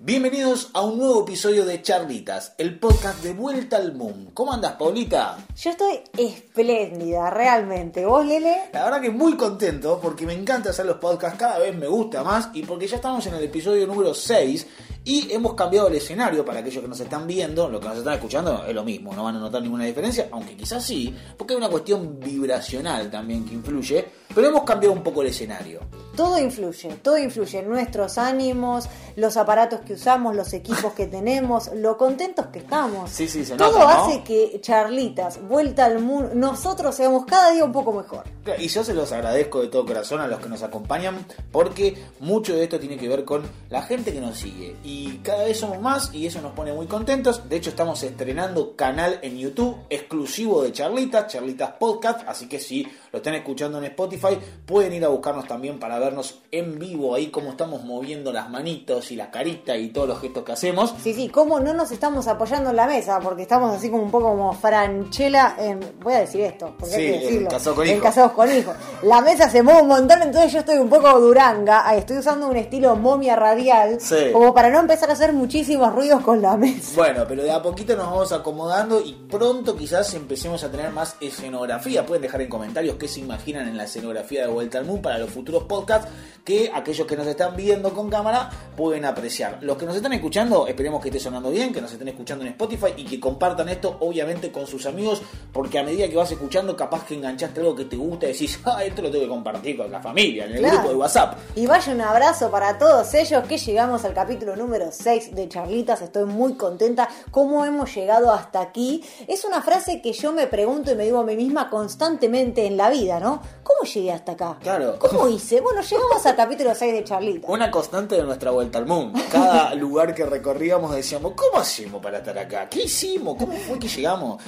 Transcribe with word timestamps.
Bienvenidos 0.00 0.70
a 0.74 0.82
un 0.82 0.96
nuevo 0.96 1.22
episodio 1.22 1.64
de 1.64 1.82
Charlitas, 1.82 2.54
el 2.56 2.78
podcast 2.78 3.20
de 3.20 3.32
Vuelta 3.32 3.78
al 3.78 3.96
Moon. 3.96 4.30
¿Cómo 4.32 4.52
andas, 4.52 4.74
Paulita? 4.74 5.36
Yo 5.56 5.70
estoy 5.70 5.98
espléndida, 6.16 7.28
realmente. 7.30 8.06
¿Vos, 8.06 8.24
Lele? 8.24 8.70
La 8.72 8.84
verdad 8.84 9.00
que 9.00 9.10
muy 9.10 9.36
contento 9.36 9.98
porque 10.00 10.24
me 10.24 10.34
encanta 10.34 10.70
hacer 10.70 10.86
los 10.86 10.98
podcasts, 10.98 11.36
cada 11.36 11.58
vez 11.58 11.76
me 11.76 11.88
gusta 11.88 12.22
más 12.22 12.50
y 12.54 12.62
porque 12.62 12.86
ya 12.86 12.94
estamos 12.94 13.26
en 13.26 13.34
el 13.34 13.42
episodio 13.42 13.88
número 13.88 14.14
6 14.14 14.68
y 15.04 15.32
hemos 15.32 15.54
cambiado 15.54 15.88
el 15.88 15.96
escenario 15.96 16.44
para 16.44 16.60
aquellos 16.60 16.80
que 16.80 16.88
nos 16.88 17.00
están 17.00 17.26
viendo, 17.26 17.68
lo 17.68 17.80
que 17.80 17.88
nos 17.88 17.98
están 17.98 18.14
escuchando 18.14 18.66
es 18.68 18.74
lo 18.76 18.84
mismo, 18.84 19.12
no 19.12 19.24
van 19.24 19.34
a 19.34 19.40
notar 19.40 19.62
ninguna 19.62 19.84
diferencia, 19.84 20.28
aunque 20.30 20.56
quizás 20.56 20.84
sí, 20.84 21.12
porque 21.36 21.54
hay 21.54 21.58
una 21.58 21.70
cuestión 21.70 22.20
vibracional 22.20 23.10
también 23.10 23.44
que 23.44 23.54
influye, 23.54 24.06
pero 24.32 24.46
hemos 24.46 24.62
cambiado 24.62 24.94
un 24.94 25.02
poco 25.02 25.22
el 25.22 25.28
escenario. 25.28 25.80
Todo 26.18 26.36
influye, 26.40 26.88
todo 27.00 27.16
influye 27.16 27.62
nuestros 27.62 28.18
ánimos, 28.18 28.88
los 29.14 29.36
aparatos 29.36 29.82
que 29.82 29.92
usamos, 29.92 30.34
los 30.34 30.52
equipos 30.52 30.92
que 30.92 31.06
tenemos, 31.06 31.70
lo 31.76 31.96
contentos 31.96 32.46
que 32.46 32.58
estamos. 32.58 33.08
Sí, 33.08 33.28
sí, 33.28 33.44
se 33.44 33.54
Todo 33.54 33.78
nota, 33.78 33.94
¿no? 33.94 34.04
hace 34.04 34.24
que 34.24 34.58
Charlitas, 34.60 35.40
vuelta 35.46 35.84
al 35.84 36.00
mundo, 36.00 36.30
nosotros 36.34 36.96
seamos 36.96 37.24
cada 37.24 37.52
día 37.52 37.64
un 37.64 37.70
poco 37.70 37.92
mejor. 37.92 38.24
Y 38.58 38.66
yo 38.66 38.82
se 38.82 38.94
los 38.94 39.12
agradezco 39.12 39.60
de 39.60 39.68
todo 39.68 39.86
corazón 39.86 40.20
a 40.20 40.26
los 40.26 40.40
que 40.40 40.48
nos 40.48 40.64
acompañan 40.64 41.24
porque 41.52 41.96
mucho 42.18 42.56
de 42.56 42.64
esto 42.64 42.80
tiene 42.80 42.96
que 42.96 43.06
ver 43.06 43.24
con 43.24 43.42
la 43.70 43.82
gente 43.82 44.12
que 44.12 44.20
nos 44.20 44.38
sigue. 44.38 44.74
Y 44.82 45.18
cada 45.18 45.44
vez 45.44 45.60
somos 45.60 45.80
más 45.80 46.12
y 46.12 46.26
eso 46.26 46.40
nos 46.40 46.50
pone 46.50 46.72
muy 46.72 46.86
contentos. 46.86 47.48
De 47.48 47.54
hecho 47.54 47.70
estamos 47.70 48.02
estrenando 48.02 48.74
canal 48.74 49.20
en 49.22 49.38
YouTube 49.38 49.76
exclusivo 49.88 50.64
de 50.64 50.72
Charlitas, 50.72 51.28
Charlitas 51.28 51.74
Podcast. 51.78 52.26
Así 52.26 52.48
que 52.48 52.58
si 52.58 52.88
lo 53.12 53.18
están 53.18 53.34
escuchando 53.34 53.78
en 53.78 53.84
Spotify 53.84 54.36
pueden 54.66 54.94
ir 54.94 55.04
a 55.04 55.08
buscarnos 55.08 55.46
también 55.46 55.78
para 55.78 56.00
vernos 56.08 56.40
en 56.50 56.78
vivo 56.78 57.14
ahí 57.14 57.28
cómo 57.28 57.50
estamos 57.50 57.84
moviendo 57.84 58.32
las 58.32 58.50
manitos 58.50 59.10
y 59.10 59.16
la 59.16 59.30
carita 59.30 59.76
y 59.76 59.88
todos 59.88 60.08
los 60.08 60.20
gestos 60.20 60.44
que 60.44 60.52
hacemos. 60.52 60.94
Sí, 61.02 61.14
sí, 61.14 61.28
cómo 61.28 61.60
no 61.60 61.74
nos 61.74 61.90
estamos 61.90 62.26
apoyando 62.28 62.70
en 62.70 62.76
la 62.76 62.86
mesa, 62.86 63.20
porque 63.20 63.42
estamos 63.42 63.74
así 63.76 63.90
como 63.90 64.02
un 64.02 64.10
poco 64.10 64.28
como 64.30 64.52
Franchella 64.54 65.56
en... 65.58 65.80
Voy 66.02 66.14
a 66.14 66.20
decir 66.20 66.40
esto, 66.42 66.74
porque 66.78 66.94
Sí, 66.94 67.00
hay 67.02 67.06
que 67.10 67.14
en 67.16 67.20
decirlo. 67.22 67.48
Casados 67.50 67.76
con 67.76 67.86
En 67.86 67.90
Hijos. 67.92 68.02
Casados 68.04 68.32
con 68.32 68.52
Hijos. 68.56 68.76
La 69.02 69.20
mesa 69.20 69.50
se 69.50 69.62
mueve 69.62 69.82
un 69.82 69.88
montón, 69.88 70.22
entonces 70.22 70.52
yo 70.52 70.60
estoy 70.60 70.78
un 70.78 70.88
poco 70.88 71.18
duranga. 71.20 71.94
Estoy 71.94 72.18
usando 72.18 72.48
un 72.48 72.56
estilo 72.56 72.96
momia 72.96 73.36
radial, 73.36 74.00
Sí. 74.00 74.16
como 74.32 74.54
para 74.54 74.70
no 74.70 74.80
empezar 74.80 75.10
a 75.10 75.12
hacer 75.12 75.32
muchísimos 75.32 75.92
ruidos 75.94 76.22
con 76.22 76.40
la 76.40 76.56
mesa. 76.56 76.92
Bueno, 76.96 77.24
pero 77.28 77.42
de 77.42 77.50
a 77.50 77.62
poquito 77.62 77.96
nos 77.96 78.06
vamos 78.06 78.32
acomodando 78.32 79.00
y 79.00 79.12
pronto 79.30 79.76
quizás 79.76 80.12
empecemos 80.14 80.62
a 80.64 80.70
tener 80.70 80.90
más 80.90 81.16
escenografía. 81.20 82.04
Pueden 82.06 82.22
dejar 82.22 82.40
en 82.42 82.48
comentarios 82.48 82.96
qué 82.96 83.08
se 83.08 83.20
imaginan 83.20 83.68
en 83.68 83.76
la 83.76 83.84
escenografía 83.84 84.42
de 84.46 84.52
Vuelta 84.52 84.78
al 84.78 84.84
Moon 84.84 85.02
para 85.02 85.18
los 85.18 85.30
futuros 85.30 85.64
podcasts 85.64 85.97
que 86.44 86.70
aquellos 86.74 87.06
que 87.06 87.14
nos 87.14 87.26
están 87.26 87.54
viendo 87.56 87.92
con 87.92 88.08
cámara 88.08 88.48
pueden 88.74 89.04
apreciar. 89.04 89.58
Los 89.60 89.76
que 89.76 89.84
nos 89.84 89.96
están 89.96 90.14
escuchando, 90.14 90.66
esperemos 90.66 91.02
que 91.02 91.08
esté 91.10 91.20
sonando 91.20 91.50
bien, 91.50 91.74
que 91.74 91.80
nos 91.82 91.92
estén 91.92 92.08
escuchando 92.08 92.42
en 92.42 92.52
Spotify 92.52 92.94
y 92.96 93.04
que 93.04 93.20
compartan 93.20 93.68
esto 93.68 93.98
obviamente 94.00 94.50
con 94.50 94.66
sus 94.66 94.86
amigos 94.86 95.20
porque 95.52 95.78
a 95.78 95.82
medida 95.82 96.08
que 96.08 96.16
vas 96.16 96.32
escuchando 96.32 96.74
capaz 96.74 97.04
que 97.04 97.16
enganchaste 97.16 97.60
algo 97.60 97.76
que 97.76 97.84
te 97.84 97.96
gusta 97.96 98.24
y 98.26 98.32
decís, 98.32 98.58
ah, 98.64 98.82
esto 98.82 99.02
lo 99.02 99.10
tengo 99.10 99.24
que 99.24 99.28
compartir 99.28 99.76
con 99.76 99.90
la 99.92 100.00
familia, 100.00 100.46
en 100.46 100.52
el 100.52 100.58
Claro. 100.60 100.76
grupo 100.76 100.88
de 100.88 100.94
WhatsApp. 100.96 101.38
Y 101.54 101.66
vaya 101.66 101.92
un 101.92 102.00
abrazo 102.00 102.50
para 102.50 102.78
todos 102.78 103.12
ellos 103.12 103.44
que 103.46 103.58
llegamos 103.58 104.06
al 104.06 104.14
capítulo 104.14 104.56
número 104.56 104.86
6 104.90 105.34
de 105.34 105.48
Charlitas. 105.50 106.00
Estoy 106.00 106.24
muy 106.24 106.54
contenta. 106.54 107.10
¿Cómo 107.30 107.62
hemos 107.66 107.94
llegado 107.94 108.32
hasta 108.32 108.62
aquí? 108.62 109.04
Es 109.26 109.44
una 109.44 109.60
frase 109.60 110.00
que 110.00 110.14
yo 110.14 110.32
me 110.32 110.46
pregunto 110.46 110.92
y 110.92 110.94
me 110.94 111.04
digo 111.04 111.18
a 111.18 111.24
mí 111.24 111.36
misma 111.36 111.68
constantemente 111.68 112.64
en 112.66 112.78
la 112.78 112.88
vida, 112.88 113.20
¿no? 113.20 113.42
¿Cómo 113.62 113.82
llegué 113.82 114.12
hasta 114.12 114.32
acá? 114.32 114.56
Claro. 114.62 114.98
¿Cómo 114.98 115.28
hice? 115.28 115.60
Bueno, 115.60 115.82
llegamos 115.90 116.26
al 116.26 116.36
capítulo 116.36 116.74
6 116.74 116.92
de 116.92 117.04
Charlitas. 117.04 117.50
Una 117.50 117.70
constante 117.70 118.16
de 118.16 118.22
nuestra 118.22 118.50
vuelta 118.50 118.78
al 118.78 118.86
mundo. 118.86 119.18
Cada 119.30 119.74
lugar 119.76 120.14
que 120.14 120.26
recorríamos 120.26 120.94
decíamos, 120.94 121.32
¿cómo 121.34 121.58
hacemos 121.58 122.02
para 122.02 122.18
estar 122.18 122.38
acá? 122.38 122.68
¿Qué 122.68 122.82
hicimos? 122.82 123.36
¿Cómo 123.38 123.52
fue 123.52 123.78
que 123.78 123.88
llegamos 123.88 124.42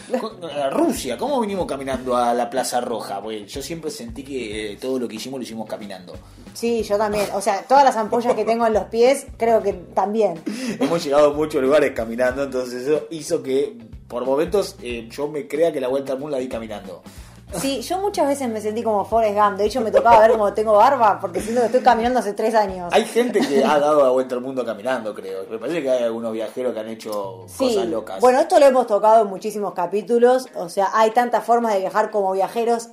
a 0.55 0.71
Rusia? 0.71 1.17
¿Cómo 1.17 1.41
vinimos 1.41 1.67
caminando 1.67 2.17
a 2.17 2.35
la 2.35 2.51
Plaza 2.51 2.81
Roja? 2.81 3.23
Pues 3.23 3.50
yo 3.50 3.62
siempre 3.62 3.91
sentí 3.91 4.23
que 4.23 4.73
eh, 4.73 4.77
todo 4.77 4.99
lo 4.99 5.09
que 5.09 5.17
hicimos 5.17 5.39
lo 5.39 5.45
hicimos 5.45 5.69
caminando. 5.69 6.15
Sí, 6.53 6.83
yo 6.83 6.99
también. 6.99 7.27
O 7.34 7.41
sea, 7.41 7.62
todas 7.62 7.84
las 7.84 7.97
ampollas 7.97 8.34
que 8.34 8.45
tengo 8.45 8.67
en 8.67 8.75
los 8.75 8.84
pies, 8.84 9.27
creo 9.37 9.62
que 9.62 9.73
también. 9.73 10.41
Hemos 10.79 11.03
llegado 11.05 11.31
a 11.31 11.34
muchos 11.34 11.62
lugares 11.62 11.93
caminando, 11.93 12.45
entonces 12.45 12.87
eso 12.87 13.06
hizo 13.11 13.43
que 13.43 13.77
por 14.09 14.25
momentos 14.25 14.77
eh, 14.83 15.09
yo 15.11 15.29
me 15.29 15.47
crea 15.47 15.73
que 15.73 15.81
la 15.81 15.89
vuelta 15.89 16.12
al 16.12 16.19
mundo 16.19 16.37
la 16.37 16.43
di 16.43 16.49
caminando. 16.49 17.03
Sí, 17.59 17.81
yo 17.83 17.99
muchas 17.99 18.28
veces 18.28 18.49
me 18.49 18.61
sentí 18.61 18.83
como 18.83 19.05
Forrest 19.05 19.37
Gump. 19.37 19.56
De 19.56 19.65
hecho, 19.65 19.81
me 19.81 19.91
tocaba 19.91 20.21
ver 20.21 20.33
cómo 20.33 20.53
tengo 20.53 20.72
barba 20.75 21.19
porque 21.21 21.41
siento 21.41 21.61
que 21.61 21.66
estoy 21.66 21.81
caminando 21.81 22.21
hace 22.21 22.33
tres 22.33 22.55
años. 22.55 22.93
Hay 22.93 23.05
gente 23.05 23.41
que 23.41 23.65
ha 23.65 23.78
dado 23.78 24.03
la 24.05 24.11
vuelta 24.11 24.34
al 24.34 24.41
mundo 24.41 24.65
caminando, 24.65 25.15
creo. 25.15 25.44
Me 25.50 25.59
parece 25.59 25.83
que 25.83 25.91
hay 25.91 26.05
algunos 26.05 26.33
viajeros 26.33 26.72
que 26.72 26.81
han 26.81 26.88
hecho 26.88 27.47
cosas 27.56 27.87
locas. 27.87 28.21
Bueno, 28.21 28.41
esto 28.41 28.59
lo 28.59 28.66
hemos 28.66 28.87
tocado 28.87 29.22
en 29.22 29.28
muchísimos 29.28 29.75
capítulos. 29.75 30.47
O 30.55 30.69
sea, 30.69 30.91
hay 30.94 31.11
tantas 31.11 31.44
formas 31.44 31.75
de 31.75 31.81
viajar 31.81 32.11
como 32.11 32.33
viajeros. 32.33 32.91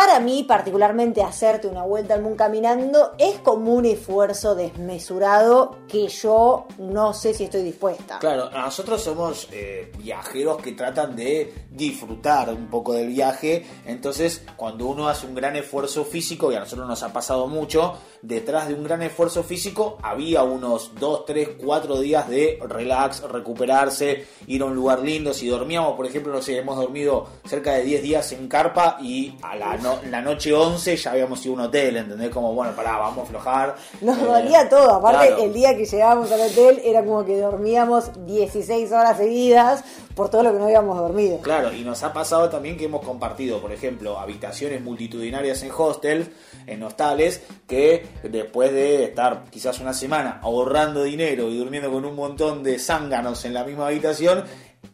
Para 0.00 0.18
mí, 0.18 0.44
particularmente, 0.44 1.22
hacerte 1.22 1.68
una 1.68 1.82
vuelta 1.82 2.14
al 2.14 2.22
mundo 2.22 2.38
caminando 2.38 3.12
es 3.18 3.38
como 3.40 3.74
un 3.74 3.84
esfuerzo 3.84 4.54
desmesurado 4.54 5.76
que 5.86 6.08
yo 6.08 6.66
no 6.78 7.12
sé 7.12 7.34
si 7.34 7.44
estoy 7.44 7.60
dispuesta. 7.64 8.18
Claro, 8.18 8.48
nosotros 8.48 9.02
somos 9.02 9.48
eh, 9.52 9.92
viajeros 9.98 10.62
que 10.62 10.72
tratan 10.72 11.14
de 11.14 11.52
disfrutar 11.70 12.48
un 12.48 12.68
poco 12.68 12.94
del 12.94 13.08
viaje, 13.08 13.66
entonces 13.84 14.42
cuando 14.56 14.86
uno 14.86 15.06
hace 15.06 15.26
un 15.26 15.34
gran 15.34 15.54
esfuerzo 15.56 16.06
físico, 16.06 16.50
y 16.50 16.54
a 16.54 16.60
nosotros 16.60 16.88
nos 16.88 17.02
ha 17.02 17.12
pasado 17.12 17.46
mucho, 17.46 17.98
detrás 18.22 18.68
de 18.68 18.74
un 18.74 18.84
gran 18.84 19.02
esfuerzo 19.02 19.42
físico 19.42 19.98
había 20.02 20.42
unos 20.42 20.92
2, 20.98 21.24
3, 21.26 21.48
4 21.62 22.00
días 22.00 22.28
de 22.28 22.58
relax, 22.66 23.22
recuperarse, 23.22 24.26
ir 24.46 24.62
a 24.62 24.66
un 24.66 24.74
lugar 24.74 25.00
lindo, 25.00 25.32
si 25.32 25.48
dormíamos, 25.48 25.94
por 25.96 26.06
ejemplo, 26.06 26.32
no 26.32 26.42
sé, 26.42 26.58
hemos 26.58 26.76
dormido 26.76 27.26
cerca 27.46 27.72
de 27.74 27.82
10 27.82 28.02
días 28.02 28.32
en 28.32 28.48
carpa 28.48 28.98
y 29.00 29.34
a 29.42 29.56
la, 29.56 29.76
no- 29.76 29.98
la 30.08 30.20
noche 30.20 30.52
11 30.52 30.96
ya 30.96 31.12
habíamos 31.12 31.44
ido 31.44 31.54
a 31.54 31.56
un 31.58 31.60
hotel, 31.62 31.96
¿entendés? 31.96 32.30
Como, 32.30 32.52
bueno, 32.54 32.72
pará, 32.74 32.96
vamos 32.98 33.18
a 33.18 33.22
aflojar. 33.22 33.76
Nos 34.00 34.18
Eh, 34.18 34.22
dolía 34.24 34.68
todo. 34.68 34.90
Aparte, 34.94 35.28
claro. 35.28 35.42
el 35.44 35.52
día 35.52 35.76
que 35.76 35.84
llegábamos 35.84 36.30
al 36.32 36.40
hotel 36.40 36.80
era 36.84 37.04
como 37.04 37.24
que 37.24 37.38
dormíamos 37.38 38.10
16 38.26 38.92
horas 38.92 39.16
seguidas 39.16 39.84
por 40.14 40.28
todo 40.28 40.42
lo 40.42 40.52
que 40.52 40.58
no 40.58 40.64
habíamos 40.64 40.98
dormido. 40.98 41.38
Claro, 41.38 41.72
y 41.72 41.82
nos 41.82 42.02
ha 42.02 42.12
pasado 42.12 42.48
también 42.50 42.76
que 42.76 42.84
hemos 42.84 43.04
compartido, 43.04 43.60
por 43.60 43.72
ejemplo, 43.72 44.18
habitaciones 44.18 44.82
multitudinarias 44.82 45.62
en 45.62 45.70
hostels, 45.76 46.28
en 46.66 46.82
hostales, 46.82 47.42
que 47.66 48.04
después 48.22 48.72
de 48.72 49.04
estar 49.04 49.44
quizás 49.50 49.80
una 49.80 49.92
semana 49.94 50.40
ahorrando 50.42 51.02
dinero 51.04 51.48
y 51.48 51.58
durmiendo 51.58 51.90
con 51.90 52.04
un 52.04 52.14
montón 52.14 52.62
de 52.62 52.78
zánganos 52.78 53.44
en 53.44 53.54
la 53.54 53.64
misma 53.64 53.86
habitación, 53.88 54.44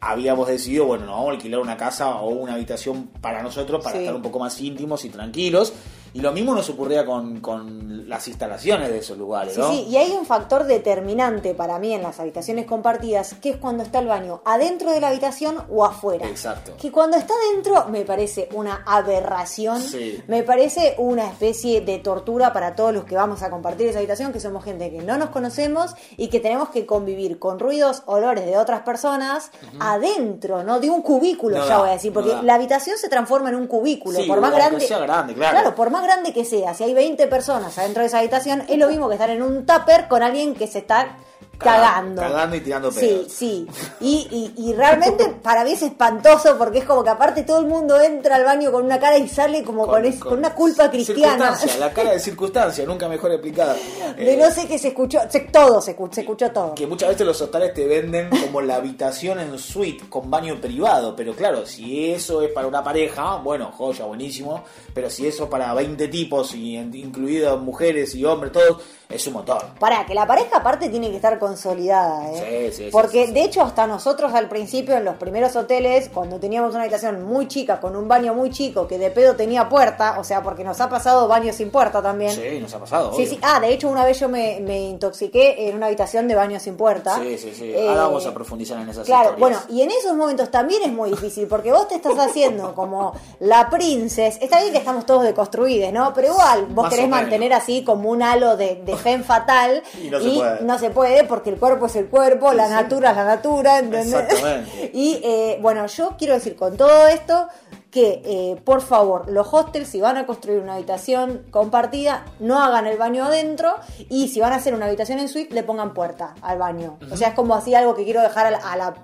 habíamos 0.01 0.49
decidido, 0.49 0.85
bueno, 0.87 1.05
nos 1.07 1.15
vamos 1.15 1.29
a 1.29 1.33
alquilar 1.33 1.61
una 1.61 1.77
casa 1.77 2.17
o 2.17 2.29
una 2.31 2.55
habitación 2.55 3.07
para 3.21 3.43
nosotros 3.43 3.83
para 3.83 3.97
Sí. 3.97 4.03
estar 4.03 4.15
un 4.17 4.23
poco 4.23 4.39
más 4.39 4.61
íntimos 4.61 5.05
y 5.05 5.09
tranquilos. 5.11 5.73
Y 6.15 6.21
lo 6.21 6.33
mismo 6.33 6.55
nos 6.55 6.69
ocurría 6.71 7.05
con, 7.05 7.41
con 7.41 8.09
las 8.09 8.27
instalaciones 8.29 8.89
de 8.89 8.99
esos 8.99 9.19
lugares, 9.19 9.55
Sí, 9.55 9.61
¿no? 9.61 9.71
sí, 9.71 9.87
y 9.89 9.97
hay 9.97 10.13
un 10.13 10.25
factor 10.27 10.65
determinante 10.65 11.55
para 11.55 11.79
mí 11.79 11.93
en 11.93 12.03
las 12.03 12.19
habitaciones 12.21 12.67
compartidas, 12.67 13.35
que 13.35 13.51
es 13.51 13.57
cuando 13.57 13.83
está 13.83 13.99
el 13.99 14.07
baño 14.07 14.41
adentro 14.45 14.91
de 14.93 15.01
la 15.01 15.09
habitación 15.09 15.59
o 15.71 15.85
afuera. 15.85 16.27
Exacto. 16.27 16.73
Que 16.81 16.91
cuando 16.91 17.17
está 17.17 17.35
adentro 17.51 17.87
me 17.91 18.05
parece 18.05 18.49
una 18.55 18.83
aberración, 18.87 19.81
Sí. 19.83 20.23
me 20.27 20.43
parece 20.43 20.95
una 20.99 21.27
especie 21.27 21.81
de 21.81 21.99
tortura 21.99 22.53
para 22.53 22.75
todos 22.75 22.93
los 22.95 23.05
que 23.05 23.15
vamos 23.15 23.43
a 23.43 23.51
compartir 23.51 23.89
esa 23.89 23.99
habitación, 23.99 24.33
que 24.33 24.41
somos 24.41 24.65
gente 24.65 24.91
que 24.91 25.03
no 25.03 25.17
nos 25.19 25.31
conocemos 25.31 25.95
y 26.17 26.29
que 26.29 26.41
tenemos 26.41 26.71
que 26.71 26.87
convivir 26.87 27.39
con 27.39 27.59
ruidos, 27.59 28.03
olores 28.07 28.47
de 28.47 28.57
otras 28.57 28.83
personas 28.83 29.51
adentro, 29.81 30.63
¿no? 30.65 30.81
De 30.81 30.91
un 30.91 31.03
cubículo, 31.03 31.59
No 31.59 31.65
ya 31.65 31.71
da, 31.75 31.79
voy 31.79 31.89
a 31.91 31.93
decir, 31.93 32.13
porque 32.13 32.35
la 32.43 32.55
habitación 32.55 32.97
se 32.99 33.09
transforma 33.09 33.49
en 33.49 33.57
un 33.57 33.67
cubículo, 33.67 34.19
Sí, 34.21 34.27
por 34.27 34.41
más 34.41 34.53
grande, 34.55 34.81
sea 34.81 34.99
grande, 34.99 35.35
claro. 35.35 35.75
por 35.75 35.91
más 35.91 35.96
grande 36.03 36.33
que 36.33 36.45
sea, 36.45 36.75
si 36.75 36.85
hay 36.85 36.95
20 36.95 37.27
personas 37.29 37.77
adentro 37.79 38.03
de 38.03 38.09
esa 38.09 38.19
habitación, 38.19 38.63
es 38.69 38.79
lo 38.79 38.89
mismo 38.89 39.09
que 39.09 39.15
estar 39.15 39.31
en 39.31 39.43
un 39.43 39.67
tupper 39.67 40.09
con 40.09 40.23
alguien 40.23 40.55
que 40.55 40.67
se 40.67 40.79
está 40.79 41.17
cagando. 41.59 42.21
Cagando 42.23 42.57
y 42.57 42.61
tirando 42.61 42.91
Sí, 42.93 43.01
pedos. 43.01 43.33
sí. 43.33 43.67
Y, 44.01 44.53
y, 44.57 44.69
y 44.69 44.73
realmente 44.75 45.27
para 45.43 45.65
mí 45.65 45.73
es 45.73 45.83
espantoso 45.83 46.57
porque 46.59 46.79
es 46.79 46.85
como 46.85 47.03
que 47.03 47.11
aparte 47.11 47.43
todo 47.43 47.61
el 47.61 47.67
mundo 47.67 48.01
entra 48.01 48.37
al 48.37 48.45
baño 48.45 48.71
con 48.73 48.85
una 48.85 48.99
cara 48.99 49.19
y 49.19 49.29
sale 49.29 49.63
como 49.63 49.87
con, 49.87 50.05
es- 50.05 50.19
con 50.21 50.39
una 50.39 50.55
culpa 50.55 50.91
cristiana. 50.91 51.57
La 51.79 51.93
cara 51.93 52.13
de 52.13 52.21
circunstancia, 52.21 52.85
nunca 52.87 53.09
mejor 53.09 53.33
explicada. 53.33 53.75
De 54.17 54.35
Eh, 54.35 54.37
no 54.37 54.51
sé 54.51 54.67
qué 54.67 54.79
se 54.79 54.89
escuchó, 54.89 55.21
se- 55.29 55.41
todo 55.41 55.81
se, 55.81 55.97
se 56.13 56.21
escuchó 56.21 56.51
todo. 56.51 56.75
que 56.75 56.87
muchas 56.87 57.09
veces 57.11 57.27
los 57.27 57.41
hostales 57.41 57.73
te 57.75 57.87
venden 57.87 58.29
como 58.31 58.61
la 58.61 58.77
habitación 58.77 59.41
en 59.41 59.59
suite 59.59 60.05
con 60.09 60.31
baño 60.31 60.61
privado, 60.61 61.15
pero 61.17 61.35
claro, 61.35 61.67
si 61.67 62.11
eso 62.13 62.43
es 62.43 62.51
para 62.53 62.67
una 62.67 62.83
pareja, 62.83 63.37
bueno, 63.37 63.73
joya, 63.77 64.05
buenísimo, 64.05 64.65
pero 64.95 65.11
si 65.11 65.27
eso 65.27 65.49
para 65.49 65.73
20 65.75 66.09
tipos, 66.09 66.55
y 66.55 66.77
incluidas 66.77 67.59
mujeres 67.59 68.15
y 68.15 68.25
hombres, 68.25 68.53
todos, 68.53 68.83
es 69.09 69.27
un 69.27 69.35
montón. 69.35 69.59
Para, 69.79 70.05
que 70.07 70.15
la 70.15 70.27
pareja 70.27 70.59
aparte 70.59 70.89
tiene 70.89 71.11
que 71.11 71.17
estar 71.17 71.39
consolidada, 71.39 72.31
¿eh? 72.33 72.71
Sí, 72.71 72.77
sí, 72.77 72.85
sí, 72.87 72.91
Porque 72.91 73.27
sí, 73.27 73.33
de 73.33 73.43
hecho 73.43 73.63
hasta 73.63 73.87
nosotros 73.87 74.33
al 74.35 74.49
principio 74.49 74.97
en 74.97 75.05
los 75.05 75.17
primeros 75.17 75.55
hoteles, 75.57 76.11
cuando 76.13 76.39
teníamos 76.41 76.71
una 76.75 76.83
habitación 76.83 77.25
muy 77.25 77.47
chica, 77.49 77.81
con 77.81 77.95
un 77.97 78.09
baño 78.09 78.35
muy 78.35 78.51
chico, 78.51 78.87
que 78.89 78.99
de 78.99 79.11
pedo 79.11 79.37
tenía 79.37 79.69
puerta, 79.69 80.17
o 80.19 80.25
sea, 80.25 80.43
porque 80.43 80.65
nos 80.65 80.81
ha 80.81 80.89
pasado 80.89 81.29
baños 81.29 81.57
sin 81.57 81.71
puerta 81.71 82.03
también. 82.03 82.33
Sí, 82.33 82.59
nos 82.61 82.75
ha 82.75 82.79
pasado. 82.81 83.11
Sí, 83.13 83.23
obvio. 83.23 83.31
sí. 83.31 83.39
Ah, 83.43 83.61
de 83.61 83.73
hecho 83.73 83.89
una 83.89 84.05
vez 84.05 84.19
yo 84.19 84.29
me, 84.29 84.61
me 84.61 84.81
intoxiqué 84.81 85.69
en 85.69 85.77
una 85.77 85.87
habitación 85.87 86.27
de 86.29 86.35
baño 86.35 86.59
sin 86.59 86.77
puerta. 86.77 87.17
Sí, 87.21 87.39
sí, 87.39 87.53
sí. 87.55 87.65
Eh, 87.73 87.89
Ahora 87.89 88.03
vamos 88.03 88.27
a 88.27 88.35
profundizar 88.35 88.79
en 88.81 88.89
esas 88.89 89.07
Claro, 89.07 89.31
historias. 89.31 89.41
bueno, 89.41 89.59
y 89.69 89.83
en 89.83 89.91
esos 89.91 90.15
momentos 90.17 90.51
también 90.51 90.83
es 90.83 90.93
muy 90.93 91.11
difícil, 91.11 91.47
porque 91.47 91.71
vos 91.73 91.87
te 91.89 91.95
estás 91.97 92.19
haciendo 92.19 92.75
como 92.75 93.13
la 93.41 93.71
princess. 93.71 94.39
Está 94.41 94.61
bien 94.61 94.73
que 94.73 94.79
estamos 94.79 95.07
todos 95.07 95.23
deconstruidos, 95.25 95.93
¿no? 95.93 96.13
Pero 96.15 96.29
igual, 96.33 96.67
vos 96.67 96.85
Más 96.85 96.95
querés 96.95 97.09
mantener 97.09 97.53
así 97.53 97.85
como 97.85 98.11
un 98.11 98.23
halo 98.23 98.57
de, 98.57 98.83
de 98.85 98.96
femme 98.97 99.25
fatal. 99.25 99.83
Y 100.03 100.09
no 100.11 100.21
se 100.21 100.31
puede. 100.31 100.61
no 100.63 100.79
se 100.79 100.91
puede, 100.91 101.25
porque 101.25 101.51
el 101.51 101.57
cuerpo 101.57 101.87
es 101.87 101.97
el 101.97 102.07
cuerpo, 102.07 102.53
la 102.53 102.69
natura 102.69 103.11
es 103.11 103.17
la 103.17 103.25
natura, 103.25 103.79
¿entendés? 103.79 104.13
Exactamente. 104.13 104.91
Y 104.95 105.21
eh, 105.25 105.59
bueno, 105.61 105.87
yo 105.87 106.15
quiero 106.19 106.35
decir 106.35 106.57
con 106.57 106.77
todo 106.77 107.07
esto 107.09 107.49
que 107.91 108.21
eh, 108.25 108.61
por 108.65 108.83
favor 108.83 109.31
los 109.31 109.47
hostels 109.53 109.89
si 109.89 110.01
van 110.01 110.17
a 110.19 110.27
construir 110.27 110.59
una 110.61 110.75
habitación 110.75 111.43
compartida 111.51 112.25
no 112.41 112.61
hagan 112.63 112.87
el 112.87 112.99
baño 112.99 113.25
adentro 113.25 113.75
y 114.11 114.29
si 114.29 114.41
van 114.41 114.53
a 114.53 114.57
hacer 114.57 114.75
una 114.75 114.87
habitación 114.87 115.19
en 115.19 115.29
suite 115.29 115.55
le 115.55 115.63
pongan 115.63 115.95
puerta 115.95 116.35
al 116.43 116.59
baño 116.59 116.99
o 117.11 117.17
sea 117.17 117.29
es 117.29 117.35
como 117.35 117.55
así 117.55 117.75
algo 117.75 117.95
que 117.95 118.05
quiero 118.05 118.21
dejar 118.21 118.47
a 118.47 118.51
la- 118.51 118.59
a 118.59 118.77
la- 118.77 118.95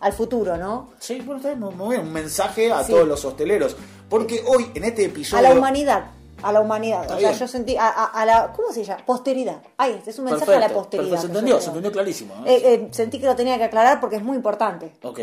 al 0.00 0.12
futuro 0.12 0.56
no 0.56 0.90
Sí, 1.00 1.16
bueno, 1.20 1.36
está 1.38 1.48
bien, 1.48 1.60
muy 1.60 1.74
muy 1.74 1.96
bien. 1.96 2.06
Un 2.06 2.12
mensaje 2.12 2.70
a 2.72 2.84
Sí. 2.84 2.92
todos 2.92 3.08
los 3.08 3.24
hosteleros. 3.24 3.76
Porque 4.08 4.42
hoy, 4.46 4.70
en 4.74 4.84
este 4.84 5.02
a 5.02 5.06
episodio. 5.06 5.42
la 5.42 5.52
humanidad 5.54 6.04
a 6.48 6.52
la 6.52 6.60
humanidad 6.60 7.02
Está 7.02 7.16
o 7.16 7.20
sea 7.20 7.28
bien. 7.30 7.40
yo 7.40 7.48
sentí 7.48 7.76
a, 7.76 7.88
a- 7.88 8.04
a 8.06 8.24
la 8.26 8.52
cómo 8.54 8.72
se 8.72 8.84
llama 8.84 9.04
posteridad 9.04 9.60
este 9.88 10.10
es 10.10 10.18
un 10.18 10.26
mensaje 10.26 10.50
a 10.52 10.54
la 10.54 10.60
Perfecto, 10.60 10.80
posteridad 10.82 11.10
perfecto, 11.10 11.20
se 11.32 11.38
entendió, 11.38 11.60
se 11.60 11.66
entendió 11.68 11.92
clarísimo. 11.92 12.34
¿eh? 12.46 12.54
Eh, 12.54 12.74
eh, 12.74 12.88
sentí 12.92 13.18
que 13.18 13.26
lo 13.26 13.36
tenía 13.36 13.56
que 13.58 13.64
aclarar 13.64 14.00
porque 14.00 14.16
es 14.16 14.22
muy 14.22 14.36
importante 14.36 14.92
Ok. 15.02 15.18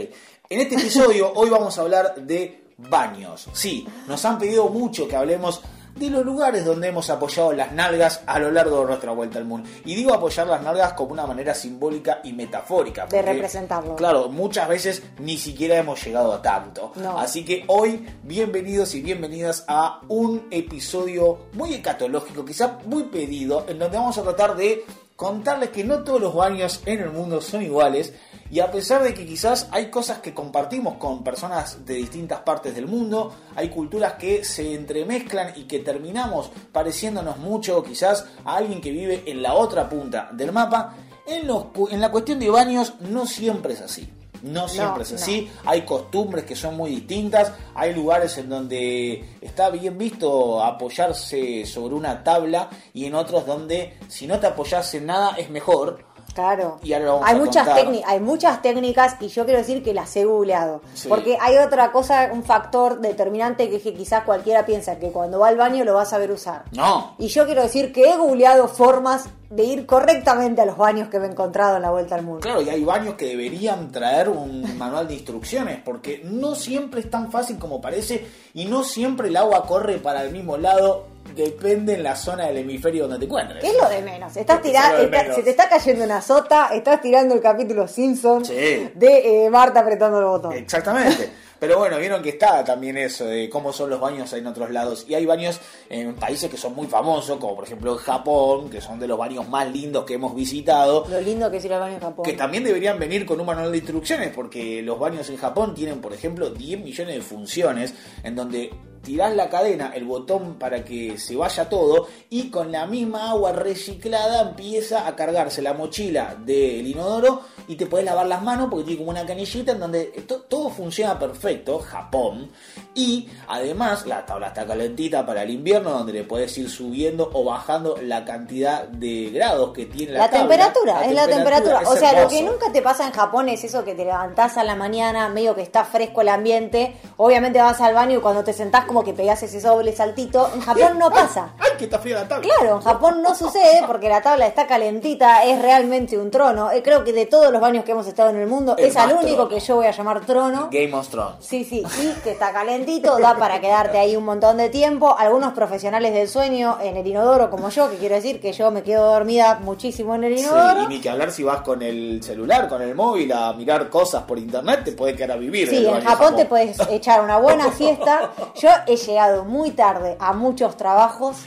En 0.50 0.62
este 0.62 0.76
episodio, 0.76 1.32
hoy 1.36 1.50
vamos 1.50 1.78
a 1.78 1.82
hablar 1.82 2.16
de 2.16 2.64
baños. 2.78 3.48
Sí, 3.54 3.88
nos 4.08 4.24
han 4.26 4.38
pedido 4.38 4.68
mucho 4.70 5.08
que 5.08 5.16
hablemos 5.16 5.62
de 5.96 6.10
los 6.10 6.26
lugares 6.26 6.66
donde 6.66 6.88
hemos 6.88 7.10
apoyado 7.10 7.54
las 7.54 7.72
nalgas 7.72 8.22
a 8.26 8.40
lo 8.40 8.52
largo 8.52 8.82
de 8.82 8.86
nuestra 8.86 9.12
vuelta 9.12 9.40
al 9.40 9.46
mundo. 9.46 9.70
Y 9.86 9.96
digo 9.96 10.14
apoyar 10.14 10.48
las 10.48 10.62
nalgas 10.62 10.94
como 10.94 11.14
una 11.14 11.26
manera 11.26 11.54
simbólica 11.54 12.20
y 12.24 12.34
metafórica. 12.34 13.06
De 13.06 13.22
representarlo. 13.22 13.96
Claro, 13.96 14.30
muchas 14.30 14.68
veces 14.68 15.04
ni 15.20 15.38
siquiera 15.38 15.78
hemos 15.78 16.04
llegado 16.04 16.34
a 16.34 16.42
tanto. 16.42 16.92
No. 16.96 17.20
Así 17.20 17.46
que 17.46 17.64
hoy, 17.68 18.06
bienvenidos 18.24 18.96
y 18.96 19.02
bienvenidas 19.02 19.66
a 19.68 20.02
un 20.08 20.48
episodio 20.52 21.48
muy 21.54 21.74
escatológico, 21.74 22.44
quizá 22.44 22.80
muy 22.86 23.04
pedido, 23.04 23.66
en 23.68 23.80
donde 23.80 23.98
vamos 23.98 24.18
a 24.18 24.24
tratar 24.24 24.56
de 24.56 24.84
contarles 25.16 25.70
que 25.70 25.84
no 25.84 26.04
todos 26.04 26.20
los 26.20 26.36
baños 26.36 26.82
en 26.86 27.02
el 27.02 27.12
mundo 27.12 27.42
son 27.42 27.62
iguales 27.62 28.14
y 28.50 28.60
a 28.60 28.72
pesar 28.72 29.04
de 29.04 29.14
que 29.14 29.26
quizás 29.26 29.68
hay 29.72 29.90
cosas 29.90 30.20
que 30.20 30.34
compartimos 30.34 30.96
con 30.96 31.24
personas 31.24 31.86
de 31.86 31.96
distintas 31.96 32.42
partes 32.42 32.76
del 32.76 32.88
mundo, 32.88 33.34
hay 33.56 33.70
culturas 33.70 34.14
que 34.14 34.44
se 34.44 34.74
entremezclan 34.74 35.54
y 35.56 35.64
que 35.64 35.80
terminamos 35.80 36.52
pareciéndonos 36.72 37.38
mucho 37.38 37.84
quizás 37.84 38.26
a 38.44 38.58
alguien 38.58 38.82
que 38.82 38.92
vive 38.92 39.24
en 39.26 39.42
la 39.42 39.54
otra 39.54 39.90
punta 39.90 40.30
del 40.34 40.52
mapa, 40.52 40.96
en, 41.26 41.48
los 41.48 41.66
en 41.90 42.02
la 42.02 42.12
cuestión 42.12 42.40
de 42.40 42.50
baños 42.50 42.96
no 43.00 43.26
siempre 43.26 43.74
es 43.74 43.82
así. 43.82 44.10
No 44.44 44.68
siempre 44.68 45.04
es 45.04 45.12
no. 45.12 45.16
así, 45.16 45.50
hay 45.66 45.84
costumbres 45.84 46.44
que 46.44 46.56
son 46.56 46.76
muy 46.76 46.92
distintas, 46.92 47.54
hay 47.74 47.94
lugares 47.94 48.38
en 48.38 48.50
donde 48.50 49.24
está 49.40 49.70
bien 49.70 49.98
visto 49.98 50.62
apoyarse 50.62 51.66
sobre 51.66 51.96
una 51.96 52.24
tabla 52.24 52.70
y 52.94 53.06
en 53.06 53.16
otros 53.16 53.46
donde 53.46 53.98
si 54.10 54.28
no 54.28 54.40
te 54.40 54.48
apoyas 54.48 54.94
en 54.94 55.06
nada 55.06 55.36
es 55.38 55.50
mejor. 55.50 56.13
Claro. 56.34 56.80
Y 56.84 56.94
ahora 56.94 57.06
lo 57.06 57.12
vamos 57.14 57.30
hay 57.30 57.36
a 57.36 57.38
muchas 57.40 57.76
técnicas, 57.76 58.12
hay 58.12 58.20
muchas 58.20 58.62
técnicas 58.62 59.16
y 59.20 59.28
yo 59.28 59.46
quiero 59.46 59.60
decir 59.60 59.84
que 59.84 59.94
las 59.94 60.16
he 60.16 60.26
googleado. 60.26 60.82
Sí. 60.94 61.08
Porque 61.08 61.38
hay 61.40 61.58
otra 61.58 61.92
cosa, 61.92 62.30
un 62.34 62.44
factor 62.44 63.00
determinante 63.00 63.70
que 63.70 63.78
es 63.78 63.84
que 63.84 63.94
quizás 63.94 64.24
cualquiera 64.24 64.66
piensa 64.66 64.98
que 65.00 65.12
cuando 65.12 65.40
va 65.40 65.48
al 65.50 65.58
baño 65.58 65.84
lo 65.84 65.94
va 65.94 66.04
a 66.04 66.06
saber 66.06 66.32
usar. 66.32 66.64
No, 66.72 67.16
Y 67.18 67.28
yo 67.28 67.46
quiero 67.46 67.62
decir 67.62 67.94
que 67.94 68.12
he 68.12 68.18
googleado 68.18 68.68
formas 68.68 69.30
de 69.50 69.64
ir 69.64 69.86
correctamente 69.86 70.62
a 70.62 70.66
los 70.66 70.78
baños 70.78 71.10
que 71.10 71.20
me 71.20 71.28
he 71.28 71.30
encontrado 71.30 71.76
en 71.76 71.84
la 71.84 71.92
vuelta 71.92 72.16
al 72.16 72.24
mundo. 72.24 72.40
claro, 72.42 72.62
y 72.62 72.70
hay 72.70 72.84
baños 72.84 73.14
que 73.14 73.26
deberían 73.26 73.92
traer 73.92 74.30
un 74.30 74.78
manual 74.80 75.08
de 75.08 75.14
instrucciones 75.14 75.80
porque 75.86 76.22
no 76.24 76.56
siempre 76.56 77.02
es 77.02 77.10
tan 77.10 77.32
fácil 77.32 77.60
como 77.60 77.80
parece 77.80 78.26
y 78.56 78.66
no 78.66 78.84
siempre 78.84 79.28
el 79.28 79.38
agua 79.38 79.66
corre 79.68 80.00
para 80.00 80.24
el 80.24 80.32
mismo 80.32 80.58
lado, 80.58 81.06
depende 81.36 81.94
en 81.96 82.04
la 82.04 82.16
zona 82.16 82.48
del 82.48 82.58
hemisferio 82.58 83.04
donde 83.04 83.20
te 83.20 83.26
encuentres. 83.26 83.62
¿Qué 83.62 83.70
es 83.70 83.78
lo 83.82 83.90
de 83.90 84.02
menos? 84.02 84.36
Estás 84.36 84.60
¿Qué 84.60 84.68
es 84.68 84.74
tirando, 84.74 85.36
se 85.36 85.44
te 85.44 85.50
está 85.50 85.70
cayendo 85.70 86.06
una 86.06 86.22
sota, 86.22 86.70
estás 86.74 87.02
tirando 87.02 87.34
el 87.36 87.42
capítulo 87.42 87.88
Simpson 87.88 88.46
Sí. 88.46 88.54
de 88.54 89.46
eh, 89.46 89.50
Marta 89.50 89.80
apretando 89.80 90.20
el 90.20 90.26
botón. 90.26 90.54
Exactamente. 90.54 91.32
Pero 91.60 91.78
bueno, 91.80 91.98
vieron 91.98 92.22
que 92.22 92.28
está 92.32 92.62
también 92.66 92.98
eso 92.98 93.24
de 93.24 93.50
cómo 93.50 93.72
son 93.72 93.90
los 93.90 93.98
baños 93.98 94.34
en 94.34 94.46
otros 94.48 94.70
lados. 94.70 95.06
Y 95.08 95.14
hay 95.16 95.26
baños 95.26 95.62
en 95.90 96.14
países 96.16 96.50
que 96.52 96.58
son 96.58 96.76
muy 96.76 96.88
famosos, 96.88 97.38
como 97.38 97.56
por 97.56 97.64
ejemplo 97.64 97.94
en 97.94 98.00
Japón, 98.00 98.70
que 98.70 98.82
son 98.82 99.00
de 99.00 99.08
los 99.08 99.18
baños 99.18 99.48
más 99.48 99.72
lindos 99.72 100.04
que 100.04 100.16
hemos 100.16 100.36
visitado. 100.36 101.06
Lo 101.10 101.22
lindo 101.22 101.50
que 101.50 101.58
es 101.58 101.66
ir 101.66 101.72
al 101.74 101.80
baño 101.80 101.94
en 101.96 102.02
Japón. 102.02 102.26
Que 102.26 102.34
también 102.34 102.66
deberían 102.66 103.00
venir 103.00 103.26
con 103.26 103.40
un 103.40 103.46
manual 103.46 103.72
de 103.72 103.78
instrucciones, 103.78 104.32
porque 104.36 104.82
los 104.82 105.00
baños 105.00 105.30
en 105.30 105.38
Japón 105.38 105.74
tienen, 105.74 106.02
por 106.02 106.12
ejemplo, 106.12 106.50
10 106.50 106.82
millones 106.82 107.16
de 107.16 107.22
funciones, 107.22 107.94
en 108.24 108.36
donde 108.36 108.70
tirás 109.04 109.36
la 109.36 109.50
cadena, 109.50 109.92
el 109.94 110.06
botón 110.06 110.56
para 110.56 110.84
que 110.86 111.18
se 111.18 111.36
vaya 111.36 111.68
todo, 111.70 112.08
y 112.30 112.50
con 112.50 112.72
la 112.72 112.86
misma 112.86 113.30
agua 113.32 113.52
reciclada 113.52 114.42
empieza 114.42 115.06
a 115.08 115.16
cargarse 115.16 115.62
la 115.62 115.74
mochila 115.74 116.36
del 116.40 116.88
inodoro 116.88 117.42
y 117.68 117.76
te 117.76 117.86
puedes 117.86 118.06
lavar 118.06 118.26
las 118.28 118.42
manos 118.42 118.68
porque 118.70 118.86
tiene 118.86 119.00
como 119.00 119.12
una 119.12 119.26
canillita 119.26 119.74
en 119.74 119.80
donde 119.80 120.06
to- 120.28 120.42
todo 120.42 120.70
funciona 120.70 121.18
perfecto, 121.20 121.80
Japón, 121.80 122.50
y 122.96 123.28
además 123.48 124.06
la 124.06 124.26
tabla 124.26 124.48
está 124.48 124.66
calentita 124.66 125.26
para 125.26 125.44
el 125.44 125.50
invierno, 125.52 125.92
donde 125.92 126.14
le 126.14 126.24
puedes 126.24 126.58
ir 126.58 126.70
subiendo 126.70 127.30
o 127.34 127.44
bajando 127.44 127.98
la 128.02 128.24
cantidad 128.26 128.88
de 128.88 129.30
grados 129.32 129.74
que 129.74 129.86
tiene 129.86 130.14
la, 130.14 130.20
La, 130.20 130.30
tabla. 130.30 130.48
temperatura, 130.48 131.06
es 131.06 131.14
la 131.14 131.28
temperatura. 131.28 131.82
o 131.86 131.96
sea, 131.96 132.22
lo 132.24 132.30
que 132.30 132.42
nunca 132.44 132.72
te 132.72 132.82
pasa 132.82 133.06
en 133.08 133.12
Japón 133.14 133.50
es 133.50 133.64
eso 133.64 133.84
que 133.84 133.96
te 133.96 134.06
levantás 134.06 134.58
a 134.58 134.64
la 134.64 134.76
mañana, 134.76 135.28
medio 135.30 135.56
que 135.56 135.62
está 135.62 135.84
fresco 135.86 136.22
el 136.22 136.30
ambiente. 136.30 136.96
Obviamente 137.18 137.60
vas 137.62 137.82
al 137.82 137.94
baño 137.94 138.18
y 138.18 138.22
cuando 138.22 138.44
te 138.44 138.54
sentás 138.54 138.86
como 138.94 139.04
que 139.04 139.14
pegás 139.14 139.42
ese 139.42 139.60
doble 139.60 139.92
saltito. 139.92 140.52
En 140.54 140.62
Japón 140.62 141.00
no 141.00 141.10
pasa. 141.10 141.50
¡Ay, 141.60 141.72
que 141.80 141.86
está 141.86 141.98
fría 141.98 142.18
la 142.22 142.28
tabla! 142.28 142.48
Claro, 142.60 142.76
en 142.76 142.82
Japón 142.82 143.24
no 143.24 143.34
sucede 143.34 143.82
porque 143.88 144.08
la 144.08 144.22
tabla 144.22 144.46
está 144.46 144.68
calentita, 144.68 145.44
es 145.44 145.60
realmente 145.62 146.16
un 146.18 146.30
trono. 146.30 146.72
Eh, 146.72 146.84
Creo 146.84 147.04
que 147.04 147.12
de 147.12 147.26
todos 147.26 147.52
los 147.52 147.60
baños 147.60 147.84
que 147.84 147.92
hemos 147.94 148.06
estado 148.06 148.30
en 148.30 148.36
el 148.36 148.46
mundo, 148.48 148.76
El 148.78 148.86
es 148.86 148.96
al 148.98 149.14
único 149.14 149.34
trono. 149.36 149.50
que 149.50 149.60
yo 149.60 149.76
voy 149.78 149.88
a 149.88 149.92
llamar 149.92 150.22
trono. 150.26 150.70
Game 150.72 150.94
of 150.94 151.08
Thrones. 151.08 151.38
Sí, 151.40 151.64
sí, 151.64 151.84
y 152.02 152.22
que 152.22 152.32
está 152.32 152.52
calentito, 152.54 153.18
da 153.18 153.36
para 153.36 153.60
quedarte 153.60 153.98
ahí 153.98 154.16
un 154.16 154.26
montón 154.26 154.58
de 154.58 154.70
tiempo. 154.70 155.16
Algunos 155.18 155.54
profesionales 155.54 156.14
del 156.14 156.28
sueño 156.30 156.78
en 156.84 156.96
el 156.98 157.08
inodoro, 157.08 157.50
como 157.50 157.70
yo, 157.70 157.90
que 157.90 157.98
quiero 157.98 158.14
decir 158.16 158.40
que 158.40 158.54
yo 158.54 158.70
me 158.70 158.84
quedo 158.84 159.12
dormida 159.12 159.60
muchísimo 159.64 160.14
en 160.14 160.26
el 160.26 160.38
Sí, 160.38 160.44
inodoro. 160.46 160.84
y 160.84 160.88
ni 160.88 161.02
que 161.02 161.10
hablar 161.10 161.32
si 161.32 161.42
vas 161.44 161.62
con 161.62 161.82
el 161.82 162.22
celular, 162.24 162.68
con 162.70 162.82
el 162.84 162.94
móvil 162.94 163.32
a 163.32 163.54
mirar 163.54 163.90
cosas 163.90 164.24
por 164.24 164.38
internet, 164.38 164.82
te 164.86 164.92
puede 164.92 165.16
quedar 165.16 165.32
a 165.32 165.36
vivir. 165.38 165.68
Sí, 165.70 165.86
en 165.86 166.04
Japón 166.04 166.36
te 166.36 166.46
puedes 166.46 166.78
echar 166.90 167.22
una 167.24 167.38
buena 167.40 167.72
siesta. 167.78 168.32
Yo 168.56 168.70
he 168.88 168.96
llegado 168.96 169.46
muy 169.46 169.72
tarde 169.72 170.18
a 170.20 170.34
muchos 170.34 170.78
trabajos. 170.78 171.38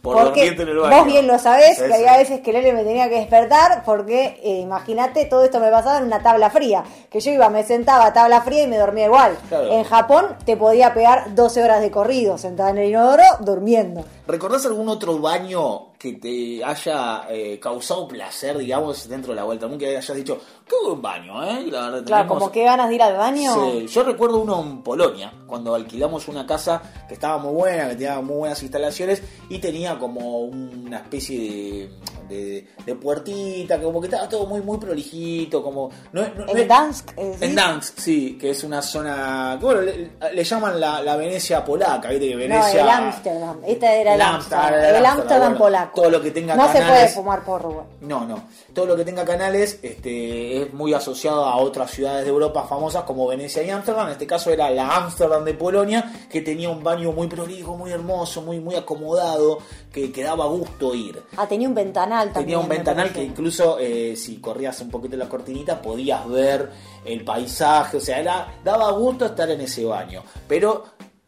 Por 0.00 0.16
porque 0.16 0.40
dormirte 0.40 0.62
en 0.62 0.68
el 0.68 0.78
baño. 0.78 0.96
vos 0.96 1.06
bien 1.06 1.26
lo 1.28 1.38
sabés, 1.38 1.80
que 1.80 1.94
había 1.94 2.16
veces 2.18 2.40
que 2.40 2.52
Lele 2.52 2.72
me 2.72 2.82
tenía 2.82 3.08
que 3.08 3.20
despertar 3.20 3.84
porque, 3.84 4.40
eh, 4.42 4.58
imagínate, 4.58 5.26
todo 5.26 5.44
esto 5.44 5.60
me 5.60 5.70
pasaba 5.70 5.98
en 5.98 6.04
una 6.04 6.20
tabla 6.20 6.50
fría. 6.50 6.82
Que 7.08 7.20
yo 7.20 7.30
iba, 7.30 7.48
me 7.50 7.62
sentaba 7.62 8.06
a 8.06 8.12
tabla 8.12 8.40
fría 8.40 8.64
y 8.64 8.66
me 8.66 8.78
dormía 8.78 9.04
igual. 9.04 9.38
Claro. 9.48 9.70
En 9.70 9.84
Japón 9.84 10.36
te 10.44 10.56
podía 10.56 10.92
pegar 10.92 11.36
12 11.36 11.62
horas 11.62 11.80
de 11.80 11.92
corrido, 11.92 12.36
sentada 12.36 12.70
en 12.70 12.78
el 12.78 12.88
inodoro, 12.88 13.22
durmiendo. 13.38 14.04
¿Recordás 14.26 14.66
algún 14.66 14.88
otro 14.88 15.20
baño 15.20 15.91
que 16.02 16.14
te 16.14 16.64
haya 16.64 17.26
eh, 17.30 17.60
causado 17.60 18.08
placer, 18.08 18.58
digamos, 18.58 19.08
dentro 19.08 19.32
de 19.32 19.36
la 19.36 19.44
vuelta? 19.44 19.68
Que 19.78 19.96
hayas 19.96 20.16
dicho, 20.16 20.40
qué 20.66 20.74
buen 20.84 21.00
baño, 21.00 21.44
¿eh? 21.44 21.62
La 21.70 21.80
Claro, 21.88 22.02
tenemos- 22.04 22.26
como 22.26 22.50
que 22.50 22.64
ganas 22.64 22.88
de 22.88 22.94
ir 22.96 23.02
al 23.02 23.16
baño. 23.16 23.54
Sí, 23.54 23.86
yo 23.86 24.02
recuerdo 24.02 24.38
uno 24.40 24.60
en 24.60 24.82
Polonia, 24.82 25.32
cuando 25.46 25.76
alquilamos 25.76 26.26
una 26.26 26.44
casa 26.44 26.82
que 27.06 27.14
estaba 27.14 27.38
muy 27.38 27.52
buena, 27.54 27.88
que 27.90 27.94
tenía 27.94 28.20
muy 28.20 28.36
buenas 28.38 28.60
instalaciones 28.62 29.22
y 29.48 29.58
tenía 29.60 29.96
como 29.98 30.40
una 30.40 30.98
especie 30.98 31.38
de, 31.38 32.34
de, 32.34 32.68
de 32.84 32.94
puertita, 32.96 33.78
que 33.78 33.84
como 33.84 34.00
que 34.00 34.08
estaba 34.08 34.28
todo 34.28 34.46
muy 34.46 34.60
muy 34.60 34.78
prolijito, 34.78 35.62
como... 35.62 35.90
No, 36.12 36.22
no- 36.22 36.46
no 36.46 36.48
En 36.52 36.58
es- 36.58 36.68
Dansk, 36.68 37.10
eh, 37.16 37.36
¿sí? 37.38 37.44
En 37.44 37.54
Dansk, 37.54 37.98
sí, 37.98 38.38
que 38.40 38.50
es 38.50 38.64
una 38.64 38.82
zona... 38.82 39.56
que, 39.60 39.64
bueno, 39.66 39.82
le, 39.82 40.10
le 40.32 40.44
llaman 40.44 40.80
la, 40.80 41.00
la 41.00 41.16
Venecia 41.16 41.64
polaca, 41.64 42.08
¿viste? 42.08 42.34
No, 42.34 42.42
el 42.66 42.88
Ámsterdam. 42.88 43.60
Esta 43.64 43.94
era 43.94 44.14
el. 44.14 44.20
Ámsterdam, 44.20 44.74
El 44.96 45.06
Ámsterdam, 45.06 45.56
polaco. 45.58 45.91
Todo 45.94 46.10
lo 46.10 46.20
que 46.20 46.30
tenga 46.30 46.54
No 46.56 46.66
se 46.66 46.72
puede 46.72 46.84
canales. 46.86 47.14
fumar 47.14 47.44
porro, 47.44 47.70
güey. 47.70 47.86
No, 48.00 48.24
no. 48.26 48.42
Todo 48.72 48.86
lo 48.86 48.96
que 48.96 49.04
tenga 49.04 49.24
canales 49.24 49.78
este, 49.82 50.62
es 50.62 50.72
muy 50.72 50.94
asociado 50.94 51.44
a 51.44 51.56
otras 51.56 51.90
ciudades 51.90 52.24
de 52.24 52.30
Europa 52.30 52.66
famosas 52.68 53.04
como 53.04 53.26
Venecia 53.26 53.62
y 53.62 53.70
Ámsterdam. 53.70 54.06
En 54.06 54.12
este 54.12 54.26
caso 54.26 54.50
era 54.50 54.70
la 54.70 54.96
Ámsterdam 54.96 55.44
de 55.44 55.54
Polonia, 55.54 56.12
que 56.30 56.40
tenía 56.40 56.70
un 56.70 56.82
baño 56.82 57.12
muy 57.12 57.26
prolijo, 57.28 57.76
muy 57.76 57.90
hermoso, 57.90 58.42
muy, 58.42 58.60
muy 58.60 58.74
acomodado, 58.74 59.58
que, 59.92 60.10
que 60.10 60.22
daba 60.22 60.46
gusto 60.46 60.94
ir. 60.94 61.22
Ah, 61.36 61.46
tenía 61.46 61.68
un 61.68 61.74
ventanal 61.74 62.26
también. 62.32 62.44
Tenía 62.44 62.58
un 62.58 62.68
ventanal 62.68 63.12
que 63.12 63.22
incluso 63.22 63.78
eh, 63.78 64.16
si 64.16 64.36
corrías 64.36 64.80
un 64.80 64.90
poquito 64.90 65.16
la 65.16 65.28
cortinita 65.28 65.80
podías 65.80 66.26
ver 66.28 66.70
el 67.04 67.24
paisaje, 67.24 67.96
o 67.96 68.00
sea, 68.00 68.18
era, 68.20 68.54
daba 68.64 68.90
gusto 68.92 69.26
estar 69.26 69.50
en 69.50 69.60
ese 69.60 69.84
baño. 69.84 70.22
Pero 70.48 70.84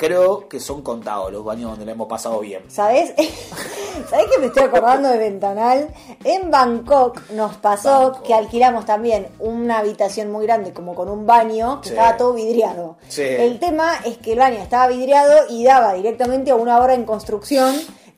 creo 0.07 0.49
que 0.49 0.61
son 0.61 0.83
contados 0.83 1.33
los 1.33 1.45
baños 1.45 1.71
donde 1.71 1.87
le 1.87 1.93
hemos 1.93 2.07
pasado 2.09 2.41
bien. 2.41 2.63
¿Sabes? 2.69 3.13
¿Sabes 4.11 4.27
que 4.33 4.39
me 4.41 4.47
estoy 4.47 4.65
acordando 4.65 5.09
de 5.09 5.19
Ventanal? 5.19 5.89
En 6.25 6.51
Bangkok 6.51 7.31
nos 7.31 7.57
pasó 7.57 7.91
Bangkok. 8.11 8.23
que 8.23 8.35
alquilamos 8.35 8.85
también 8.85 9.29
una 9.39 9.79
habitación 9.79 10.31
muy 10.31 10.47
grande, 10.47 10.73
como 10.73 10.95
con 10.95 11.09
un 11.09 11.27
baño, 11.27 11.81
que 11.81 11.89
Sí. 11.89 11.95
estaba 11.95 12.17
todo 12.17 12.35
vidriado. 12.35 12.97
Sí. 13.09 13.23
El 13.23 13.59
tema 13.59 13.95
es 14.05 14.19
que 14.19 14.33
el 14.33 14.39
baño 14.39 14.59
estaba 14.59 14.89
vidriado 14.89 15.33
y 15.49 15.65
daba 15.65 15.95
directamente 15.95 16.51
a 16.51 16.57
una 16.57 16.79
obra 16.81 16.95
en 16.95 17.05
construcción 17.05 17.75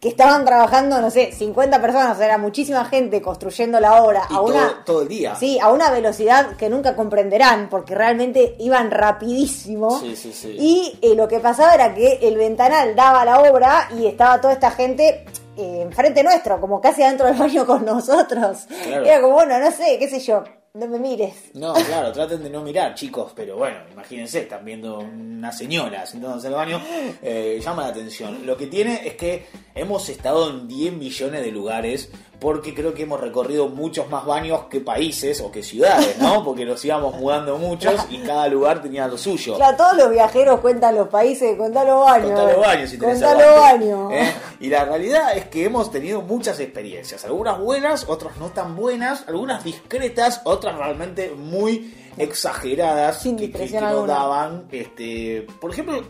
que 0.06 0.10
estaban 0.10 0.44
trabajando, 0.44 1.00
no 1.00 1.10
sé, 1.10 1.32
50 1.32 1.80
personas, 1.80 2.12
o 2.12 2.16
sea, 2.18 2.26
era 2.26 2.38
muchísima 2.38 2.84
gente 2.84 3.20
construyendo 3.20 3.80
la 3.80 4.00
obra 4.04 4.22
Y 4.30 4.34
a 4.34 4.36
todo, 4.36 4.44
una... 4.44 4.84
todo 4.84 5.02
el 5.02 5.08
día. 5.08 5.34
Sí, 5.34 5.58
a 5.60 5.72
una 5.72 5.90
velocidad 5.90 6.54
que 6.54 6.70
nunca 6.70 6.94
comprenderán, 6.94 7.68
porque 7.68 7.96
realmente 7.96 8.54
iban 8.60 8.92
rapidísimo. 8.92 9.98
Sí, 9.98 10.14
sí, 10.14 10.32
sí. 10.32 10.56
Y 10.56 10.98
eh, 11.02 11.16
lo 11.16 11.26
que 11.26 11.40
pasaba 11.40 11.74
era 11.74 11.92
que 11.92 12.20
el 12.22 12.36
ventanal 12.36 12.94
daba 12.94 13.24
la 13.24 13.40
obra 13.40 13.88
y 13.98 14.06
estaba 14.06 14.40
toda 14.40 14.52
esta 14.52 14.70
gente 14.70 15.24
eh, 15.56 15.80
enfrente 15.82 16.22
nuestro, 16.22 16.60
como 16.60 16.80
casi 16.80 17.02
adentro 17.02 17.26
del 17.26 17.34
baño 17.36 17.66
con 17.66 17.84
nosotros. 17.84 18.58
Claro. 18.84 19.04
Era 19.04 19.20
como, 19.20 19.34
bueno, 19.34 19.58
no 19.58 19.72
sé, 19.72 19.98
qué 19.98 20.08
sé 20.08 20.20
yo, 20.20 20.44
no 20.76 20.86
me 20.86 20.98
mires. 20.98 21.34
No, 21.54 21.72
claro, 21.72 22.12
traten 22.12 22.42
de 22.42 22.50
no 22.50 22.62
mirar, 22.62 22.94
chicos, 22.94 23.32
pero 23.34 23.56
bueno, 23.56 23.78
imagínense, 23.92 24.40
están 24.40 24.64
viendo 24.64 24.98
una 24.98 25.50
señora 25.50 26.04
sentándose 26.04 26.48
en 26.48 26.52
el 26.52 26.56
baño, 26.56 26.80
eh, 27.22 27.60
llama 27.62 27.82
la 27.82 27.88
atención. 27.88 28.46
Lo 28.46 28.56
que 28.56 28.66
tiene 28.66 29.06
es 29.06 29.14
que 29.14 29.46
hemos 29.74 30.08
estado 30.08 30.50
en 30.50 30.68
10 30.68 30.92
millones 30.94 31.42
de 31.42 31.50
lugares, 31.50 32.10
porque 32.38 32.74
creo 32.74 32.92
que 32.92 33.04
hemos 33.04 33.20
recorrido 33.20 33.68
muchos 33.68 34.10
más 34.10 34.26
baños 34.26 34.64
que 34.68 34.80
países 34.80 35.40
o 35.40 35.50
que 35.50 35.62
ciudades, 35.62 36.18
¿no? 36.18 36.44
Porque 36.44 36.66
nos 36.66 36.84
íbamos 36.84 37.14
mudando 37.14 37.56
muchos 37.56 38.06
y 38.10 38.18
cada 38.18 38.46
lugar 38.48 38.82
tenía 38.82 39.08
lo 39.08 39.16
suyo. 39.16 39.56
Claro, 39.56 39.76
todos 39.76 39.96
los 39.96 40.10
viajeros 40.10 40.60
cuentan 40.60 40.94
los 40.94 41.08
países, 41.08 41.56
contá 41.56 41.84
los 41.84 42.04
baños. 42.04 42.32
Contá 42.32 42.52
los 42.52 42.60
baños 42.60 42.90
si 42.90 42.98
tenés 42.98 43.22
Contá 43.22 43.34
los 43.34 43.60
baños. 43.60 44.12
¿eh? 44.12 44.32
Y 44.60 44.68
la 44.68 44.84
realidad 44.86 45.36
es 45.36 45.44
que 45.46 45.64
hemos 45.64 45.90
tenido 45.90 46.22
muchas 46.22 46.58
experiencias, 46.60 47.24
algunas 47.24 47.58
buenas, 47.60 48.08
otras 48.08 48.36
no 48.38 48.48
tan 48.50 48.74
buenas, 48.74 49.24
algunas 49.28 49.62
discretas, 49.64 50.40
otras 50.44 50.76
realmente 50.78 51.30
muy 51.36 51.92
exageradas 52.16 53.20
Sin 53.22 53.36
que, 53.36 53.50
que- 53.50 53.76
alguna. 53.78 54.06
daban. 54.14 54.64
Este, 54.72 55.46
por 55.60 55.70
ejemplo, 55.70 56.02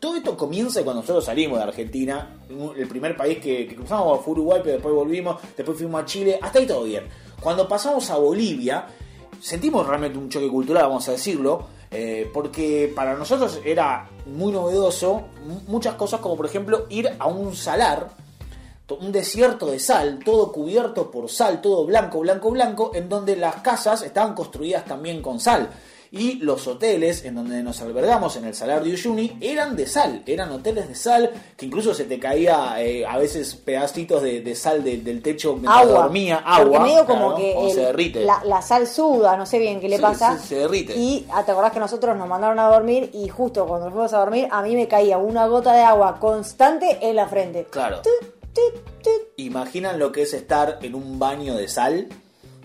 todo 0.00 0.16
esto 0.16 0.36
comienza 0.36 0.82
cuando 0.82 1.02
nosotros 1.02 1.24
salimos 1.24 1.58
de 1.58 1.64
Argentina, 1.64 2.36
el 2.76 2.88
primer 2.88 3.16
país 3.16 3.38
que, 3.38 3.66
que 3.68 3.74
cruzamos 3.76 4.20
fue 4.24 4.32
Uruguay, 4.32 4.60
pero 4.64 4.74
después 4.74 4.94
volvimos, 4.94 5.40
después 5.56 5.78
fuimos 5.78 6.02
a 6.02 6.04
Chile, 6.04 6.38
hasta 6.42 6.58
ahí 6.58 6.66
todo 6.66 6.82
bien. 6.84 7.04
Cuando 7.40 7.68
pasamos 7.68 8.10
a 8.10 8.16
Bolivia, 8.16 8.86
sentimos 9.40 9.86
realmente 9.86 10.18
un 10.18 10.28
choque 10.28 10.48
cultural, 10.48 10.84
vamos 10.84 11.08
a 11.08 11.12
decirlo, 11.12 11.66
eh, 11.92 12.30
porque 12.32 12.90
para 12.94 13.14
nosotros 13.14 13.60
era 13.64 14.08
muy 14.26 14.52
novedoso 14.52 15.24
muchas 15.66 15.94
cosas 15.94 16.20
como 16.20 16.36
por 16.36 16.46
ejemplo 16.46 16.86
ir 16.88 17.10
a 17.18 17.26
un 17.26 17.54
salar, 17.54 18.08
un 19.00 19.12
desierto 19.12 19.70
de 19.70 19.78
sal, 19.78 20.18
todo 20.24 20.52
cubierto 20.52 21.10
por 21.10 21.30
sal, 21.30 21.60
todo 21.60 21.86
blanco, 21.86 22.20
blanco, 22.20 22.50
blanco, 22.50 22.90
en 22.94 23.08
donde 23.08 23.36
las 23.36 23.56
casas 23.56 24.02
estaban 24.02 24.34
construidas 24.34 24.84
también 24.84 25.22
con 25.22 25.40
sal. 25.40 25.70
Y 26.14 26.34
los 26.40 26.66
hoteles 26.66 27.24
en 27.24 27.36
donde 27.36 27.62
nos 27.62 27.80
albergamos 27.80 28.36
en 28.36 28.44
el 28.44 28.54
Salar 28.54 28.84
de 28.84 28.90
Uyuni 28.90 29.38
eran 29.40 29.74
de 29.76 29.86
sal, 29.86 30.22
eran 30.26 30.52
hoteles 30.52 30.86
de 30.86 30.94
sal, 30.94 31.30
que 31.56 31.64
incluso 31.64 31.94
se 31.94 32.04
te 32.04 32.18
caía 32.18 32.74
eh, 32.82 33.06
a 33.06 33.16
veces 33.16 33.54
pedacitos 33.54 34.22
de, 34.22 34.42
de 34.42 34.54
sal 34.54 34.84
de- 34.84 34.98
del 34.98 35.22
techo 35.22 35.54
mientras 35.54 35.78
Agua. 35.86 36.02
dormía, 36.02 36.44
Porque 36.44 36.76
agua. 36.76 36.80
medio 36.80 37.06
como 37.06 37.28
claro, 37.28 37.36
que 37.36 37.66
el- 37.66 37.70
se 37.72 37.80
derrite. 37.80 38.24
La, 38.26 38.42
la 38.44 38.60
sal 38.60 38.86
suda, 38.86 39.38
no 39.38 39.46
sé 39.46 39.58
bien 39.58 39.80
qué 39.80 39.88
le 39.88 39.96
Sí, 39.96 40.02
pasa. 40.02 40.38
se 40.38 40.56
derrite. 40.56 40.94
Y 40.94 41.26
ah, 41.32 41.44
te 41.44 41.52
acordás 41.52 41.72
que 41.72 41.80
nosotros 41.80 42.14
nos 42.14 42.28
mandaron 42.28 42.58
a 42.58 42.68
dormir 42.68 43.08
y 43.14 43.28
justo 43.30 43.66
cuando 43.66 43.86
nos 43.86 43.94
fuimos 43.94 44.12
a 44.12 44.18
dormir 44.18 44.48
a 44.50 44.60
mí 44.60 44.76
me 44.76 44.86
caía 44.88 45.16
una 45.16 45.46
gota 45.46 45.72
de 45.72 45.80
agua 45.82 46.18
constante 46.20 46.98
en 47.00 47.16
la 47.16 47.26
frente. 47.26 47.66
Claro. 47.70 48.02
Tut, 48.02 48.28
tut, 48.52 49.02
tut. 49.02 49.12
¿Imaginan 49.38 49.98
lo 49.98 50.12
que 50.12 50.22
es 50.22 50.34
estar 50.34 50.78
en 50.82 50.94
un 50.94 51.18
baño 51.18 51.54
de 51.54 51.68
sal? 51.68 52.08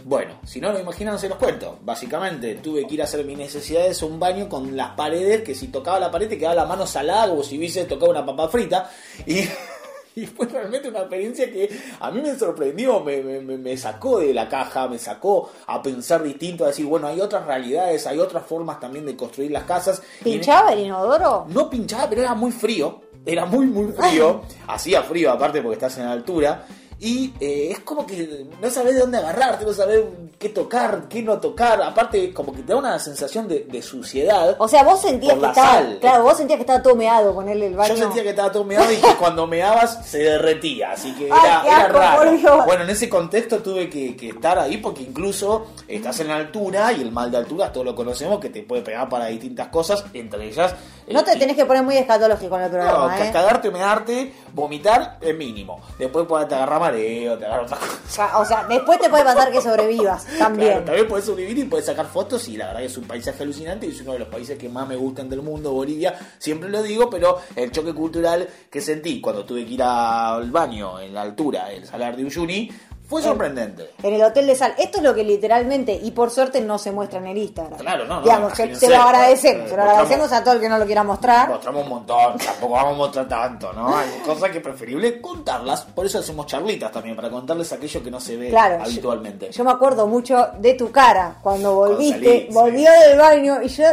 Bueno, 0.07 0.35
si 0.45 0.61
no 0.61 0.71
lo 0.71 0.79
imaginan, 0.79 1.19
se 1.19 1.27
los 1.27 1.37
cuento. 1.37 1.79
Básicamente, 1.81 2.55
tuve 2.55 2.87
que 2.87 2.93
ir 2.93 3.01
a 3.01 3.03
hacer 3.03 3.25
mis 3.25 3.37
necesidades 3.37 4.01
a 4.01 4.05
un 4.05 4.19
baño 4.21 4.47
con 4.47 4.77
las 4.77 4.91
paredes, 4.91 5.41
que 5.43 5.53
si 5.53 5.67
tocaba 5.67 5.99
la 5.99 6.09
pared 6.09 6.29
te 6.29 6.37
quedaba 6.37 6.55
la 6.55 6.65
mano 6.65 6.87
salada 6.87 7.27
como 7.27 7.43
si 7.43 7.57
hubiese 7.57 7.83
tocado 7.83 8.11
una 8.11 8.25
papa 8.25 8.47
frita. 8.47 8.89
Y, 9.25 9.41
y 10.15 10.25
fue 10.27 10.45
realmente 10.47 10.87
una 10.87 10.99
experiencia 10.99 11.51
que 11.51 11.69
a 11.99 12.09
mí 12.09 12.21
me 12.21 12.39
sorprendió, 12.39 13.01
me, 13.01 13.21
me- 13.21 13.41
me- 13.41 13.57
me 13.57 13.75
sacó 13.75 14.19
de 14.19 14.33
la 14.33 14.47
caja, 14.47 14.87
me 14.87 14.97
sacó 14.97 15.51
a 15.65 15.81
pensar 15.83 16.23
distinto, 16.23 16.63
a 16.63 16.67
decir, 16.67 16.85
bueno, 16.85 17.07
hay 17.07 17.19
otras 17.19 17.45
realidades, 17.45 18.07
hay 18.07 18.17
otras 18.19 18.45
formas 18.45 18.79
también 18.79 19.05
de 19.05 19.17
construir 19.17 19.51
las 19.51 19.63
casas. 19.65 20.01
¿Pinchaba 20.23 20.71
el 20.71 20.79
inodoro? 20.85 21.47
no 21.49 21.69
pinchaba, 21.69 22.07
pero 22.09 22.21
era 22.21 22.33
muy 22.33 22.53
frío. 22.53 23.01
Era 23.25 23.45
muy, 23.45 23.65
muy 23.65 23.91
frío. 23.91 24.41
Hacía 24.67 25.03
frío, 25.03 25.31
aparte 25.33 25.61
porque 25.61 25.73
estás 25.75 25.97
en 25.97 26.05
altura. 26.05 26.65
Y 26.99 27.33
eh, 27.39 27.69
es 27.71 27.79
como 27.79 28.07
que 28.07 28.47
no 28.59 28.69
sabes 28.71 28.95
de 28.95 29.01
dónde 29.01 29.19
agarrarte, 29.19 29.65
no 29.65 29.73
sabes 29.73 30.01
qué 30.39 30.49
tocar, 30.49 31.07
qué 31.07 31.21
no 31.21 31.39
tocar. 31.39 31.79
Aparte, 31.83 32.33
como 32.33 32.51
que 32.51 32.63
te 32.63 32.73
da 32.73 32.79
una 32.79 32.97
sensación 32.97 33.47
de, 33.47 33.67
de 33.69 33.81
suciedad. 33.83 34.55
O 34.57 34.67
sea, 34.67 34.83
vos 34.83 35.01
sentías 35.01 35.37
que 35.37 35.45
estaba, 35.45 35.73
sal. 35.73 35.97
claro, 36.01 36.23
vos 36.23 36.37
sentías 36.37 36.57
que 36.57 36.61
estaba 36.61 36.81
todo 36.81 36.95
meado 36.95 37.35
ponerle 37.35 37.67
el 37.67 37.75
baño. 37.75 37.93
Yo 37.93 38.01
sentía 38.01 38.23
que 38.23 38.29
estaba 38.29 38.51
todo 38.51 38.63
meado 38.63 38.91
y 38.91 38.95
que 38.95 39.15
cuando 39.19 39.45
meabas 39.45 40.07
se 40.07 40.19
derretía, 40.19 40.93
así 40.93 41.13
que 41.13 41.27
era, 41.27 41.87
raro. 41.89 42.65
Bueno, 42.65 42.83
en 42.83 42.89
ese 42.89 43.07
contexto 43.07 43.59
tuve 43.59 43.89
que, 43.89 44.15
que 44.15 44.29
estar 44.29 44.57
ahí 44.57 44.77
porque 44.77 45.03
incluso 45.03 45.67
estás 45.87 46.19
en 46.21 46.29
la 46.29 46.37
altura 46.37 46.93
y 46.93 47.01
el 47.01 47.11
mal 47.11 47.29
de 47.29 47.37
altura, 47.37 47.71
todos 47.71 47.85
lo 47.85 47.95
conocemos, 47.95 48.39
que 48.39 48.49
te 48.49 48.63
puede 48.63 48.81
pegar 48.81 49.07
para 49.07 49.27
distintas 49.27 49.67
cosas, 49.67 50.03
entre 50.13 50.45
ellas... 50.47 50.73
No 51.07 51.23
te 51.23 51.35
tenés 51.37 51.55
que 51.55 51.65
poner 51.65 51.83
muy 51.83 51.95
escatológico 51.95 52.49
con 52.49 52.61
el 52.61 52.67
No, 52.67 52.71
programa, 52.77 53.15
ca- 53.15 53.27
¿eh? 53.27 53.31
cagarte, 53.31 53.71
mearte, 53.71 54.33
vomitar 54.53 55.17
es 55.21 55.35
mínimo. 55.35 55.79
Después 55.97 56.25
podés 56.27 56.47
te 56.49 56.55
agarrar 56.55 56.79
mareo, 56.81 57.37
te 57.37 57.45
agarrar 57.45 57.65
otra 57.65 57.77
cosa. 57.77 58.37
O 58.39 58.45
sea, 58.45 58.65
después 58.67 58.99
te 58.99 59.09
puede 59.09 59.23
pasar 59.23 59.51
que 59.51 59.61
sobrevivas 59.61 60.25
también. 60.37 60.69
Claro, 60.71 60.85
también 60.85 61.07
podés 61.07 61.25
sobrevivir 61.25 61.59
y 61.59 61.63
podés 61.69 61.85
sacar 61.85 62.07
fotos 62.07 62.47
y 62.49 62.57
la 62.57 62.67
verdad 62.67 62.79
que 62.81 62.85
es 62.87 62.97
un 62.97 63.05
paisaje 63.07 63.43
alucinante 63.43 63.85
y 63.85 63.91
es 63.91 64.01
uno 64.01 64.13
de 64.13 64.19
los 64.19 64.27
países 64.27 64.57
que 64.57 64.67
más 64.67 64.87
me 64.87 64.95
gustan 64.97 65.29
del 65.29 65.41
mundo, 65.41 65.71
Bolivia, 65.71 66.13
siempre 66.39 66.69
lo 66.69 66.83
digo, 66.83 67.09
pero 67.09 67.39
el 67.55 67.71
choque 67.71 67.93
cultural 67.93 68.47
que 68.69 68.81
sentí 68.81 69.21
cuando 69.21 69.45
tuve 69.45 69.65
que 69.65 69.73
ir 69.75 69.83
al 69.83 70.51
baño 70.51 70.99
en 70.99 71.13
la 71.13 71.21
altura 71.21 71.67
del 71.67 71.85
Salar 71.85 72.17
de 72.17 72.25
Uyuni 72.25 72.69
fue 73.07 73.21
sorprendente. 73.23 73.91
En 74.03 74.13
el 74.13 74.21
hotel 74.23 74.47
de 74.47 74.55
sal. 74.55 74.73
Esto 74.77 74.97
es 74.97 75.03
lo 75.03 75.15
que 75.15 75.23
literalmente, 75.23 75.93
y 76.01 76.11
por 76.11 76.29
suerte, 76.29 76.59
no 76.61 76.77
se 76.77 76.91
muestra 76.91 77.19
en 77.19 77.27
el 77.27 77.37
Instagram. 77.37 77.79
Claro, 77.79 78.05
no, 78.05 78.15
no, 78.17 78.21
Digamos, 78.21 78.53
se 78.53 78.89
lo 78.89 78.97
agradecemos. 78.97 79.65
eh, 79.65 79.69
Se 79.69 79.75
lo 79.77 79.83
agradecemos 79.83 80.31
a 80.33 80.43
todo 80.43 80.55
el 80.55 80.59
que 80.61 80.69
no 80.69 80.77
lo 80.77 80.85
quiera 80.85 81.03
mostrar. 81.03 81.49
Mostramos 81.49 81.83
un 81.83 81.89
montón, 81.89 82.37
tampoco 82.37 82.73
vamos 82.73 82.93
a 82.93 82.97
mostrar 82.97 83.27
tanto, 83.27 83.71
¿no? 83.73 83.95
Hay 83.97 84.09
cosas 84.25 84.49
que 84.51 84.57
es 84.57 84.63
preferible 84.63 85.21
contarlas, 85.21 85.81
por 85.85 86.05
eso 86.05 86.19
hacemos 86.19 86.45
charlitas 86.47 86.91
también, 86.91 87.15
para 87.15 87.29
contarles 87.29 87.71
aquello 87.71 88.03
que 88.03 88.11
no 88.11 88.19
se 88.19 88.35
ve 88.35 88.49
Claro, 88.49 88.83
habitualmente. 88.83 89.47
Yo, 89.47 89.51
yo 89.53 89.63
me 89.63 89.71
acuerdo 89.71 90.05
mucho 90.07 90.49
de 90.59 90.73
tu 90.73 90.91
cara 90.91 91.35
cuando 91.41 91.75
volviste, 91.75 92.19
salí, 92.19 92.47
sí. 92.47 92.53
volvió 92.53 92.91
del 93.07 93.17
baño 93.17 93.61
y 93.63 93.69
yo 93.69 93.85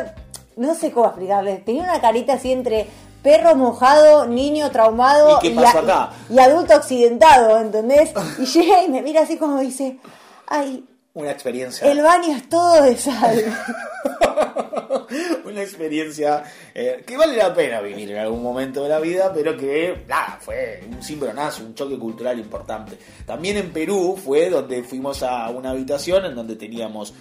no 0.56 0.75
sé 0.75 0.90
cómo 0.92 1.06
explicarles. 1.06 1.64
Tenía 1.64 1.85
una 1.85 2.00
carita 2.00 2.35
así 2.35 2.52
entre 2.52 2.87
perro 3.25 3.57
mojado, 3.57 4.26
niño 4.26 4.71
traumado 4.71 5.40
¿Y 5.43 5.57
a- 5.59 6.11
adulto 6.45 6.75
accidentado, 6.75 7.59
¿entendés? 7.59 8.12
Y 8.38 8.45
llega 8.45 8.83
y 8.85 8.88
me 8.90 9.02
mira 9.02 9.23
así 9.23 9.38
como 9.38 9.59
dice, 9.61 9.99
ay, 10.47 10.85
Una 11.14 11.31
experiencia. 11.33 11.90
el 11.90 12.02
baño 12.02 12.37
es 12.37 12.49
todo 12.49 12.83
de 12.83 12.97
sal. 12.97 13.43
una 15.45 15.62
experiencia 15.62 16.43
eh, 16.75 17.02
que 17.07 17.16
vale 17.16 17.37
la 17.37 17.54
pena 17.54 17.81
vivir 17.81 18.11
en 18.11 18.19
algún 18.19 18.43
momento 18.43 18.83
de 18.83 18.88
la 18.88 19.00
vida, 19.00 19.33
pero 19.35 19.57
que, 19.57 20.04
nada, 20.09 20.38
fue 20.40 20.83
un 20.90 21.02
cimbronazo, 21.02 21.62
un 21.64 21.75
choque 21.75 21.99
cultural 21.99 22.38
importante. 22.38 22.99
También 23.26 23.57
en 23.57 23.73
Perú 23.73 24.19
fue 24.23 24.50
donde 24.50 24.83
fuimos 24.83 25.23
a 25.23 25.49
una 25.50 25.71
habitación 25.71 26.25
en 26.26 26.35
donde 26.35 26.57
teníamos 26.57 27.14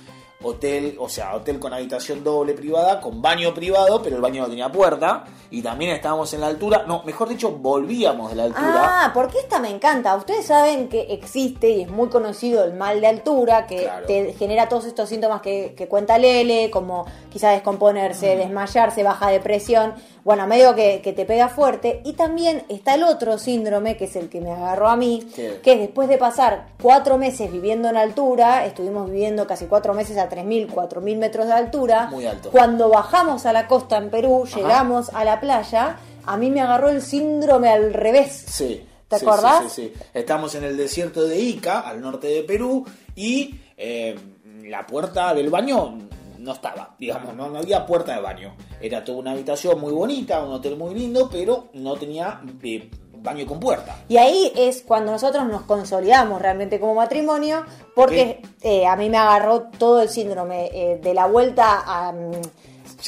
hotel, 0.43 0.95
o 0.99 1.09
sea, 1.09 1.35
hotel 1.35 1.59
con 1.59 1.73
habitación 1.73 2.23
doble 2.23 2.53
privada, 2.53 2.99
con 3.01 3.21
baño 3.21 3.53
privado, 3.53 4.01
pero 4.03 4.15
el 4.17 4.21
baño 4.21 4.43
no 4.43 4.49
tenía 4.49 4.71
puerta, 4.71 5.23
y 5.49 5.61
también 5.61 5.91
estábamos 5.91 6.33
en 6.33 6.41
la 6.41 6.47
altura, 6.47 6.83
no, 6.87 7.03
mejor 7.03 7.29
dicho, 7.29 7.51
volvíamos 7.51 8.29
de 8.29 8.35
la 8.35 8.43
altura. 8.45 8.73
Ah, 9.05 9.11
porque 9.13 9.39
esta 9.39 9.59
me 9.59 9.69
encanta. 9.69 10.15
Ustedes 10.15 10.45
saben 10.45 10.89
que 10.89 11.01
existe 11.13 11.69
y 11.69 11.81
es 11.81 11.89
muy 11.89 12.09
conocido 12.09 12.63
el 12.63 12.73
mal 12.73 13.01
de 13.01 13.07
altura, 13.07 13.65
que 13.67 13.83
Claro. 13.83 14.05
te 14.05 14.33
genera 14.33 14.67
todos 14.69 14.85
estos 14.85 15.09
síntomas 15.09 15.41
que, 15.41 15.73
que 15.77 15.87
cuenta 15.87 16.17
Lele, 16.17 16.69
como 16.71 17.05
quizá 17.31 17.51
Mm. 17.51 17.55
descomponerse, 17.55 18.35
desmayarse, 18.35 19.03
baja 19.03 19.29
depresión. 19.29 19.93
Bueno, 20.23 20.47
medio 20.47 20.73
que, 20.73 21.01
que 21.03 21.11
te 21.13 21.25
pega 21.25 21.49
fuerte. 21.49 22.01
Y 22.05 22.13
también 22.13 22.63
está 22.69 22.95
el 22.95 23.03
otro 23.03 23.37
síndrome, 23.37 23.97
que 23.97 24.05
es 24.05 24.15
el 24.15 24.29
que 24.29 24.39
me 24.39 24.51
agarró 24.51 24.87
a 24.87 24.95
mí, 24.95 25.27
que 25.35 25.73
es 25.73 25.79
después 25.79 26.07
de 26.07 26.17
pasar 26.17 26.67
cuatro 26.81 27.17
meses 27.17 27.51
viviendo 27.51 27.89
en 27.89 27.97
altura, 27.97 28.65
estuvimos 28.65 29.09
viviendo 29.09 29.45
casi 29.47 29.65
cuatro 29.65 29.93
meses 29.93 30.17
a 30.17 30.29
3.000, 30.29 30.69
4.000 30.69 31.17
metros 31.17 31.47
de 31.47 31.53
altura. 31.53 32.07
Muy 32.09 32.25
alto. 32.25 32.51
Cuando 32.51 32.89
bajamos 32.89 33.45
a 33.45 33.51
la 33.53 33.67
costa 33.67 33.97
en 33.97 34.09
Perú, 34.09 34.45
llegamos 34.55 35.09
a 35.13 35.25
la 35.25 35.39
playa, 35.41 35.97
a 36.25 36.37
mí 36.37 36.49
me 36.49 36.61
agarró 36.61 36.89
el 36.89 37.01
síndrome 37.01 37.69
al 37.69 37.93
revés. 37.93 38.45
Sí. 38.47 38.85
¿Te 39.09 39.19
Sí, 39.19 39.25
acordás? 39.25 39.63
Sí, 39.63 39.69
sí, 39.69 39.93
sí. 39.95 40.01
Estamos 40.13 40.55
en 40.55 40.63
el 40.63 40.77
desierto 40.77 41.23
de 41.27 41.37
Ica, 41.37 41.81
al 41.81 42.01
norte 42.01 42.27
de 42.27 42.43
Perú, 42.43 42.85
y 43.15 43.59
eh, 43.77 44.17
la 44.63 44.87
puerta 44.87 45.33
del 45.33 45.49
baño 45.49 45.97
no 46.43 46.51
estaba, 46.51 46.95
digamos, 46.99 47.33
no, 47.35 47.49
no 47.49 47.59
había 47.59 47.85
puerta 47.85 48.13
de 48.13 48.21
baño. 48.21 48.55
Era 48.81 49.03
toda 49.03 49.19
una 49.19 49.31
habitación 49.31 49.79
muy 49.79 49.93
bonita, 49.93 50.43
un 50.43 50.51
hotel 50.51 50.75
muy 50.75 50.93
lindo, 50.93 51.29
pero 51.31 51.69
no 51.73 51.95
tenía 51.95 52.41
eh, 52.61 52.89
baño 53.13 53.45
con 53.45 53.59
puerta. 53.59 53.95
Y 54.09 54.17
ahí 54.17 54.51
es 54.55 54.81
cuando 54.81 55.13
nosotros 55.13 55.47
nos 55.47 55.61
consolidamos 55.63 56.41
realmente 56.41 56.79
como 56.79 56.95
matrimonio, 56.95 57.65
porque 57.95 58.41
eh, 58.61 58.85
a 58.85 58.95
mí 58.97 59.09
me 59.09 59.17
agarró 59.17 59.69
todo 59.77 60.01
el 60.01 60.09
síndrome 60.09 60.69
eh, 60.73 60.99
de 61.01 61.13
la 61.13 61.27
vuelta 61.27 61.83
a, 61.85 62.11
mm, 62.11 62.41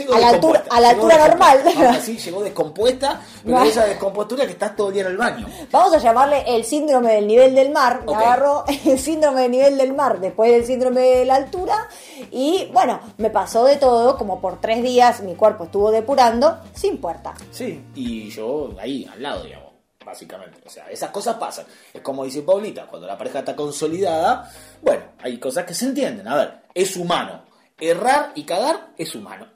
a 0.04 0.20
la 0.20 0.30
altura, 0.30 0.60
descompuesta, 0.62 0.76
a 0.76 0.80
la 0.82 0.90
llegó 0.94 1.02
altura 1.06 1.28
normal. 1.28 1.64
Aún 1.76 1.86
así, 1.96 2.18
llegó 2.18 2.44
descompuesta, 2.44 3.22
pero 3.44 3.58
No. 3.60 3.64
esa 3.66 3.86
descompostura 3.86 4.46
que 4.46 4.52
estás 4.52 4.76
todo 4.76 4.88
el 4.90 4.94
día 4.96 5.04
en 5.04 5.10
el 5.12 5.18
baño. 5.18 5.48
Vamos 5.72 5.94
a 5.94 5.98
llamarle 6.00 6.44
el 6.48 6.66
síndrome 6.66 7.14
del 7.14 7.28
nivel 7.28 7.56
del 7.56 7.72
mar. 7.72 8.04
Me 8.06 8.14
agarró 8.16 8.66
el 8.86 9.00
síndrome 9.00 9.42
del 9.44 9.52
nivel 9.52 9.78
del 9.78 9.94
mar 9.94 10.20
después 10.20 10.52
del 10.52 10.66
síndrome 10.66 11.02
de 11.02 11.26
la 11.26 11.36
altura. 11.36 11.88
Y 12.32 12.70
bueno, 12.74 13.00
me 13.18 13.30
pasó 13.30 13.64
de 13.66 13.78
todo, 13.78 14.18
como 14.18 14.42
por 14.42 14.60
tres 14.62 14.84
días 14.84 15.22
mi 15.22 15.36
cuerpo 15.36 15.66
estuvo 15.66 15.92
depurando 15.92 16.60
sin 16.74 16.98
puerta. 17.00 17.34
Sí, 17.52 17.84
y 17.96 18.30
yo 18.30 18.70
ahí, 18.80 19.08
al 19.12 19.22
lado, 19.22 19.44
digamos, 19.44 19.72
básicamente. 20.06 20.60
O 20.66 20.70
sea, 20.70 20.90
esas 20.90 21.10
cosas 21.10 21.36
pasan. 21.38 21.66
Es 21.94 22.02
como 22.02 22.24
dice 22.26 22.42
Paulita, 22.42 22.86
cuando 22.88 23.08
la 23.08 23.18
pareja 23.18 23.40
está 23.40 23.56
consolidada, 23.56 24.52
bueno, 24.82 25.04
hay 25.24 25.40
cosas 25.40 25.66
que 25.66 25.74
se 25.74 25.86
entienden. 25.86 26.28
A 26.28 26.36
ver, 26.36 26.54
es 26.74 26.96
humano. 26.96 27.44
Errar 27.78 28.32
y 28.36 28.44
cagar 28.44 28.90
es 28.98 29.14
humano. 29.16 29.48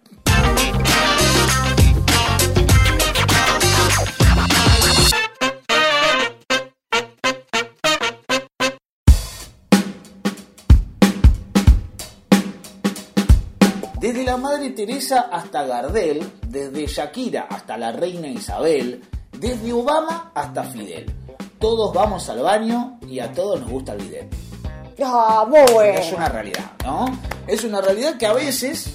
Desde 13.99 14.23
la 14.23 14.37
Madre 14.37 14.69
Teresa 14.69 15.27
hasta 15.29 15.65
Gardel, 15.65 16.25
desde 16.47 16.87
Shakira 16.87 17.47
hasta 17.49 17.77
la 17.77 17.91
Reina 17.91 18.29
Isabel, 18.29 19.03
desde 19.37 19.73
Obama 19.73 20.31
hasta 20.33 20.63
Fidel. 20.63 21.13
Todos 21.59 21.93
vamos 21.93 22.29
al 22.29 22.41
baño 22.41 22.97
y 23.05 23.19
a 23.19 23.29
todos 23.33 23.59
nos 23.59 23.69
gusta 23.69 23.91
el 23.91 24.01
bidet. 24.03 24.33
Ah, 25.03 25.45
muy 25.49 25.59
bueno. 25.73 25.99
Es 25.99 26.13
una 26.13 26.29
realidad, 26.29 26.71
¿no? 26.85 27.19
Es 27.45 27.65
una 27.65 27.81
realidad 27.81 28.17
que 28.17 28.25
a 28.25 28.31
veces 28.31 28.89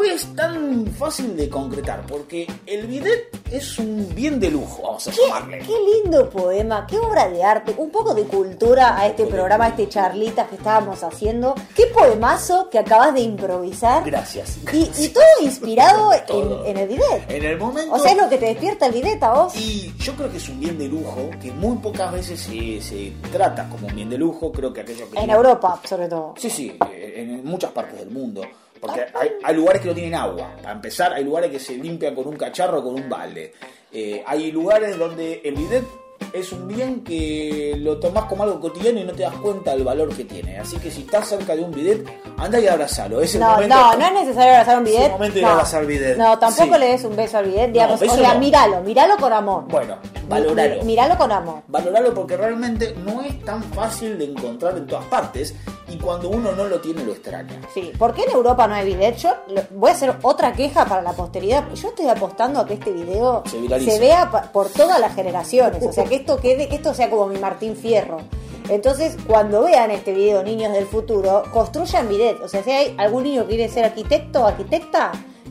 no 0.00 0.06
es 0.06 0.34
tan 0.34 0.86
fácil 0.86 1.36
de 1.36 1.48
concretar, 1.48 2.04
porque 2.06 2.46
el 2.66 2.86
bidet 2.86 3.28
es 3.50 3.78
un 3.78 4.08
bien 4.14 4.40
de 4.40 4.50
lujo, 4.50 4.82
vamos 4.82 5.06
a 5.08 5.10
llamarle. 5.10 5.58
Qué 5.58 5.74
lindo 6.02 6.30
poema, 6.30 6.86
qué 6.88 6.98
obra 6.98 7.28
de 7.28 7.42
arte, 7.42 7.74
un 7.76 7.90
poco 7.90 8.14
de 8.14 8.22
cultura 8.24 8.98
a 8.98 9.06
este 9.06 9.26
programa, 9.26 9.66
a 9.66 9.68
este 9.68 9.88
charlitas 9.88 10.48
que 10.48 10.56
estábamos 10.56 11.02
haciendo. 11.02 11.54
Qué 11.74 11.86
poemazo 11.86 12.70
que 12.70 12.78
acabas 12.78 13.12
de 13.12 13.20
improvisar. 13.20 14.04
Gracias. 14.04 14.58
Y, 14.72 14.90
y 14.96 15.08
todo 15.08 15.24
inspirado 15.42 16.10
Todo. 16.26 16.64
En, 16.64 16.76
en 16.76 16.82
el 16.82 16.88
bidet. 16.88 17.30
En 17.30 17.44
el 17.44 17.58
momento... 17.58 17.94
O 17.94 17.98
sea, 17.98 18.12
es 18.12 18.16
lo 18.16 18.28
que 18.28 18.38
te 18.38 18.46
despierta 18.46 18.86
el 18.86 18.92
bidet 18.92 19.22
a 19.22 19.32
vos. 19.32 19.56
Y 19.56 19.92
yo 19.98 20.14
creo 20.14 20.30
que 20.30 20.38
es 20.38 20.48
un 20.48 20.60
bien 20.60 20.78
de 20.78 20.88
lujo 20.88 21.28
que 21.42 21.52
muy 21.52 21.76
pocas 21.76 22.12
veces 22.12 22.40
se, 22.40 22.80
se 22.80 23.12
trata 23.32 23.68
como 23.68 23.86
un 23.86 23.94
bien 23.94 24.08
de 24.08 24.16
lujo. 24.16 24.50
Creo 24.50 24.72
que 24.72 24.80
aquello 24.80 25.10
que. 25.10 25.18
En 25.18 25.30
Europa, 25.30 25.80
sobre 25.84 26.08
todo. 26.08 26.34
Sí, 26.38 26.48
sí, 26.48 26.76
en 26.90 27.44
muchas 27.44 27.70
partes 27.72 27.98
del 27.98 28.10
mundo. 28.10 28.42
Porque 28.80 29.00
hay, 29.14 29.30
hay 29.44 29.54
lugares 29.56 29.82
que 29.82 29.88
no 29.88 29.94
tienen 29.94 30.14
agua. 30.14 30.52
Para 30.62 30.72
empezar, 30.74 31.12
hay 31.12 31.24
lugares 31.24 31.50
que 31.50 31.58
se 31.58 31.74
limpian 31.76 32.14
con 32.14 32.26
un 32.26 32.36
cacharro 32.36 32.78
o 32.80 32.82
con 32.84 32.94
un 32.94 33.08
balde. 33.08 33.52
Eh, 33.92 34.22
hay 34.26 34.50
lugares 34.52 34.96
donde 34.98 35.40
el 35.44 35.54
bidet 35.54 35.84
es 36.32 36.52
un 36.52 36.68
bien 36.68 37.02
que 37.02 37.74
lo 37.78 37.98
tomás 37.98 38.24
como 38.26 38.44
algo 38.44 38.60
cotidiano 38.60 39.00
y 39.00 39.04
no 39.04 39.12
te 39.12 39.22
das 39.24 39.34
cuenta 39.36 39.72
del 39.72 39.82
valor 39.84 40.14
que 40.14 40.24
tiene. 40.24 40.58
Así 40.58 40.76
que 40.78 40.90
si 40.90 41.00
estás 41.00 41.28
cerca 41.28 41.56
de 41.56 41.62
un 41.64 41.72
bidet, 41.72 42.06
anda 42.36 42.60
y 42.60 42.68
abrazalo. 42.68 43.20
Es 43.20 43.34
el 43.34 43.40
No, 43.40 43.52
momento. 43.52 43.74
no, 43.74 43.96
no 43.98 44.06
es 44.06 44.12
necesario 44.12 44.50
abrazar 44.52 44.78
un 44.78 44.86
Es 44.86 44.92
el 44.92 44.96
bidet. 44.98 45.12
momento 45.12 45.34
de 45.36 45.42
no. 45.42 45.48
abrazar 45.48 45.80
el 45.82 45.86
bidet. 45.88 46.16
No, 46.18 46.38
tampoco 46.38 46.74
Sí. 46.74 46.80
le 46.80 46.86
des 46.86 47.04
un 47.04 47.16
beso 47.16 47.38
al 47.38 47.46
bidet, 47.46 47.72
digamos. 47.72 48.00
beso 48.00 48.12
o 48.14 48.16
sea, 48.16 48.34
no. 48.34 48.40
míralo, 48.40 48.80
míralo 48.82 49.16
con 49.16 49.32
amor. 49.32 49.64
Bueno, 49.68 49.96
valoralo. 50.28 50.82
Míralo 50.84 51.18
con 51.18 51.32
amor. 51.32 51.62
valorarlo 51.66 52.14
porque 52.14 52.36
realmente 52.36 52.94
no 53.04 53.22
es 53.22 53.42
tan 53.44 53.62
fácil 53.62 54.16
de 54.18 54.26
encontrar 54.26 54.76
en 54.76 54.86
todas 54.86 55.06
partes 55.06 55.54
y 55.90 55.96
cuando 55.98 56.28
uno 56.28 56.52
no 56.52 56.64
lo 56.64 56.80
tiene 56.80 57.04
lo 57.04 57.12
extraña. 57.12 57.60
Sí, 57.74 57.92
¿por 57.98 58.14
qué 58.14 58.22
en 58.22 58.30
Europa 58.30 58.66
no 58.66 58.74
hay 58.74 58.86
bidet? 58.86 59.16
Yo 59.16 59.30
voy 59.70 59.90
a 59.90 59.94
hacer 59.94 60.14
otra 60.22 60.52
queja 60.52 60.84
para 60.84 61.02
la 61.02 61.12
posteridad. 61.12 61.64
Yo 61.74 61.88
estoy 61.88 62.06
apostando 62.06 62.60
a 62.60 62.66
que 62.66 62.74
este 62.74 62.92
video 62.92 63.42
Se 63.44 63.98
vea 63.98 64.30
por 64.52 64.68
todas 64.68 65.00
las 65.00 65.14
generaciones. 65.14 65.82
O 65.84 65.92
sea, 65.92 66.04
que 66.04 66.16
esto 66.16 66.38
quede, 66.38 66.68
que 66.68 66.76
esto 66.76 66.94
sea 66.94 67.10
como 67.10 67.26
mi 67.26 67.38
Martín 67.38 67.76
Fierro. 67.76 68.18
Entonces, 68.68 69.16
cuando 69.26 69.62
vean 69.62 69.90
este 69.90 70.12
video, 70.12 70.44
niños 70.44 70.72
del 70.72 70.86
futuro, 70.86 71.42
construyan 71.52 72.08
bidet. 72.08 72.40
O 72.40 72.48
sea, 72.48 72.62
si 72.62 72.70
hay 72.70 72.94
algún 72.98 73.24
niño 73.24 73.42
que 73.42 73.56
quiere 73.56 73.68
ser 73.68 73.84
arquitecto 73.84 74.42
o 74.42 74.46
arquitecta, 74.46 75.10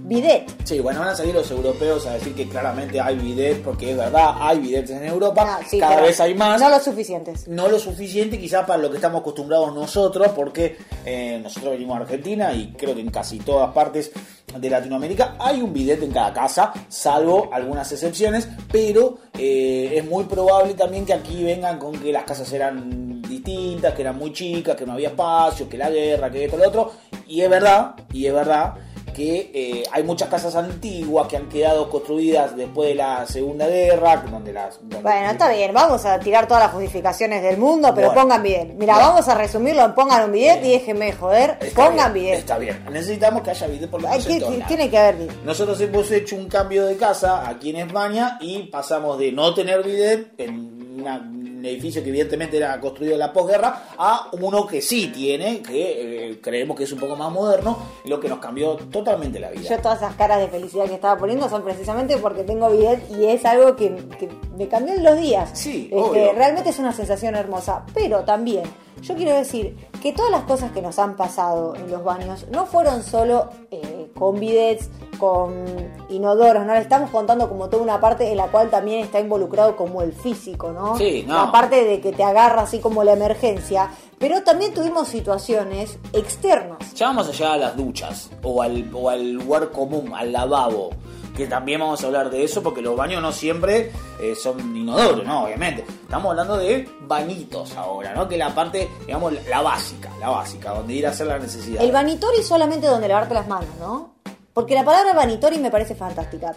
bidet. 0.10 0.46
Sí, 0.66 0.80
bueno, 0.80 1.00
van 1.00 1.10
a 1.10 1.16
salir 1.16 1.34
los 1.34 1.50
europeos 1.52 2.06
a 2.08 2.14
decir 2.14 2.34
que 2.36 2.48
claramente 2.50 3.00
hay 3.00 3.16
bidets, 3.18 3.60
porque 3.60 3.92
es 3.92 3.98
verdad, 3.98 4.34
hay 4.40 4.60
bidets 4.60 4.90
en 4.90 5.06
Europa, 5.06 5.46
Ah, 5.48 5.60
sí, 5.66 5.80
cada 5.80 6.02
vez 6.02 6.20
hay 6.20 6.34
más. 6.36 6.60
No 6.60 6.70
lo 6.70 6.80
suficientes. 6.80 7.48
no 7.48 7.70
lo 7.70 7.80
suficiente 7.80 8.38
quizá 8.40 8.66
para 8.66 8.82
lo 8.82 8.90
que 8.90 8.98
estamos 8.98 9.22
acostumbrados 9.22 9.74
nosotros, 9.74 10.30
porque 10.36 10.78
eh, 11.06 11.40
nosotros 11.42 11.72
venimos 11.74 11.98
a 11.98 12.02
Argentina 12.02 12.52
y 12.54 12.74
creo 12.74 12.94
que 12.94 13.02
en 13.02 13.10
casi 13.12 13.40
todas 13.40 13.72
partes 13.74 14.12
de 14.58 14.68
Latinoamérica 14.70 15.36
hay 15.40 15.62
un 15.62 15.72
bidet 15.72 16.02
en 16.02 16.12
cada 16.12 16.34
casa, 16.34 16.74
salvo 16.88 17.50
algunas 17.54 17.92
excepciones, 17.92 18.48
pero 18.72 19.20
eh, 19.38 19.94
es 19.96 20.06
muy 20.06 20.24
probable 20.24 20.74
también 20.74 21.06
que 21.06 21.14
aquí 21.14 21.44
vengan 21.44 21.78
con 21.78 21.94
que 22.00 22.12
las 22.12 22.24
casas 22.24 22.52
eran 22.52 23.22
distintas, 23.22 23.94
que 23.94 24.02
eran 24.02 24.18
muy 24.18 24.34
chicas, 24.34 24.76
que 24.76 24.86
no 24.88 24.94
había 24.94 25.10
espacio, 25.10 25.70
que 25.70 25.78
la 25.78 25.92
guerra, 25.92 26.32
que 26.32 26.46
esto, 26.46 26.58
lo 26.58 26.68
otro, 26.68 26.92
y 27.28 27.42
es 27.42 27.50
verdad, 27.50 27.94
y 28.12 28.26
es 28.26 28.34
verdad 28.34 28.74
que 29.20 29.52
eh, 29.54 29.84
hay 29.92 30.04
muchas 30.04 30.30
casas 30.30 30.56
antiguas 30.56 31.28
que 31.28 31.36
han 31.36 31.50
quedado 31.50 31.90
construidas 31.90 32.56
después 32.56 32.88
de 32.90 32.96
la 32.96 33.26
Segunda 33.28 33.68
Guerra, 33.68 34.24
donde 34.32 34.54
las... 34.54 34.80
donde- 34.80 35.02
Bueno, 35.02 35.32
está 35.32 35.52
bien, 35.52 35.74
vamos 35.74 36.06
a 36.06 36.18
tirar 36.22 36.48
todas 36.48 36.64
las 36.64 36.72
justificaciones 36.72 37.44
del 37.44 37.58
mundo, 37.58 37.92
pero 37.94 38.08
Bueno. 38.08 38.22
pongan 38.22 38.42
bien. 38.44 38.76
Mira, 38.78 38.94
Bueno. 38.94 39.10
vamos 39.10 39.28
a 39.28 39.36
resumirlo 39.36 39.94
pongan 39.94 40.24
un 40.24 40.32
bidet 40.32 40.64
y 40.64 40.70
déjenme 40.72 41.08
de 41.08 41.14
joder. 41.14 41.58
Está 41.60 41.86
pongan 41.90 42.14
bien. 42.14 42.36
Está 42.36 42.58
bien. 42.58 42.82
Necesitamos 42.92 43.42
que 43.42 43.50
haya 43.50 43.68
bidet 43.68 43.90
por 43.90 44.02
lados. 44.02 44.26
tiene 44.68 44.90
que 44.90 44.98
haber 44.98 45.16
bidet. 45.18 45.44
Nosotros 45.44 45.82
hemos 45.82 46.10
hecho 46.12 46.38
un 46.38 46.48
cambio 46.48 46.86
de 46.86 46.96
casa 46.96 47.48
aquí 47.50 47.72
en 47.72 47.88
España 47.88 48.38
y 48.40 48.64
pasamos 48.68 49.20
de 49.20 49.32
no 49.34 49.54
tener 49.54 49.84
bidet 49.84 50.32
en 50.38 50.89
una- 51.02 51.18
un 51.18 51.66
edificio 51.66 52.02
que 52.02 52.10
evidentemente 52.10 52.56
era 52.58 52.80
construido 52.80 53.14
en 53.14 53.20
la 53.20 53.34
posguerra 53.34 53.84
a 53.98 54.30
uno 54.40 54.66
que 54.66 54.82
sí 54.82 55.08
tiene, 55.14 55.62
que 55.62 56.30
eh, 56.32 56.40
creemos 56.42 56.78
que 56.78 56.86
es 56.86 56.92
un 56.94 57.00
poco 57.00 57.16
más 57.18 57.32
moderno, 57.32 57.78
lo 58.06 58.20
que 58.20 58.30
nos 58.30 58.40
cambió 58.40 58.76
totalmente 58.76 59.40
la 59.40 59.50
vida. 59.50 59.70
Yo 59.70 59.82
todas 59.82 59.98
esas 59.98 60.16
caras 60.16 60.40
de 60.40 60.48
felicidad 60.48 60.86
que 60.86 60.94
estaba 60.94 61.18
poniendo 61.18 61.50
son 61.50 61.64
precisamente 61.64 62.18
porque 62.18 62.44
tengo 62.44 62.70
bidet 62.70 63.04
y 63.12 63.26
es 63.26 63.44
algo 63.46 63.76
que, 63.76 63.94
que 64.18 64.30
me 64.58 64.68
cambió 64.70 64.94
en 64.94 65.04
los 65.04 65.18
días. 65.20 65.50
Sí, 65.54 65.90
Este, 65.92 66.32
realmente 66.34 66.70
es 66.70 66.80
una 66.80 66.94
sensación 66.94 67.36
hermosa. 67.36 67.86
Pero 67.94 68.22
también, 68.22 68.64
yo 69.02 69.16
quiero 69.16 69.36
decir 69.36 69.76
que 70.02 70.14
todas 70.14 70.32
las 70.32 70.44
cosas 70.44 70.72
que 70.72 70.82
nos 70.82 70.98
han 70.98 71.18
pasado 71.18 71.76
en 71.76 71.92
los 71.92 72.04
baños 72.04 72.46
no 72.52 72.66
fueron 72.68 73.04
solo 73.04 73.50
eh, 73.72 74.10
con 74.18 74.40
bidets, 74.40 74.90
con 75.20 75.66
inodoros, 76.10 76.66
¿no? 76.66 76.74
Le 76.74 76.80
estamos 76.80 77.12
contando 77.12 77.48
como 77.48 77.70
toda 77.70 77.84
una 77.84 78.00
parte 78.00 78.32
en 78.32 78.38
la 78.38 78.48
cual 78.48 78.70
también 78.70 79.02
está 79.02 79.20
involucrado 79.20 79.76
como 79.76 80.02
el 80.02 80.14
físico, 80.14 80.72
¿no? 80.72 80.98
Sí, 80.98 81.24
no. 81.28 81.46
La 81.46 81.52
parte 81.52 81.84
de 81.84 82.02
que 82.02 82.12
te 82.12 82.24
agarra 82.24 82.64
así 82.64 82.80
como 82.80 83.04
la 83.04 83.14
emergencia. 83.14 83.92
Pero 84.18 84.44
también 84.44 84.74
tuvimos 84.74 85.08
situaciones 85.08 85.98
externas. 86.14 86.94
Ya 86.94 87.08
vamos 87.08 87.30
allá 87.30 87.54
a 87.54 87.58
las 87.58 87.78
duchas 87.78 88.30
o 88.44 88.62
al, 88.62 88.90
o 88.94 89.10
al 89.10 89.32
lugar 89.34 89.72
común, 89.72 90.12
al 90.16 90.32
lavabo. 90.32 90.90
Que 91.38 91.48
también 91.48 91.80
vamos 91.80 92.04
a 92.04 92.08
hablar 92.08 92.30
de 92.30 92.44
eso 92.44 92.62
porque 92.62 92.82
los 92.82 92.98
baños 92.98 93.22
no 93.22 93.32
siempre 93.32 93.94
eh, 94.22 94.36
son 94.36 94.76
inodoros, 94.76 95.26
¿no? 95.26 95.46
Obviamente. 95.46 95.86
Estamos 96.02 96.32
hablando 96.32 96.58
de 96.58 96.90
bañitos 97.02 97.78
ahora, 97.78 98.14
¿no? 98.14 98.28
Que 98.28 98.38
la 98.38 98.54
parte, 98.54 98.90
digamos, 99.06 99.34
la 99.48 99.62
básica, 99.62 100.12
la 100.20 100.30
básica, 100.30 100.72
donde 100.72 100.96
ir 100.96 101.08
a 101.08 101.12
hacer 101.12 101.28
la 101.28 101.40
necesidad. 101.40 101.82
El 101.82 101.94
vanitori 101.94 102.44
solamente 102.44 102.88
donde 102.88 103.08
lavarte 103.08 103.34
las 103.34 103.48
manos, 103.48 103.70
¿no? 103.80 104.16
Porque 104.60 104.74
la 104.76 104.84
palabra 104.84 105.14
vanitori 105.14 105.58
me 105.58 105.72
parece 105.72 105.96
fantástica. 105.96 106.54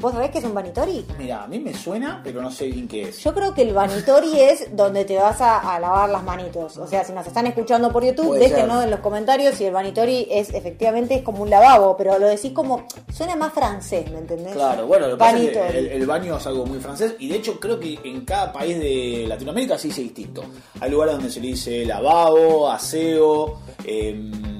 ¿Vos 0.00 0.12
sabés 0.12 0.30
qué 0.30 0.38
es 0.38 0.44
un 0.44 0.54
vanitori? 0.54 1.04
Mira, 1.18 1.42
a 1.42 1.46
mí 1.48 1.58
me 1.58 1.74
suena, 1.74 2.20
pero 2.24 2.40
no 2.40 2.50
sé 2.50 2.68
bien 2.68 2.88
qué 2.88 3.02
es. 3.08 3.18
Yo 3.22 3.34
creo 3.34 3.52
que 3.52 3.60
el 3.62 3.74
vanitori 3.74 4.30
es 4.40 4.74
donde 4.74 5.04
te 5.04 5.16
vas 5.18 5.38
a, 5.42 5.74
a 5.74 5.78
lavar 5.78 6.08
las 6.08 6.22
manitos. 6.22 6.78
O 6.78 6.86
sea, 6.86 7.04
si 7.04 7.12
nos 7.12 7.26
están 7.26 7.46
escuchando 7.46 7.92
por 7.92 8.02
YouTube, 8.02 8.28
Puede 8.28 8.48
déjenos 8.48 8.76
ser. 8.76 8.84
en 8.84 8.90
los 8.92 9.00
comentarios 9.00 9.56
si 9.56 9.64
el 9.66 9.72
vanitori 9.74 10.26
es 10.30 10.54
efectivamente 10.54 11.16
es 11.16 11.22
como 11.22 11.42
un 11.42 11.50
lavabo, 11.50 11.94
pero 11.98 12.18
lo 12.18 12.26
decís 12.26 12.52
como 12.52 12.86
suena 13.12 13.36
más 13.36 13.52
francés, 13.52 14.10
¿me 14.10 14.16
entendés? 14.18 14.54
Claro, 14.54 14.86
bueno, 14.86 15.08
lo 15.08 15.14
que 15.16 15.18
pasa 15.18 15.36
es 15.36 15.50
que 15.50 15.58
Vanitori. 15.58 15.78
el, 15.78 15.86
el 15.88 16.06
baño 16.06 16.36
es 16.38 16.46
algo 16.46 16.64
muy 16.64 16.78
francés 16.78 17.14
y 17.18 17.28
de 17.28 17.36
hecho 17.36 17.60
creo 17.60 17.78
que 17.78 17.98
en 18.02 18.24
cada 18.24 18.50
país 18.50 18.78
de 18.78 19.26
Latinoamérica 19.28 19.76
sí 19.76 19.90
se 19.90 20.00
distinto. 20.00 20.42
Hay 20.80 20.90
lugares 20.90 21.16
donde 21.16 21.30
se 21.30 21.40
le 21.40 21.48
dice 21.48 21.84
lavabo, 21.84 22.70
aseo, 22.70 23.58
em, 23.84 24.57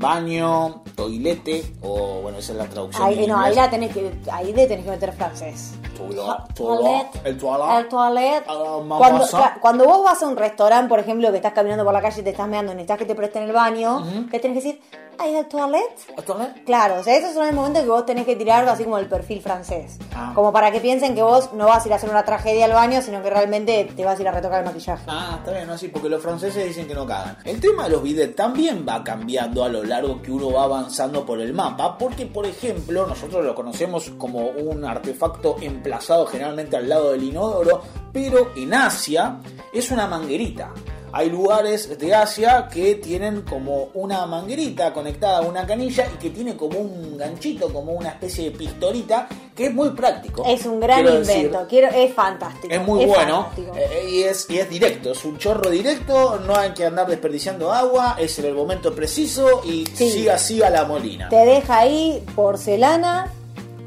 baño, 0.00 0.82
toilete, 0.96 1.62
o 1.82 2.22
bueno, 2.22 2.38
esa 2.38 2.52
es 2.52 2.58
la 2.58 2.64
traducción. 2.64 3.06
Ahí, 3.06 3.26
no, 3.26 3.38
ahí 3.38 3.54
la 3.54 3.68
tenés 3.68 3.92
que, 3.92 4.10
ahí 4.32 4.52
le 4.52 4.66
tenés 4.66 4.84
que 4.86 4.90
meter 4.90 5.12
francés. 5.12 5.74
Toilet, 5.96 6.54
Toilet. 6.54 7.06
el 7.24 7.36
toilet. 7.36 7.78
El 7.78 7.88
toilet. 7.88 8.44
Ah, 8.48 9.58
Cuando, 9.60 9.84
vos 9.84 10.02
vas 10.02 10.22
a 10.22 10.26
un 10.26 10.36
restaurante, 10.36 10.88
por 10.88 10.98
ejemplo, 10.98 11.30
que 11.30 11.36
estás 11.36 11.52
caminando 11.52 11.84
por 11.84 11.92
la 11.92 12.00
calle 12.00 12.22
y 12.22 12.24
te 12.24 12.30
estás 12.30 12.48
meando 12.48 12.72
y 12.72 12.76
necesitas 12.76 12.98
que 12.98 13.04
te 13.04 13.14
presten 13.14 13.42
el 13.42 13.52
baño, 13.52 14.02
¿qué 14.30 14.40
tenés 14.40 14.62
que 14.62 14.68
decir? 14.68 14.82
¿Hay 15.22 15.34
el 15.34 15.46
toilet? 15.48 15.82
¿El 16.16 16.24
toilet? 16.24 16.64
Claro, 16.64 17.00
o 17.00 17.02
sea, 17.02 17.14
esos 17.14 17.34
son 17.34 17.46
el 17.46 17.54
momento 17.54 17.82
que 17.82 17.88
vos 17.88 18.06
tenés 18.06 18.24
que 18.24 18.36
tirar 18.36 18.60
algo 18.60 18.70
así 18.70 18.84
como 18.84 18.96
el 18.96 19.06
perfil 19.06 19.42
francés. 19.42 19.98
Ah. 20.14 20.32
Como 20.34 20.50
para 20.50 20.72
que 20.72 20.80
piensen 20.80 21.14
que 21.14 21.22
vos 21.22 21.52
no 21.52 21.66
vas 21.66 21.84
a 21.84 21.88
ir 21.88 21.92
a 21.92 21.96
hacer 21.96 22.08
una 22.08 22.24
tragedia 22.24 22.64
al 22.64 22.72
baño, 22.72 23.02
sino 23.02 23.22
que 23.22 23.28
realmente 23.28 23.92
te 23.94 24.02
vas 24.02 24.18
a 24.18 24.22
ir 24.22 24.28
a 24.28 24.32
retocar 24.32 24.60
el 24.60 24.64
maquillaje. 24.64 25.04
Ah, 25.06 25.36
está 25.40 25.52
bien, 25.52 25.66
no 25.66 25.74
así, 25.74 25.88
porque 25.88 26.08
los 26.08 26.22
franceses 26.22 26.66
dicen 26.66 26.88
que 26.88 26.94
no 26.94 27.06
cagan. 27.06 27.36
El 27.44 27.60
tema 27.60 27.84
de 27.84 27.90
los 27.90 28.02
bidets 28.02 28.34
también 28.34 28.86
va 28.88 29.04
cambiando 29.04 29.62
a 29.62 29.68
lo 29.68 29.84
largo 29.84 30.22
que 30.22 30.32
uno 30.32 30.52
va 30.52 30.64
avanzando 30.64 31.26
por 31.26 31.38
el 31.38 31.52
mapa, 31.52 31.98
porque 31.98 32.24
por 32.24 32.46
ejemplo, 32.46 33.06
nosotros 33.06 33.44
lo 33.44 33.54
conocemos 33.54 34.10
como 34.16 34.48
un 34.48 34.86
artefacto 34.86 35.56
emplazado 35.60 36.24
generalmente 36.24 36.78
al 36.78 36.88
lado 36.88 37.12
del 37.12 37.24
inodoro, 37.24 37.82
pero 38.10 38.52
en 38.56 38.72
Asia 38.72 39.38
es 39.70 39.90
una 39.90 40.06
manguerita. 40.06 40.72
Hay 41.12 41.30
lugares 41.30 41.98
de 41.98 42.14
Asia 42.14 42.68
que 42.72 42.94
tienen 42.96 43.42
como 43.42 43.88
una 43.94 44.26
manguerita 44.26 44.92
conectada 44.92 45.38
a 45.38 45.40
una 45.42 45.66
canilla 45.66 46.06
y 46.14 46.18
que 46.18 46.30
tiene 46.30 46.56
como 46.56 46.78
un 46.78 47.16
ganchito, 47.18 47.72
como 47.72 47.92
una 47.92 48.10
especie 48.10 48.44
de 48.50 48.56
pistolita, 48.56 49.28
que 49.54 49.66
es 49.66 49.74
muy 49.74 49.90
práctico. 49.90 50.44
Es 50.46 50.64
un 50.66 50.80
gran 50.80 51.02
quiero 51.02 51.18
decir. 51.20 51.36
invento, 51.46 51.66
quiero, 51.68 51.88
es 51.88 52.14
fantástico. 52.14 52.72
Es 52.72 52.82
muy 52.86 53.04
bueno 53.06 53.48
eh, 53.76 54.08
y, 54.10 54.22
es, 54.22 54.48
y 54.48 54.58
es 54.58 54.68
directo, 54.70 55.12
es 55.12 55.24
un 55.24 55.38
chorro 55.38 55.68
directo, 55.70 56.38
no 56.46 56.54
hay 56.56 56.70
que 56.70 56.86
andar 56.86 57.06
desperdiciando 57.08 57.72
agua, 57.72 58.16
es 58.18 58.38
en 58.38 58.46
el 58.46 58.54
momento 58.54 58.94
preciso 58.94 59.62
y 59.64 59.84
Sí. 59.94 60.10
siga 60.10 60.34
así 60.34 60.62
a 60.62 60.70
la 60.70 60.84
molina. 60.84 61.28
Te 61.28 61.44
deja 61.44 61.80
ahí 61.80 62.24
porcelana. 62.36 63.32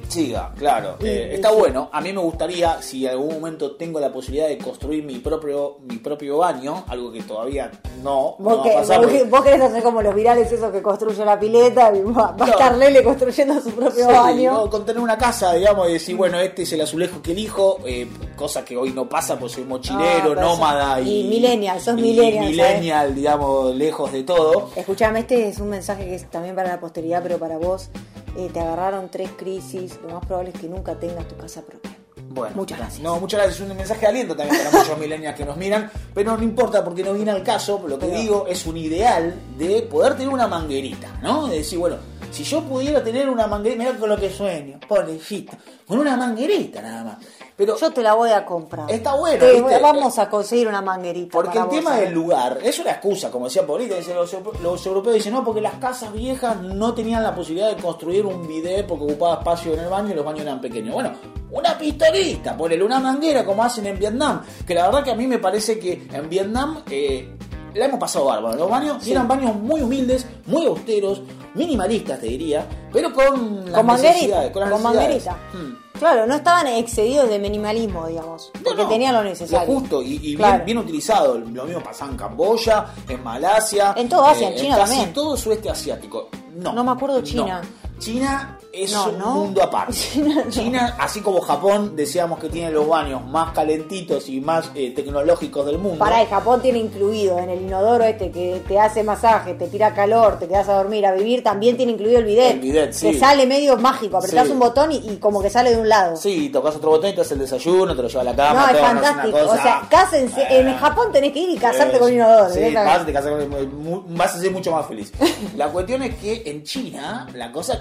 Siga, 0.07 0.51
claro. 0.57 0.97
Eh, 1.01 1.31
está 1.33 1.51
bueno. 1.51 1.89
A 1.91 1.99
mí 2.01 2.13
me 2.13 2.19
gustaría, 2.21 2.81
si 2.81 3.05
en 3.05 3.11
algún 3.13 3.33
momento 3.35 3.75
tengo 3.75 3.99
la 3.99 4.11
posibilidad 4.11 4.47
de 4.47 4.57
construir 4.57 5.03
mi 5.03 5.15
propio, 5.19 5.77
mi 5.89 5.97
propio 5.97 6.37
baño, 6.37 6.83
algo 6.87 7.11
que 7.11 7.21
todavía 7.23 7.71
no, 8.03 8.35
no 8.37 8.49
Vos, 8.49 8.59
va 8.59 8.63
que- 8.63 8.71
a 8.71 8.79
pasar. 8.81 8.97
vos, 8.97 9.05
porque- 9.07 9.23
vos 9.23 9.41
querés 9.41 9.61
hacer 9.61 9.81
como 9.83 10.01
los 10.01 10.13
virales 10.13 10.51
esos 10.51 10.71
que 10.71 10.81
construye 10.81 11.25
la 11.25 11.39
pileta 11.39 11.91
y 11.95 12.01
va, 12.01 12.31
va 12.39 12.45
a 12.45 12.49
estar 12.49 12.77
Lele 12.77 13.03
construyendo 13.03 13.59
su 13.61 13.71
propio 13.71 14.05
Sí, 14.05 14.11
baño. 14.13 14.51
no, 14.53 14.69
con 14.69 14.85
tener 14.85 15.01
una 15.01 15.17
casa, 15.17 15.53
digamos, 15.53 15.89
y 15.89 15.93
decir, 15.93 16.15
bueno, 16.15 16.39
este 16.39 16.63
es 16.63 16.73
el 16.73 16.81
azulejo 16.81 17.21
que 17.21 17.31
elijo, 17.31 17.79
eh, 17.85 18.07
cosa 18.35 18.63
que 18.63 18.77
hoy 18.77 18.91
no 18.91 19.09
pasa 19.09 19.39
porque 19.39 19.55
soy 19.55 19.63
mochilero, 19.65 20.03
Ah, 20.03 20.21
pero 20.23 20.41
nómada 20.41 21.01
y, 21.01 21.21
y 21.21 21.23
millennial, 21.29 21.79
sos 21.81 21.97
y 21.97 22.01
millennial, 22.01 22.45
millennial, 22.45 23.15
digamos, 23.15 23.73
lejos 23.75 24.11
de 24.11 24.23
todo. 24.23 24.69
Escuchame, 24.75 25.19
este 25.21 25.47
es 25.49 25.59
un 25.59 25.69
mensaje 25.69 26.05
que 26.05 26.15
es 26.15 26.29
también 26.29 26.55
para 26.55 26.69
la 26.69 26.79
posteridad, 26.79 27.21
pero 27.23 27.37
para 27.39 27.57
vos. 27.57 27.89
Eh, 28.35 28.49
te 28.51 28.59
agarraron 28.59 29.09
tres 29.09 29.29
crisis, 29.37 29.99
lo 30.03 30.15
más 30.15 30.25
probable 30.25 30.51
es 30.53 30.59
que 30.59 30.67
nunca 30.67 30.95
tengas 30.99 31.27
tu 31.27 31.35
casa 31.37 31.61
propia. 31.61 31.91
Bueno, 32.29 32.55
Muchas 32.55 32.79
gracias. 32.79 33.01
No, 33.03 33.19
muchas 33.19 33.39
gracias. 33.41 33.61
Es 33.61 33.69
un 33.71 33.77
mensaje 33.77 34.01
de 34.01 34.07
aliento 34.07 34.35
también 34.35 34.57
para 34.63 34.79
muchos 34.79 34.97
millennials 34.99 35.35
que 35.35 35.45
nos 35.45 35.55
miran, 35.55 35.91
pero 36.15 36.35
no 36.35 36.43
importa 36.43 36.83
porque 36.83 37.03
no 37.03 37.13
viene 37.13 37.29
al 37.31 37.43
caso. 37.43 37.79
Lo 37.87 37.99
que 37.99 38.07
Pero- 38.07 38.19
digo 38.19 38.45
es 38.47 38.65
un 38.65 38.75
ideal 38.77 39.35
de 39.57 39.83
poder 39.83 40.13
tener 40.15 40.29
una 40.29 40.47
manguerita, 40.47 41.19
¿no? 41.21 41.47
De 41.47 41.57
decir, 41.57 41.77
bueno, 41.77 41.97
si 42.31 42.43
yo 42.43 42.63
pudiera 42.63 43.03
tener 43.03 43.29
una 43.29 43.45
manguerita, 43.45 43.83
mirá 43.83 43.97
con 43.99 44.09
lo 44.09 44.17
que 44.17 44.31
sueño, 44.31 44.79
pobrecito, 44.87 45.53
con 45.87 45.99
una 45.99 46.17
manguerita 46.17 46.81
nada 46.81 47.03
más. 47.03 47.17
Pero 47.55 47.77
Yo 47.77 47.91
te 47.91 48.01
la 48.01 48.13
voy 48.15 48.31
a 48.31 48.45
comprar. 48.45 48.89
Está 48.89 49.13
bueno, 49.15 49.39
Te- 49.45 49.61
¿viste? 49.61 49.79
vamos 49.79 50.17
a 50.17 50.29
conseguir 50.29 50.67
una 50.67 50.81
manguerita. 50.81 51.31
Porque 51.33 51.49
para 51.49 51.61
el 51.61 51.65
vos, 51.67 51.75
tema 51.75 51.89
¿sabes? 51.91 52.05
del 52.05 52.13
lugar 52.15 52.59
es 52.63 52.79
una 52.79 52.91
excusa, 52.91 53.29
como 53.29 53.45
decía 53.45 53.65
Paulita, 53.65 53.95
dice, 53.95 54.13
los, 54.13 54.35
los 54.61 54.85
europeos 54.85 55.15
dicen, 55.15 55.33
no, 55.33 55.43
porque 55.43 55.61
las 55.61 55.75
casas 55.75 56.11
viejas 56.13 56.59
no 56.61 56.93
tenían 56.93 57.21
la 57.23 57.35
posibilidad 57.35 57.69
de 57.75 57.81
construir 57.81 58.25
un 58.25 58.47
bidet 58.47 58.87
porque 58.87 59.03
ocupaba 59.05 59.35
espacio 59.35 59.73
en 59.73 59.81
el 59.81 59.89
baño 59.89 60.11
y 60.11 60.15
los 60.15 60.25
baños 60.25 60.41
eran 60.41 60.59
pequeños. 60.61 60.93
Bueno, 60.93 61.11
una 61.51 61.77
pistolita, 61.77 62.57
ponele 62.57 62.83
una 62.83 62.99
manguera 62.99 63.45
como 63.45 63.63
hacen 63.63 63.85
en 63.85 63.99
Vietnam, 63.99 64.41
que 64.65 64.73
la 64.73 64.85
verdad 64.87 65.03
que 65.03 65.11
a 65.11 65.15
mí 65.15 65.27
me 65.27 65.37
parece 65.37 65.77
que 65.77 66.07
en 66.11 66.27
Vietnam 66.29 66.81
eh, 66.89 67.35
la 67.75 67.85
hemos 67.85 67.99
pasado 67.99 68.25
bárbaro. 68.25 68.55
Los 68.57 68.69
baños 68.69 69.03
Sí. 69.03 69.11
eran 69.11 69.27
baños 69.27 69.55
muy 69.55 69.81
humildes, 69.81 70.25
muy 70.47 70.65
austeros, 70.65 71.21
minimalistas 71.53 72.19
te 72.19 72.25
diría, 72.25 72.65
pero 72.91 73.13
con 73.13 73.71
Con 73.71 73.85
manguerita. 73.85 74.51
Con, 74.51 74.81
manguerita. 74.81 75.37
Hmm. 75.53 75.82
Claro, 76.03 76.27
no 76.27 76.35
estaban 76.35 76.67
excedidos 76.67 77.29
de 77.29 77.39
minimalismo, 77.39 78.05
digamos. 78.07 78.51
Porque 78.61 78.81
No, 78.81 78.83
no, 78.83 78.89
tenían 78.89 79.13
lo 79.15 79.23
necesario. 79.23 79.73
Lo 79.73 79.79
justo 79.79 80.01
y, 80.01 80.19
y 80.21 80.35
Claro. 80.35 80.53
bien, 80.55 80.65
bien 80.65 80.77
utilizado. 80.79 81.37
Lo 81.39 81.63
mismo 81.63 81.81
pasaba 81.81 82.11
en 82.11 82.17
Camboya, 82.17 82.87
en 83.07 83.23
Malasia. 83.23 83.93
En 83.95 84.09
todo 84.09 84.25
Asia, 84.25 84.49
en 84.49 84.55
China 84.57 84.75
casi 84.75 84.91
también. 84.95 85.13
todo 85.13 85.37
sudeste 85.37 85.69
asiático. 85.69 86.27
No. 86.55 86.73
No 86.73 86.83
me 86.83 86.91
acuerdo 86.91 87.21
China. 87.21 87.61
China 88.03 88.59
es 88.71 88.91
No, 88.91 89.05
un 89.09 89.19
no. 89.19 89.25
mundo 89.35 89.61
aparte. 89.63 89.93
China 90.49 90.95
así 90.99 91.21
como 91.21 91.39
Japón, 91.41 91.95
decíamos 91.95 92.39
que 92.39 92.49
tiene 92.49 92.71
los 92.71 92.87
baños 92.87 93.23
más 93.25 93.51
calentitos 93.53 94.27
y 94.29 94.41
más 94.41 94.71
eh, 94.73 94.91
tecnológicos 94.95 95.65
del 95.65 95.77
mundo. 95.77 95.99
Para 95.99 96.21
el 96.21 96.27
Japón 96.27 96.61
tiene 96.61 96.79
incluido 96.79 97.37
en 97.37 97.49
el 97.51 97.61
inodoro 97.61 98.03
este 98.03 98.31
que 98.31 98.61
te 98.67 98.79
hace 98.79 99.03
masaje, 99.03 99.53
te 99.53 99.67
tira 99.67 99.93
calor, 99.93 100.39
te 100.39 100.47
quedas 100.47 100.67
a 100.69 100.73
dormir, 100.73 101.05
a 101.05 101.13
vivir, 101.13 101.43
también 101.43 101.77
tiene 101.77 101.91
incluido 101.91 102.17
el 102.19 102.25
bidet. 102.25 102.53
El 102.53 102.59
bidet, 102.61 102.93
sí. 102.93 103.11
Que 103.11 103.19
sale 103.19 103.45
medio 103.45 103.77
mágico, 103.77 104.17
apretás 104.17 104.47
Sí. 104.47 104.51
un 104.53 104.59
botón 104.59 104.91
y, 104.91 104.95
y 104.97 105.17
como 105.17 105.41
que 105.41 105.49
sale 105.51 105.69
de 105.75 105.79
un 105.79 105.87
lado. 105.87 106.17
Sí, 106.17 106.49
tocas 106.49 106.75
otro 106.75 106.89
botón 106.89 107.11
y 107.11 107.13
te 107.13 107.21
haces 107.21 107.33
el 107.33 107.39
desayuno, 107.39 107.95
te 107.95 108.01
lo 108.01 108.07
lleva 108.07 108.21
a 108.21 108.25
la 108.25 108.35
cama. 108.35 108.71
no, 108.71 108.77
es 108.77 108.83
fantástico. 108.83 109.37
cosa. 109.39 109.53
O 109.53 109.61
sea, 109.61 109.81
cásense. 109.89 110.41
En 110.49 110.67
Eh, 110.67 110.73
Japón 110.79 111.11
tenés 111.11 111.31
que 111.31 111.39
ir 111.39 111.49
y 111.51 111.57
casarte 111.57 111.99
con 111.99 112.07
un 112.09 112.15
inodoro. 112.15 112.49
Sí, 112.51 112.73
vas, 112.73 113.05
te 113.05 113.13
casas 113.13 113.31
con- 113.31 114.05
vas 114.17 114.35
a 114.35 114.39
ser 114.39 114.51
mucho 114.51 114.71
más 114.71 114.87
feliz. 114.87 115.11
La 115.55 115.67
cuestión 115.69 116.01
es 116.03 116.15
que 116.15 116.41
en 116.45 116.63
China 116.63 117.27
la 117.35 117.51
cosa 117.51 117.79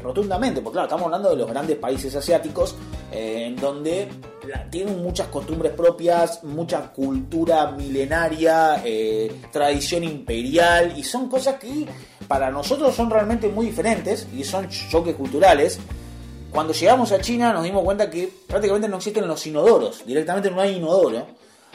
rotundamente, 0.00 0.60
porque 0.60 0.74
claro, 0.74 0.86
estamos 0.86 1.04
hablando 1.06 1.30
de 1.30 1.36
los 1.36 1.48
grandes 1.48 1.76
países 1.76 2.14
asiáticos, 2.14 2.74
eh, 3.12 3.44
en 3.46 3.56
donde 3.56 4.08
tienen 4.70 5.02
muchas 5.02 5.28
costumbres 5.28 5.72
propias, 5.72 6.44
mucha 6.44 6.92
cultura 6.92 7.72
milenaria, 7.72 8.82
eh, 8.84 9.40
tradición 9.50 10.04
imperial, 10.04 10.94
y 10.96 11.02
son 11.02 11.28
cosas 11.28 11.56
que 11.56 11.86
para 12.28 12.50
nosotros 12.50 12.94
son 12.94 13.10
realmente 13.10 13.48
muy 13.48 13.66
diferentes 13.66 14.26
y 14.34 14.44
son 14.44 14.68
choques 14.68 15.14
culturales. 15.14 15.78
Cuando 16.50 16.72
llegamos 16.72 17.12
a 17.12 17.20
China 17.20 17.52
nos 17.52 17.64
dimos 17.64 17.82
cuenta 17.84 18.08
que 18.08 18.32
prácticamente 18.46 18.88
no 18.88 18.96
existen 18.96 19.26
los 19.26 19.46
inodoros, 19.46 20.06
directamente 20.06 20.50
no 20.50 20.60
hay 20.60 20.76
inodoro. 20.76 21.26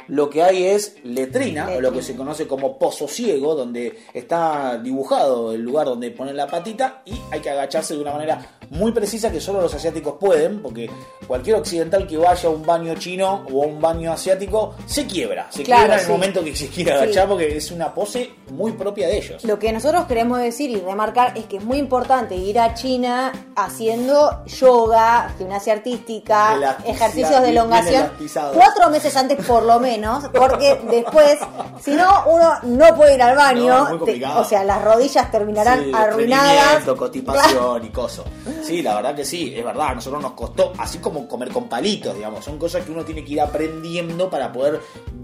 Lo 0.08 0.30
que 0.30 0.44
hay 0.44 0.64
es 0.64 0.96
letrina, 1.04 1.70
o 1.72 1.82
lo 1.82 1.92
que 1.92 2.02
se 2.02 2.16
conoce 2.16 2.48
como 2.48 2.78
pozo 2.78 3.08
ciego, 3.08 3.56
donde 3.56 4.00
está 4.14 4.78
dibujado 4.78 5.54
el 5.54 5.62
lugar 5.62 5.86
donde 5.86 6.12
ponen 6.12 6.38
la 6.38 6.48
patita 6.48 7.02
y 7.06 7.14
hay 7.32 7.40
que 7.40 7.50
agacharse 7.50 7.96
de 7.96 8.02
una 8.02 8.14
manera 8.14 8.60
muy 8.72 8.92
precisa 8.92 9.32
que 9.32 9.40
solo 9.40 9.62
los 9.62 9.74
asiáticos 9.74 10.16
pueden, 10.20 10.62
porque 10.62 10.90
cualquier 11.28 11.58
occidental 11.58 12.08
que 12.08 12.18
vaya 12.18 12.50
a 12.50 12.52
un 12.52 12.66
baño 12.66 12.96
chino 12.96 13.46
o 13.54 13.64
a 13.64 13.68
un 13.68 13.80
baño 13.80 14.12
asiático 14.12 14.74
se 14.86 15.06
quiebra, 15.06 15.48
se 15.52 15.64
Claro, 15.64 15.82
quiebra 15.82 15.96
en 15.96 16.00
el 16.00 16.06
sí. 16.08 16.12
momento 16.12 16.44
que 16.44 16.56
se 16.56 16.68
quiere 16.70 16.92
Sí. 16.92 16.98
agachar 16.98 17.28
porque 17.28 17.56
es 17.58 17.70
una 17.72 17.94
pose 17.94 18.32
muy 18.50 18.72
propia 18.72 19.08
de 19.08 19.18
ellos. 19.18 19.44
Lo 19.44 19.60
que 19.60 19.72
nosotros 19.72 20.06
queremos 20.06 20.40
decir 20.40 20.70
y 20.72 20.78
remarcar 20.80 21.38
es 21.38 21.46
que 21.46 21.58
es 21.58 21.64
muy 21.64 21.78
importante 21.78 22.36
ir 22.36 22.60
a 22.60 22.74
China 22.74 23.32
haciendo 23.56 24.44
yoga, 24.46 25.34
gimnasia 25.38 25.74
artística, 25.74 26.78
ejercicios 26.86 27.42
de 27.42 27.50
elongación 27.50 28.10
cuatro 28.54 28.90
meses 28.90 29.16
antes 29.16 29.46
por 29.46 29.64
lo 29.64 29.80
menos, 29.80 30.26
porque 30.34 30.80
después, 30.92 31.38
si 31.84 31.92
no, 31.92 32.24
uno 32.28 32.54
no 32.64 32.96
puede 32.96 33.16
ir 33.16 33.22
al 33.22 33.36
No, 33.36 33.42
baño, 33.42 33.98
muy 33.98 34.20
te- 34.20 34.26
o 34.26 34.44
sea, 34.44 34.64
las 34.64 34.82
rodillas 34.82 35.30
terminarán 35.32 35.84
Sí, 35.84 35.92
arruinadas. 35.94 36.52
estreñimiento, 36.54 36.98
constipación 36.98 37.86
y 37.86 37.90
cosas. 37.90 38.26
Sí, 38.64 38.82
la 38.82 38.96
verdad 38.96 39.16
que 39.16 39.26
sí, 39.26 39.54
es 39.56 39.64
verdad, 39.64 39.90
a 39.90 39.96
nosotros 39.96 40.22
nos 40.22 40.34
costó, 40.34 40.74
así 40.78 41.00
como 41.00 41.28
comer 41.28 41.50
con 41.50 41.68
palitos, 41.68 42.16
digamos, 42.16 42.44
son 42.46 42.58
cosas 42.58 42.86
que 42.86 42.92
uno 42.92 43.04
tiene 43.04 43.24
que 43.24 43.34
ir 43.34 43.42
aprendiendo 43.42 44.30
para 44.30 44.52
poder 44.52 44.82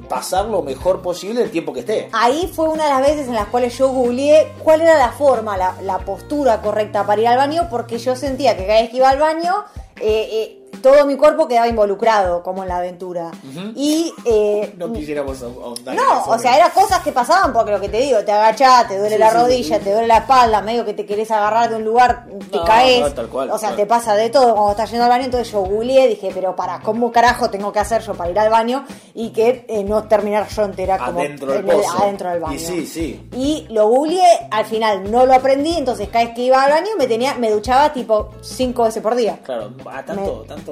pasar 0.08 0.46
lo 0.46 0.62
mejor 0.62 1.02
posible 1.02 1.42
el 1.42 1.52
tiempo 1.52 1.74
que 1.74 1.82
esté. 1.82 2.10
Ahí 2.14 2.52
fue 2.54 2.70
una 2.70 2.86
de 2.86 2.90
las 2.90 3.02
veces 3.02 3.28
en 3.28 3.36
las 3.36 3.48
cuales 3.48 3.78
yo 3.78 3.90
googleé 3.90 4.52
cuál 4.64 4.82
era 4.82 4.98
la 4.98 5.12
forma, 5.12 5.58
la, 5.58 5.76
la 5.82 6.00
postura 6.00 6.62
correcta 6.62 7.06
para 7.06 7.22
ir 7.22 7.28
al 7.28 7.38
baño, 7.38 7.68
porque 7.70 7.98
yo 7.98 8.16
sentía 8.16 8.56
que 8.58 8.66
cada 8.66 8.82
vez 8.82 8.90
que 8.90 8.98
iba 8.98 9.10
al 9.10 9.20
baño, 9.20 9.66
eh, 10.00 10.30
eh, 10.32 10.67
todo 10.82 11.06
mi 11.06 11.16
cuerpo 11.16 11.48
quedaba 11.48 11.68
involucrado, 11.68 12.44
como 12.44 12.62
en 12.64 12.70
la 12.70 12.78
aventura. 12.78 13.32
Y 13.76 14.14
eh, 14.26 14.74
No 14.78 14.94
quisiéramos 14.94 15.42
ahondar 15.42 15.96
No, 15.96 16.24
o 16.28 16.38
sea, 16.38 16.56
eran 16.56 16.72
cosas 16.72 17.02
que 17.02 17.12
pasaban 17.12 17.52
porque 17.52 17.72
lo 17.72 17.80
que 17.82 17.90
te 17.90 17.98
digo, 18.00 18.20
te 18.24 18.32
agachás, 18.32 18.88
te 18.88 18.98
duele 19.00 19.16
Sí, 19.16 19.20
la 19.20 19.32
sí, 19.32 19.38
rodilla, 19.38 19.78
sí. 19.80 19.84
te 19.84 19.92
duele 19.92 20.08
la 20.08 20.18
espalda, 20.20 20.62
medio 20.62 20.86
que 20.86 20.94
te 20.94 21.06
querés 21.06 21.32
agarrar 21.32 21.70
de 21.70 21.78
un 21.78 21.84
lugar, 21.84 22.26
te 22.52 22.58
No, 22.58 22.64
caes. 22.64 23.02
no, 23.02 23.12
tal 23.12 23.28
cual, 23.28 23.50
o 23.52 23.58
sea, 23.58 23.76
te 23.76 23.86
pasa 23.86 24.16
de 24.16 24.30
todo 24.30 24.54
cuando 24.54 24.72
estás 24.72 24.90
yendo 24.92 25.04
al 25.06 25.10
baño. 25.10 25.26
Entonces 25.26 25.52
yo 25.52 25.62
googleé, 25.62 26.08
dije, 26.08 26.32
pero 26.34 26.56
para, 26.56 26.80
¿cómo 26.82 27.12
carajo 27.12 27.50
tengo 27.50 27.72
que 27.72 27.80
hacer 27.80 28.02
yo 28.04 28.14
para 28.14 28.30
ir 28.30 28.40
al 28.40 28.50
baño 28.50 28.86
y 29.14 29.32
que 29.32 29.66
eh, 29.68 29.84
no 29.84 30.04
terminar 30.04 30.48
yo 30.50 30.64
entera 30.64 30.98
como 31.00 31.20
Adentro 31.20 31.52
del 31.54 31.64
en 31.66 31.70
el- 31.70 31.76
pozo. 31.78 32.04
adentro 32.04 32.30
del 32.30 32.40
baño? 32.40 32.56
Y 32.56 32.60
sí, 32.60 32.86
sí. 32.86 33.28
Y 33.34 33.68
lo 33.72 33.88
googleé, 33.88 34.48
al 34.52 34.66
final 34.66 35.10
no 35.12 35.26
lo 35.26 35.34
aprendí, 35.34 35.76
entonces 35.76 36.08
cada 36.10 36.26
vez 36.26 36.36
que 36.36 36.42
iba 36.44 36.62
al 36.64 36.72
baño 36.72 36.92
me 36.98 37.08
tenía, 37.08 37.34
me 37.36 37.50
duchaba 37.52 37.92
tipo 37.94 38.30
cinco 38.42 38.84
veces 38.84 39.02
por 39.02 39.16
día. 39.16 39.40
Claro, 39.44 39.72
tanto, 40.06 40.46
tanto, 40.48 40.67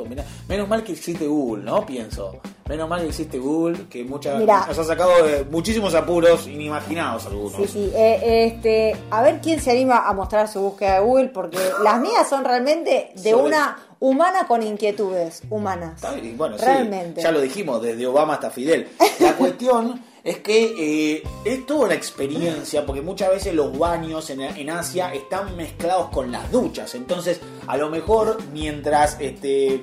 menos 0.48 0.68
mal 0.68 0.84
que 0.84 0.92
existe 0.94 1.26
Google, 1.28 1.64
¿no? 1.64 1.86
Pienso. 1.86 2.40
Menos 2.68 2.90
mal 2.90 3.02
que 3.02 3.10
existe 3.10 3.38
Google, 3.38 3.86
que 3.90 4.04
muchas 4.04 4.40
Mirá. 4.40 4.66
nos 4.68 4.78
ha 4.80 4.84
sacado 4.84 5.24
de 5.24 5.44
muchísimos 5.46 5.94
apuros 5.94 6.48
inimaginados 6.48 7.26
algunos. 7.28 7.54
Sí, 7.54 7.68
sí. 7.68 7.92
Eh, 7.96 8.48
este, 8.48 8.98
a 9.12 9.22
ver 9.22 9.40
quién 9.42 9.62
se 9.62 9.70
anima 9.72 10.08
a 10.08 10.14
mostrar 10.14 10.48
su 10.48 10.60
búsqueda 10.62 10.96
de 10.96 11.00
Google, 11.02 11.28
porque 11.30 11.60
las 11.84 12.00
mías 12.02 12.28
son 12.28 12.44
realmente 12.44 13.12
de 13.16 13.32
Sobre- 13.32 13.46
una 13.46 13.78
humana 14.00 14.48
con 14.48 14.64
inquietudes 14.64 15.44
humanas. 15.50 15.94
Está 15.96 16.12
bien, 16.14 16.36
Bueno, 16.38 16.58
sí, 16.58 16.66
realmente. 16.66 17.22
ya 17.22 17.32
lo 17.32 17.40
dijimos, 17.40 17.82
desde 17.84 18.06
Obama 18.08 18.34
hasta 18.34 18.50
Fidel. 18.50 18.90
La 19.20 19.34
cuestión 19.38 20.02
es 20.26 20.40
que 20.40 21.14
eh, 21.16 21.24
es 21.46 21.66
toda 21.68 21.86
una 21.86 21.94
experiencia, 21.94 22.84
porque 22.84 23.02
muchas 23.02 23.30
veces 23.30 23.54
los 23.54 23.78
baños 23.78 24.28
en, 24.32 24.42
en 24.42 24.70
Asia 24.72 25.14
están 25.14 25.56
mezclados 25.56 26.10
con 26.10 26.32
las 26.32 26.52
duchas. 26.52 26.96
Entonces, 26.96 27.40
a 27.68 27.78
lo 27.78 27.92
mejor 27.92 28.40
mientras 28.52 29.18
este 29.20 29.82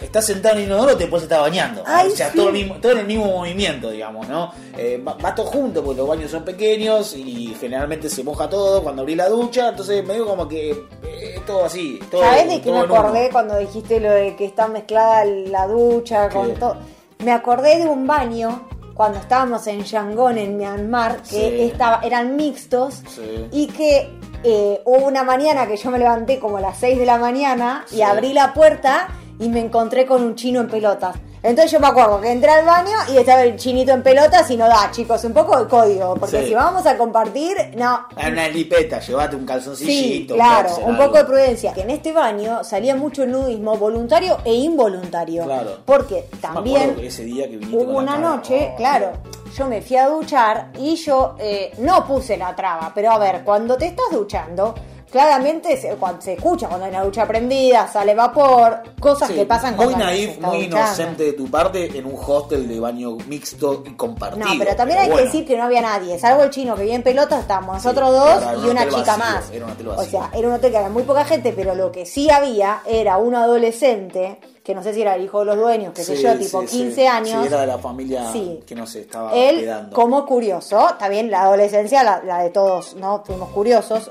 estás 0.00 0.24
sentado 0.24 0.54
en 0.54 0.62
el 0.62 0.66
inodoro 0.66 0.96
te 0.96 1.06
puedes 1.08 1.24
estar 1.24 1.42
bañando. 1.42 1.82
Ay, 1.84 2.08
o 2.08 2.16
sea, 2.16 2.30
sí. 2.30 2.38
todo, 2.38 2.48
el 2.48 2.54
mismo, 2.54 2.76
todo 2.80 2.92
en 2.92 2.98
el 3.00 3.06
mismo 3.06 3.26
movimiento, 3.26 3.90
digamos, 3.90 4.26
¿no? 4.26 4.50
Eh, 4.78 5.02
va, 5.06 5.12
va 5.22 5.34
todo 5.34 5.44
junto, 5.44 5.84
porque 5.84 5.98
los 5.98 6.08
baños 6.08 6.30
son 6.30 6.42
pequeños 6.42 7.14
y 7.14 7.54
generalmente 7.60 8.08
se 8.08 8.24
moja 8.24 8.48
todo 8.48 8.82
cuando 8.82 9.02
abrís 9.02 9.18
la 9.18 9.28
ducha. 9.28 9.68
Entonces, 9.68 10.02
medio 10.06 10.24
como 10.26 10.48
que 10.48 10.70
eh, 10.70 11.40
todo 11.46 11.66
así. 11.66 12.00
Todo, 12.10 12.22
¿Sabés 12.22 12.48
de 12.48 12.62
qué 12.62 12.70
me 12.70 12.82
uno. 12.82 12.96
acordé 12.96 13.28
cuando 13.30 13.58
dijiste 13.58 14.00
lo 14.00 14.10
de 14.10 14.36
que 14.36 14.46
está 14.46 14.68
mezclada 14.68 15.26
la 15.26 15.66
ducha 15.66 16.30
con 16.30 16.54
todo? 16.54 16.78
Me 17.18 17.32
acordé 17.32 17.76
de 17.76 17.86
un 17.86 18.06
baño 18.06 18.66
cuando 19.00 19.18
estábamos 19.18 19.66
en 19.66 19.82
Yangon, 19.82 20.36
en 20.36 20.58
Myanmar, 20.58 21.22
que 21.22 21.24
Sí. 21.30 21.60
estaba, 21.72 22.00
eran 22.02 22.36
mixtos 22.36 23.02
Sí. 23.08 23.46
y 23.50 23.66
que 23.68 24.10
eh, 24.44 24.82
hubo 24.84 25.06
una 25.06 25.24
mañana 25.24 25.66
que 25.66 25.78
yo 25.78 25.90
me 25.90 25.98
levanté 25.98 26.38
como 26.38 26.58
a 26.58 26.60
las 26.60 26.76
6 26.76 26.98
de 26.98 27.06
la 27.06 27.16
mañana 27.16 27.86
y 27.90 28.02
abrí 28.02 28.34
la 28.34 28.52
puerta 28.52 29.08
y 29.38 29.48
me 29.48 29.60
encontré 29.60 30.04
con 30.04 30.22
un 30.22 30.34
chino 30.34 30.60
en 30.60 30.68
pelotas. 30.68 31.16
Entonces 31.42 31.70
yo 31.72 31.80
me 31.80 31.86
acuerdo 31.86 32.20
que 32.20 32.30
entré 32.30 32.50
al 32.50 32.66
baño 32.66 32.96
y 33.08 33.16
estaba 33.16 33.42
el 33.42 33.56
chinito 33.56 33.92
en 33.92 34.02
pelotas 34.02 34.50
y 34.50 34.56
no 34.58 34.68
da, 34.68 34.90
chicos, 34.90 35.24
un 35.24 35.32
poco 35.32 35.58
de 35.58 35.66
código, 35.68 36.14
porque 36.16 36.42
Sí. 36.42 36.48
si 36.48 36.54
vamos 36.54 36.84
a 36.86 36.98
compartir, 36.98 37.56
no, 37.76 38.06
Una 38.26 38.46
lipeta, 38.48 39.00
llevate 39.00 39.36
un 39.36 39.42
Sí, 39.42 39.46
calzoncillito. 39.46 40.34
claro, 40.34 40.68
boxer, 40.68 40.84
un 40.88 40.96
poco 40.98 41.16
de 41.16 41.24
prudencia. 41.24 41.72
Que 41.72 41.80
en 41.80 41.90
este 41.90 42.12
baño 42.12 42.62
salía 42.62 42.94
mucho 42.94 43.24
nudismo 43.26 43.76
voluntario 43.76 44.36
e 44.44 44.52
involuntario. 44.52 45.44
Claro. 45.44 45.78
Porque 45.86 46.26
me 46.32 46.38
también 46.38 46.76
acuerdo 46.82 47.00
que 47.00 47.06
ese 47.06 47.24
día 47.24 47.48
que 47.48 47.56
hubo 47.56 47.96
una 47.98 48.16
cara, 48.16 48.18
noche, 48.28 48.70
oh. 48.72 48.76
claro, 48.76 49.12
yo 49.56 49.66
me 49.66 49.80
fui 49.80 49.96
a 49.96 50.08
duchar 50.08 50.70
y 50.78 50.96
yo 50.96 51.36
eh, 51.38 51.72
no 51.78 52.06
puse 52.06 52.36
la 52.36 52.54
traba. 52.54 52.92
Pero 52.94 53.12
a 53.12 53.18
ver, 53.18 53.42
cuando 53.44 53.76
te 53.78 53.86
estás 53.86 54.06
duchando, 54.12 54.74
claramente 55.10 55.76
se, 55.76 55.88
cuando 55.96 56.22
se 56.22 56.34
escucha 56.34 56.68
cuando 56.68 56.86
hay 56.86 56.92
una 56.92 57.04
ducha 57.04 57.26
prendida, 57.26 57.86
sale 57.88 58.14
vapor, 58.14 58.82
cosas 59.00 59.28
Sí, 59.28 59.34
que 59.34 59.44
pasan 59.46 59.76
muy 59.76 59.86
cuando 59.86 60.04
se 60.04 60.04
naif, 60.04 60.38
muy 60.40 60.66
duchando. 60.66 60.76
inocente 60.78 61.22
de 61.24 61.32
tu 61.32 61.50
parte 61.50 61.98
en 61.98 62.06
un 62.06 62.14
hostel 62.26 62.68
de 62.68 62.80
baño 62.80 63.16
mixto 63.26 63.82
y 63.86 63.90
compartido. 63.94 64.46
No, 64.46 64.52
pero 64.58 64.74
también 64.76 64.98
hay 65.00 65.10
que 65.10 65.22
decir 65.24 65.46
que 65.46 65.56
no 65.56 65.64
había 65.64 65.82
nadie, 65.82 66.18
salvo 66.18 66.42
el 66.44 66.50
chino 66.50 66.74
que 66.76 66.82
vive 66.82 66.94
en 66.94 67.02
pelota, 67.02 67.40
estábamos 67.40 67.76
nosotros 67.76 68.08
Sí, 68.10 68.14
dos 68.16 68.56
un 68.58 68.66
y 68.66 68.70
una 68.70 68.84
chica 68.88 69.16
vacío, 69.16 69.18
más. 69.18 69.50
era 69.50 69.64
un 69.66 69.70
hotel 69.72 69.88
o 69.88 70.04
sea, 70.04 70.30
era 70.34 70.48
un 70.48 70.54
hotel 70.54 70.70
que 70.70 70.76
había 70.78 70.90
muy 70.90 71.02
poca 71.02 71.24
gente, 71.24 71.52
pero 71.54 71.74
lo 71.74 71.90
que 71.92 72.06
sí 72.06 72.30
había 72.30 72.82
era 72.86 73.18
un 73.18 73.34
adolescente, 73.34 74.38
que 74.62 74.74
no 74.74 74.82
sé 74.82 74.92
si 74.92 75.02
era 75.02 75.14
el 75.14 75.24
hijo 75.24 75.40
de 75.40 75.46
los 75.46 75.56
dueños, 75.56 75.94
que 75.94 76.04
sé 76.04 76.16
Sí, 76.16 76.22
yo, 76.22 76.36
tipo 76.38 76.60
sí, 76.62 76.66
15 76.68 76.94
sí. 76.94 77.06
años. 77.06 77.40
Sí, 77.42 77.46
era 77.48 77.60
de 77.62 77.66
la 77.66 77.78
familia 77.78 78.30
que 78.66 78.74
no 78.74 78.86
se 78.86 79.00
estaba 79.00 79.32
Él, 79.34 79.60
quedando. 79.60 79.94
como 79.96 80.26
curioso, 80.26 80.86
también 80.98 81.30
la 81.30 81.42
adolescencia, 81.42 82.02
la, 82.02 82.22
la 82.22 82.42
de 82.42 82.50
todos, 82.50 82.94
¿no? 82.96 83.22
Fuimos 83.24 83.48
curiosos 83.50 84.10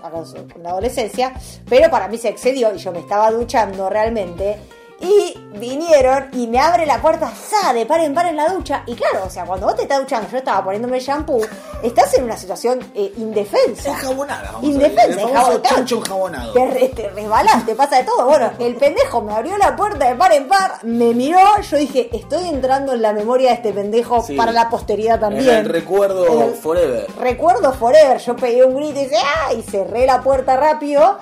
con 0.53 0.63
la 0.63 0.71
adolescencia, 0.71 1.33
pero 1.69 1.89
para 1.91 2.07
mí 2.07 2.17
se 2.17 2.29
excedió 2.29 2.73
y 2.73 2.77
yo 2.79 2.91
me 2.91 2.99
estaba 2.99 3.29
duchando 3.31 3.89
realmente. 3.89 4.57
Y 5.01 5.37
vinieron 5.57 6.27
y 6.33 6.47
me 6.47 6.59
abre 6.59 6.85
la 6.85 7.01
puerta, 7.01 7.31
¡sa! 7.33 7.73
de 7.73 7.85
par 7.85 8.01
en 8.01 8.13
par 8.13 8.25
en 8.25 8.35
la 8.35 8.49
ducha. 8.49 8.83
Y 8.85 8.95
claro, 8.95 9.23
o 9.25 9.29
sea, 9.29 9.45
cuando 9.45 9.67
vos 9.67 9.75
te 9.75 9.83
estás 9.83 9.99
duchando, 9.99 10.27
yo 10.29 10.37
estaba 10.37 10.63
poniéndome 10.63 10.97
el 10.97 11.03
shampoo, 11.03 11.41
estás 11.81 12.13
en 12.15 12.25
una 12.25 12.35
situación 12.37 12.79
eh, 12.93 13.13
indefensa. 13.17 13.89
Enjabonada, 13.91 14.51
vamos 14.51 14.63
a 14.63 14.65
Indefensa. 14.65 15.03
El 15.05 15.19
enjabonado. 15.97 16.53
Te, 16.53 16.65
re- 16.67 16.89
te 16.89 17.09
resbalás, 17.09 17.65
te 17.65 17.75
pasa 17.75 17.97
de 17.97 18.03
todo. 18.03 18.25
Bueno, 18.25 18.51
el 18.59 18.75
pendejo 18.75 19.21
me 19.21 19.33
abrió 19.33 19.57
la 19.57 19.75
puerta 19.75 20.07
de 20.09 20.15
par 20.15 20.33
en 20.33 20.47
par, 20.47 20.83
me 20.83 21.13
miró, 21.13 21.39
yo 21.69 21.77
dije, 21.77 22.09
estoy 22.11 22.47
entrando 22.49 22.93
en 22.93 23.01
la 23.01 23.13
memoria 23.13 23.49
de 23.49 23.55
este 23.55 23.73
pendejo 23.73 24.21
Sí. 24.23 24.35
para 24.35 24.51
la 24.51 24.69
posteridad 24.69 25.19
también. 25.19 25.47
En 25.49 25.55
el 25.59 25.69
recuerdo 25.69 26.43
El- 26.43 26.53
forever. 26.55 27.07
Recuerdo 27.19 27.71
forever, 27.73 28.17
yo 28.19 28.35
pegué 28.35 28.63
un 28.65 28.75
grito 28.75 28.99
y 28.99 29.03
dije, 29.03 29.15
¡ah! 29.17 29.53
y 29.53 29.61
cerré 29.61 30.05
la 30.05 30.21
puerta 30.21 30.57
rápido 30.57 31.17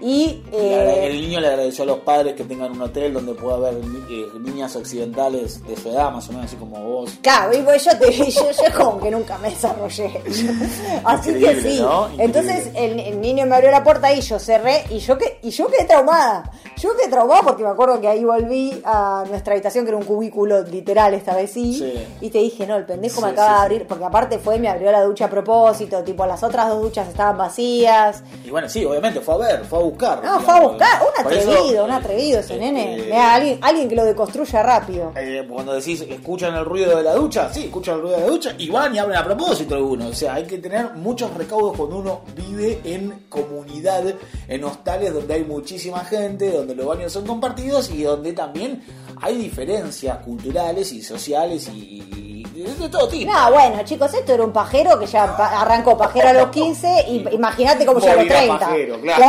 y... 0.00 0.42
Le- 0.50 0.58
eh, 0.58 1.06
el 1.06 1.20
niño 1.20 1.40
le 1.40 1.48
agradeció 1.48 1.84
a 1.84 1.86
los 1.88 1.98
padres 1.98 2.34
que 2.34 2.44
tengan 2.44 2.72
un 2.72 2.82
hotel 2.82 3.12
donde 3.12 3.34
pueda 3.34 3.56
haber 3.56 3.74
ni- 3.84 4.14
eh, 4.14 4.26
niñas 4.40 4.74
occidentales 4.76 5.64
de 5.66 5.76
su 5.76 5.88
edad, 5.90 6.10
más 6.10 6.28
o 6.28 6.32
menos 6.32 6.46
así 6.46 6.56
como 6.56 6.80
vos. 6.82 7.10
Claro, 7.22 7.56
y 7.56 7.62
pues 7.62 7.84
yo, 7.84 7.96
te, 7.98 8.10
yo, 8.30 8.42
yo 8.50 8.76
como 8.76 9.00
que 9.00 9.10
nunca 9.10 9.38
me 9.38 9.50
desarrollé. 9.50 10.10
Así 11.04 11.34
que 11.38 11.60
sí. 11.62 11.82
Entonces 12.18 12.70
el, 12.74 13.00
el 13.00 13.20
niño 13.20 13.46
me 13.46 13.54
abrió 13.56 13.70
la 13.70 13.82
puerta 13.82 14.12
y 14.12 14.20
yo 14.20 14.38
cerré 14.38 14.84
y 14.90 14.98
yo, 14.98 15.16
que, 15.18 15.38
y 15.42 15.50
yo 15.50 15.66
quedé 15.68 15.84
traumada. 15.86 16.50
Yo 16.78 16.96
quedé 16.96 17.08
traumada 17.08 17.42
porque 17.42 17.62
me 17.62 17.68
acuerdo 17.68 18.00
que 18.00 18.08
ahí 18.08 18.24
volví 18.24 18.80
a 18.84 19.24
nuestra 19.28 19.52
habitación, 19.54 19.84
que 19.84 19.90
era 19.90 19.98
un 19.98 20.04
cubículo 20.04 20.62
literal 20.62 21.14
esta 21.14 21.34
vez 21.34 21.50
sí. 21.52 21.74
Sí. 21.78 22.06
Y 22.20 22.30
te 22.30 22.38
dije, 22.38 22.66
no, 22.66 22.76
el 22.76 22.84
pendejo 22.86 23.20
me 23.20 23.28
acaba 23.28 23.48
sí, 23.48 23.54
de 23.54 23.60
abrir, 23.62 23.86
porque 23.86 24.04
aparte 24.04 24.38
fue 24.38 24.58
me 24.58 24.68
abrió 24.68 24.90
la 24.92 25.02
ducha 25.02 25.26
a 25.26 25.30
propósito, 25.30 26.02
tipo 26.02 26.24
las 26.26 26.42
otras 26.42 26.68
dos 26.68 26.82
duchas 26.82 27.08
estaban 27.08 27.36
vacías. 27.36 28.22
Y 28.44 28.50
bueno, 28.50 28.68
sí, 28.68 28.84
obviamente 28.84 29.20
fue 29.20 29.34
a 29.34 29.38
ver, 29.38 29.64
fue 29.64 29.78
a 29.78 29.82
buscar. 29.90 30.24
No, 30.24 30.40
fue 30.40 30.54
a 30.54 30.60
buscar, 30.60 31.02
un 31.02 31.08
eso, 31.36 31.50
atrevido, 31.50 31.84
un 31.84 31.90
eh, 31.90 31.94
atrevido 31.94 32.40
ese 32.40 32.54
eh, 32.56 32.58
nene. 32.58 32.94
eh, 32.96 33.02
Mirá, 33.04 33.34
alguien, 33.34 33.58
alguien 33.62 33.88
que 33.88 33.96
lo 33.96 34.04
deconstruya 34.04 34.62
rápido. 34.62 35.12
Eh, 35.16 35.46
cuando 35.48 35.74
decís, 35.74 36.00
escuchan 36.08 36.54
el 36.54 36.64
ruido 36.64 36.96
de 36.96 37.02
la 37.02 37.14
ducha, 37.14 37.52
sí, 37.52 37.64
escuchan 37.64 37.96
el 37.96 38.02
ruido 38.02 38.16
de 38.16 38.22
la 38.22 38.28
ducha 38.28 38.54
y 38.58 38.70
van 38.70 38.94
y 38.94 38.98
abren 38.98 39.18
a 39.18 39.24
propósito 39.24 39.74
algunos. 39.74 40.10
O 40.10 40.14
sea, 40.14 40.34
hay 40.34 40.44
que 40.44 40.58
tener 40.58 40.94
muchos 40.94 41.32
recaudos 41.34 41.76
cuando 41.76 41.96
uno 41.98 42.20
vive 42.36 42.80
en 42.84 43.26
comunidad, 43.28 44.04
en 44.48 44.64
hostales 44.64 45.12
donde 45.12 45.34
hay 45.34 45.44
muchísima 45.44 46.04
gente, 46.04 46.50
donde 46.50 46.74
los 46.74 46.86
baños 46.86 47.12
son 47.12 47.26
compartidos 47.26 47.90
y 47.90 48.02
donde 48.02 48.32
también 48.32 48.82
hay 49.20 49.36
diferencias 49.36 50.18
culturales 50.18 50.92
y 50.92 51.02
sociales 51.02 51.68
y 51.72 52.19
de 52.64 52.88
todo 52.88 53.08
tipo. 53.08 53.32
No, 53.32 53.52
bueno, 53.52 53.82
chicos, 53.84 54.12
esto 54.14 54.32
era 54.34 54.44
un 54.44 54.52
pajero 54.52 54.98
que 54.98 55.06
ya 55.06 55.36
pa- 55.36 55.60
arrancó 55.60 55.96
pajero 55.96 56.28
a 56.28 56.32
los 56.32 56.48
15 56.50 57.04
y 57.08 57.24
imagínate 57.34 57.86
cómo 57.86 58.00
ya 58.00 58.12
a 58.12 58.16
los 58.16 58.24
Morirá 58.24 58.38
30. 58.38 58.58
pajero, 58.58 59.00
claro. 59.00 59.24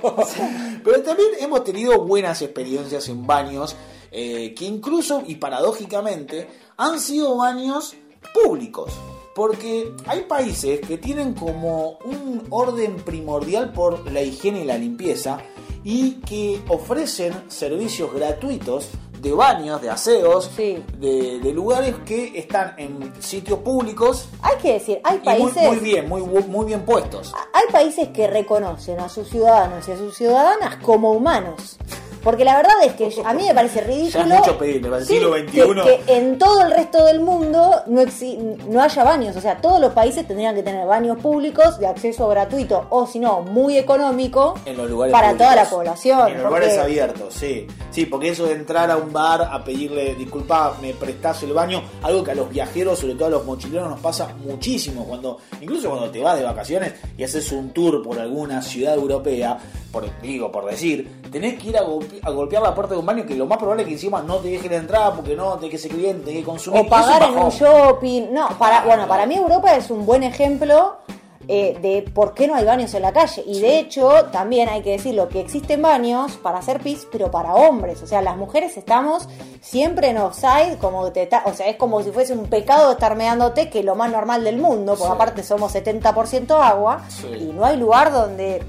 Pero 0.84 1.02
también 1.02 1.28
hemos 1.40 1.64
tenido 1.64 2.00
buenas 2.04 2.42
experiencias 2.42 3.08
en 3.08 3.26
baños 3.26 3.76
eh, 4.10 4.54
que 4.56 4.64
incluso 4.64 5.22
y 5.26 5.36
paradójicamente 5.36 6.48
han 6.76 6.98
sido 7.00 7.36
baños 7.36 7.94
públicos. 8.34 8.92
Porque 9.34 9.92
hay 10.06 10.20
países 10.22 10.80
que 10.80 10.98
tienen 10.98 11.32
como 11.32 11.98
un 12.04 12.44
orden 12.50 12.96
primordial 12.96 13.72
por 13.72 14.10
la 14.12 14.20
higiene 14.20 14.60
y 14.60 14.64
la 14.64 14.76
limpieza 14.76 15.38
y 15.84 16.16
que 16.20 16.60
ofrecen 16.68 17.32
servicios 17.48 18.12
gratuitos 18.12 18.88
de 19.22 19.32
baños, 19.32 19.80
de 19.80 19.88
aseos, 19.88 20.50
Sí. 20.56 20.82
de, 20.98 21.38
de 21.38 21.52
lugares 21.52 21.94
que 22.04 22.36
están 22.38 22.74
en 22.76 23.12
sitios 23.22 23.60
públicos 23.60 24.28
Hay 24.42 24.56
que 24.60 24.72
decir, 24.74 25.00
hay 25.04 25.18
muy, 25.18 25.24
países 25.24 25.62
muy 25.68 25.76
bien, 25.78 26.08
muy, 26.08 26.22
muy 26.22 26.66
bien 26.66 26.84
puestos. 26.84 27.32
hay 27.52 27.72
países 27.72 28.08
que 28.08 28.26
reconocen 28.26 28.98
a 28.98 29.08
sus 29.08 29.28
ciudadanos 29.28 29.86
y 29.88 29.92
a 29.92 29.96
sus 29.96 30.16
ciudadanas 30.16 30.76
como 30.82 31.12
humanos. 31.12 31.78
Porque 32.22 32.44
la 32.44 32.56
verdad 32.56 32.72
es 32.84 32.92
que 32.94 33.10
a 33.24 33.34
mí 33.34 33.44
me 33.46 33.54
parece 33.54 33.80
ridículo 33.80 34.24
Ya 34.26 34.34
es 34.34 34.40
mucho 34.40 34.58
pedirle, 34.58 34.88
para 34.88 35.00
el 35.00 35.06
sí, 35.06 35.14
siglo 35.14 35.32
que, 35.84 36.00
en 36.06 36.38
todo 36.38 36.62
el 36.62 36.70
resto 36.70 37.04
del 37.04 37.20
mundo 37.20 37.82
no, 37.86 38.00
exi- 38.02 38.38
no 38.68 38.80
haya 38.80 39.04
baños. 39.04 39.36
O 39.36 39.40
sea, 39.40 39.60
todos 39.60 39.80
los 39.80 39.92
países 39.92 40.26
tendrían 40.26 40.54
que 40.54 40.62
tener 40.62 40.86
baños 40.86 41.18
públicos 41.18 41.78
de 41.78 41.86
acceso 41.86 42.28
gratuito 42.28 42.86
o, 42.90 43.06
si 43.06 43.18
no, 43.18 43.42
muy 43.42 43.76
económico 43.76 44.54
en 44.66 44.76
los 44.76 44.88
lugares 44.88 45.12
para 45.12 45.28
públicos. 45.30 45.48
toda 45.50 45.62
la 45.64 45.70
población. 45.70 46.18
En 46.18 46.24
los 46.24 46.30
porque- 46.42 46.46
lugares 46.66 46.78
abiertos, 46.78 47.34
sí. 47.34 47.66
Sí, 47.90 48.06
porque 48.06 48.28
eso 48.30 48.46
de 48.46 48.52
entrar 48.54 48.90
a 48.90 48.96
un 48.96 49.12
bar 49.12 49.42
a 49.50 49.62
pedirle, 49.64 50.14
disculpa, 50.14 50.76
me 50.80 50.92
prestás 50.94 51.42
el 51.42 51.52
baño, 51.52 51.82
algo 52.02 52.22
que 52.24 52.30
a 52.30 52.34
los 52.34 52.48
viajeros, 52.48 52.98
sobre 53.00 53.14
todo 53.14 53.26
a 53.26 53.30
los 53.30 53.44
mochileros, 53.44 53.90
nos 53.90 54.00
pasa 54.00 54.28
muchísimo. 54.44 55.04
cuando 55.04 55.38
Incluso 55.60 55.88
cuando 55.90 56.10
te 56.10 56.20
vas 56.20 56.38
de 56.38 56.44
vacaciones 56.44 56.92
y 57.18 57.24
haces 57.24 57.50
un 57.52 57.70
tour 57.70 58.02
por 58.02 58.18
alguna 58.18 58.62
ciudad 58.62 58.94
europea, 58.94 59.58
por, 59.92 60.04
digo, 60.22 60.50
por 60.50 60.64
decir, 60.64 61.20
tenés 61.30 61.58
que 61.60 61.68
ir 61.68 61.76
a, 61.76 61.82
golpe- 61.82 62.20
a 62.22 62.30
golpear 62.30 62.62
la 62.62 62.74
puerta 62.74 62.94
de 62.94 63.00
un 63.00 63.06
baño 63.06 63.26
que 63.26 63.34
lo 63.36 63.46
más 63.46 63.58
probable 63.58 63.82
es 63.82 63.88
que 63.88 63.94
encima 63.94 64.22
no 64.22 64.36
te 64.38 64.48
dejen 64.48 64.72
entrar 64.72 65.12
porque 65.14 65.36
no, 65.36 65.54
tenés 65.56 65.70
que 65.72 65.78
ser 65.78 65.90
cliente, 65.90 66.24
tenés 66.24 66.40
que 66.40 66.44
consumir. 66.46 66.80
O 66.80 66.88
pagar 66.88 67.22
en 67.24 67.36
un 67.38 67.50
shopping. 67.50 68.32
No, 68.32 68.48
para, 68.58 68.84
bueno, 68.84 69.06
para 69.06 69.26
mí 69.26 69.36
Europa 69.36 69.76
es 69.76 69.90
un 69.90 70.06
buen 70.06 70.22
ejemplo 70.22 70.96
eh, 71.48 71.76
de 71.82 72.08
por 72.14 72.34
qué 72.34 72.46
no 72.46 72.54
hay 72.54 72.64
baños 72.64 72.94
en 72.94 73.02
la 73.02 73.12
calle. 73.12 73.42
Y 73.46 73.60
de 73.60 73.80
hecho, 73.80 74.08
también 74.30 74.68
hay 74.68 74.80
que 74.80 74.92
decirlo, 74.92 75.28
que 75.28 75.40
existen 75.40 75.82
baños 75.82 76.36
para 76.36 76.58
hacer 76.58 76.80
pis, 76.80 77.06
pero 77.10 77.30
para 77.32 77.54
hombres. 77.54 78.00
O 78.02 78.06
sea, 78.06 78.22
las 78.22 78.36
mujeres 78.36 78.76
estamos 78.76 79.28
siempre 79.60 80.08
en 80.08 80.18
offside, 80.18 80.78
como 80.78 81.10
te 81.12 81.26
ta- 81.26 81.42
o 81.46 81.52
sea, 81.52 81.66
es 81.68 81.76
como 81.76 82.00
si 82.02 82.12
fuese 82.12 82.32
un 82.32 82.46
pecado 82.46 82.92
estar 82.92 83.16
meándote, 83.16 83.68
que 83.70 83.80
es 83.80 83.84
lo 83.84 83.94
más 83.96 84.10
normal 84.10 84.44
del 84.44 84.56
mundo, 84.58 84.92
porque 84.92 85.04
Sí. 85.08 85.12
aparte 85.12 85.42
somos 85.42 85.72
70% 85.74 86.62
agua, 86.62 87.02
Sí. 87.08 87.26
y 87.26 87.52
no 87.52 87.64
hay 87.64 87.76
lugar 87.76 88.12
donde 88.12 88.62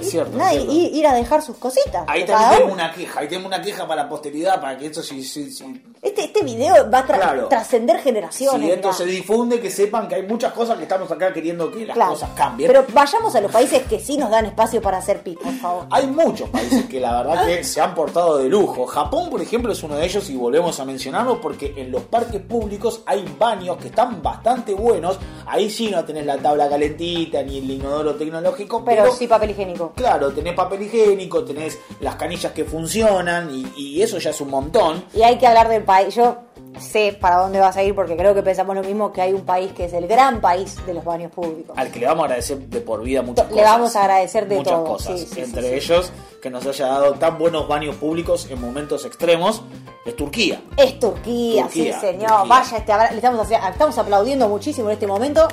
Es 0.00 0.10
cierto. 0.10 0.32
es 0.32 0.36
nadie, 0.38 0.58
cierto. 0.58 0.72
ir, 0.74 0.94
ir 0.94 1.06
a 1.06 1.14
dejar 1.14 1.42
sus 1.42 1.56
cositas. 1.56 2.04
Ahí 2.06 2.24
también 2.24 2.64
uno. 2.64 2.74
una 2.74 2.92
queja, 2.92 3.20
ahí 3.20 3.28
tenemos 3.28 3.48
una 3.48 3.62
queja 3.62 3.86
para 3.86 4.02
la 4.04 4.08
posteridad, 4.08 4.60
para 4.60 4.76
que 4.78 4.86
esto 4.86 5.02
si, 5.02 5.22
si, 5.22 5.50
si 5.50 5.64
Este, 6.00 6.24
este 6.24 6.42
video 6.44 6.88
va 6.90 7.00
a 7.00 7.06
tra- 7.06 7.16
Claro. 7.16 7.48
trascender 7.48 7.98
generaciones. 7.98 8.62
Si 8.66 8.70
esto 8.70 8.88
mirá. 8.88 8.92
se 8.98 9.04
difunde, 9.04 9.60
que 9.60 9.70
sepan 9.70 10.06
que 10.06 10.14
hay 10.14 10.22
muchas 10.22 10.52
cosas 10.52 10.76
que 10.76 10.84
estamos 10.84 11.10
acá 11.10 11.32
queriendo 11.32 11.70
que 11.72 11.84
las 11.86 11.96
Claro. 11.96 12.12
cosas 12.12 12.30
cambien. 12.36 12.70
Pero 12.70 12.84
vayamos 12.92 13.34
a 13.34 13.40
los 13.40 13.50
países 13.50 13.82
que 13.82 13.98
sí 13.98 14.16
nos 14.16 14.30
dan 14.30 14.46
espacio 14.46 14.80
para 14.80 14.98
hacer 14.98 15.22
pis, 15.22 15.36
por 15.42 15.52
favor. 15.54 15.86
Hay 15.90 16.06
muchos 16.06 16.48
países 16.50 16.86
que 16.86 17.00
la 17.00 17.20
verdad 17.22 17.44
que 17.46 17.64
se 17.64 17.80
han 17.80 17.94
portado 17.94 18.38
de 18.38 18.48
lujo. 18.48 18.86
Japón, 18.86 19.28
por 19.28 19.40
ejemplo, 19.42 19.72
es 19.72 19.82
uno 19.82 19.96
de 19.96 20.04
ellos 20.06 20.30
y 20.30 20.36
volvemos 20.36 20.78
a 20.78 20.84
mencionarlo 20.84 21.40
porque 21.40 21.74
en 21.76 21.90
los 21.90 22.02
parques 22.02 22.40
públicos 22.42 23.02
hay 23.04 23.24
baños 23.38 23.76
que 23.78 23.88
están 23.88 24.22
bastante 24.22 24.74
buenos. 24.74 25.18
Ahí 25.46 25.68
sí 25.68 25.90
no 25.90 26.04
tenés 26.04 26.24
la 26.26 26.36
tabla 26.38 26.68
calentita 26.68 27.42
ni 27.42 27.58
el 27.58 27.70
inodoro 27.70 28.14
tecnológico, 28.14 28.84
Pero, 28.84 29.02
pero, 29.04 29.14
sí 29.14 29.26
papel 29.26 29.50
higiénico. 29.50 29.92
claro, 29.96 30.30
tenés 30.32 30.54
papel 30.54 30.82
higiénico, 30.82 31.44
tenés 31.44 31.78
las 32.00 32.14
canillas 32.14 32.52
que 32.52 32.64
funcionan 32.64 33.50
y, 33.52 33.66
y 33.76 34.02
eso 34.02 34.18
ya 34.18 34.30
es 34.30 34.40
un 34.40 34.50
montón. 34.50 35.04
Y 35.12 35.22
hay 35.22 35.38
que 35.38 35.46
hablar 35.46 35.68
del 35.68 35.82
país. 35.88 36.14
Yo 36.14 36.36
sé 36.80 37.16
para 37.20 37.36
dónde 37.36 37.60
vas 37.60 37.76
a 37.76 37.82
ir 37.82 37.94
porque 37.94 38.16
creo 38.16 38.34
que 38.34 38.42
pensamos 38.42 38.74
lo 38.76 38.82
mismo 38.82 39.12
que 39.12 39.20
hay 39.20 39.32
un 39.32 39.42
país 39.42 39.72
que 39.72 39.84
es 39.86 39.92
el 39.92 40.06
gran 40.06 40.40
país 40.40 40.76
de 40.86 40.94
los 40.94 41.04
baños 41.04 41.32
públicos. 41.32 41.76
Al 41.76 41.90
que 41.90 42.00
le 42.00 42.06
vamos 42.06 42.22
a 42.22 42.24
agradecer 42.26 42.58
de 42.58 42.80
por 42.80 43.02
vida 43.02 43.22
muchas 43.22 43.46
Le 43.46 43.52
cosas. 43.52 43.64
vamos 43.70 43.96
a 43.96 44.00
agradecer 44.02 44.48
de 44.48 44.56
muchas 44.56 44.72
todo, 44.74 44.84
cosas. 44.84 45.20
sí, 45.20 45.26
sí, 45.26 45.40
Entre 45.40 45.62
sí, 45.62 45.74
ellos, 45.92 46.12
que 46.42 46.50
nos 46.50 46.66
haya 46.66 46.86
dado 46.86 47.12
tan 47.14 47.38
buenos 47.38 47.68
baños 47.68 47.96
públicos 47.96 48.46
en 48.50 48.60
momentos 48.60 49.04
extremos, 49.04 49.62
es 50.04 50.16
Turquía. 50.16 50.62
Es 50.76 50.98
Turquía, 50.98 51.64
Turquía, 51.64 51.94
sí 51.94 52.00
señor. 52.00 52.28
Turquía. 52.30 52.44
Vaya 52.48 52.76
este 52.78 52.92
le 53.10 53.16
estamos, 53.16 53.48
estamos 53.50 53.98
aplaudiendo 53.98 54.48
muchísimo 54.48 54.88
en 54.88 54.94
este 54.94 55.06
momento. 55.06 55.46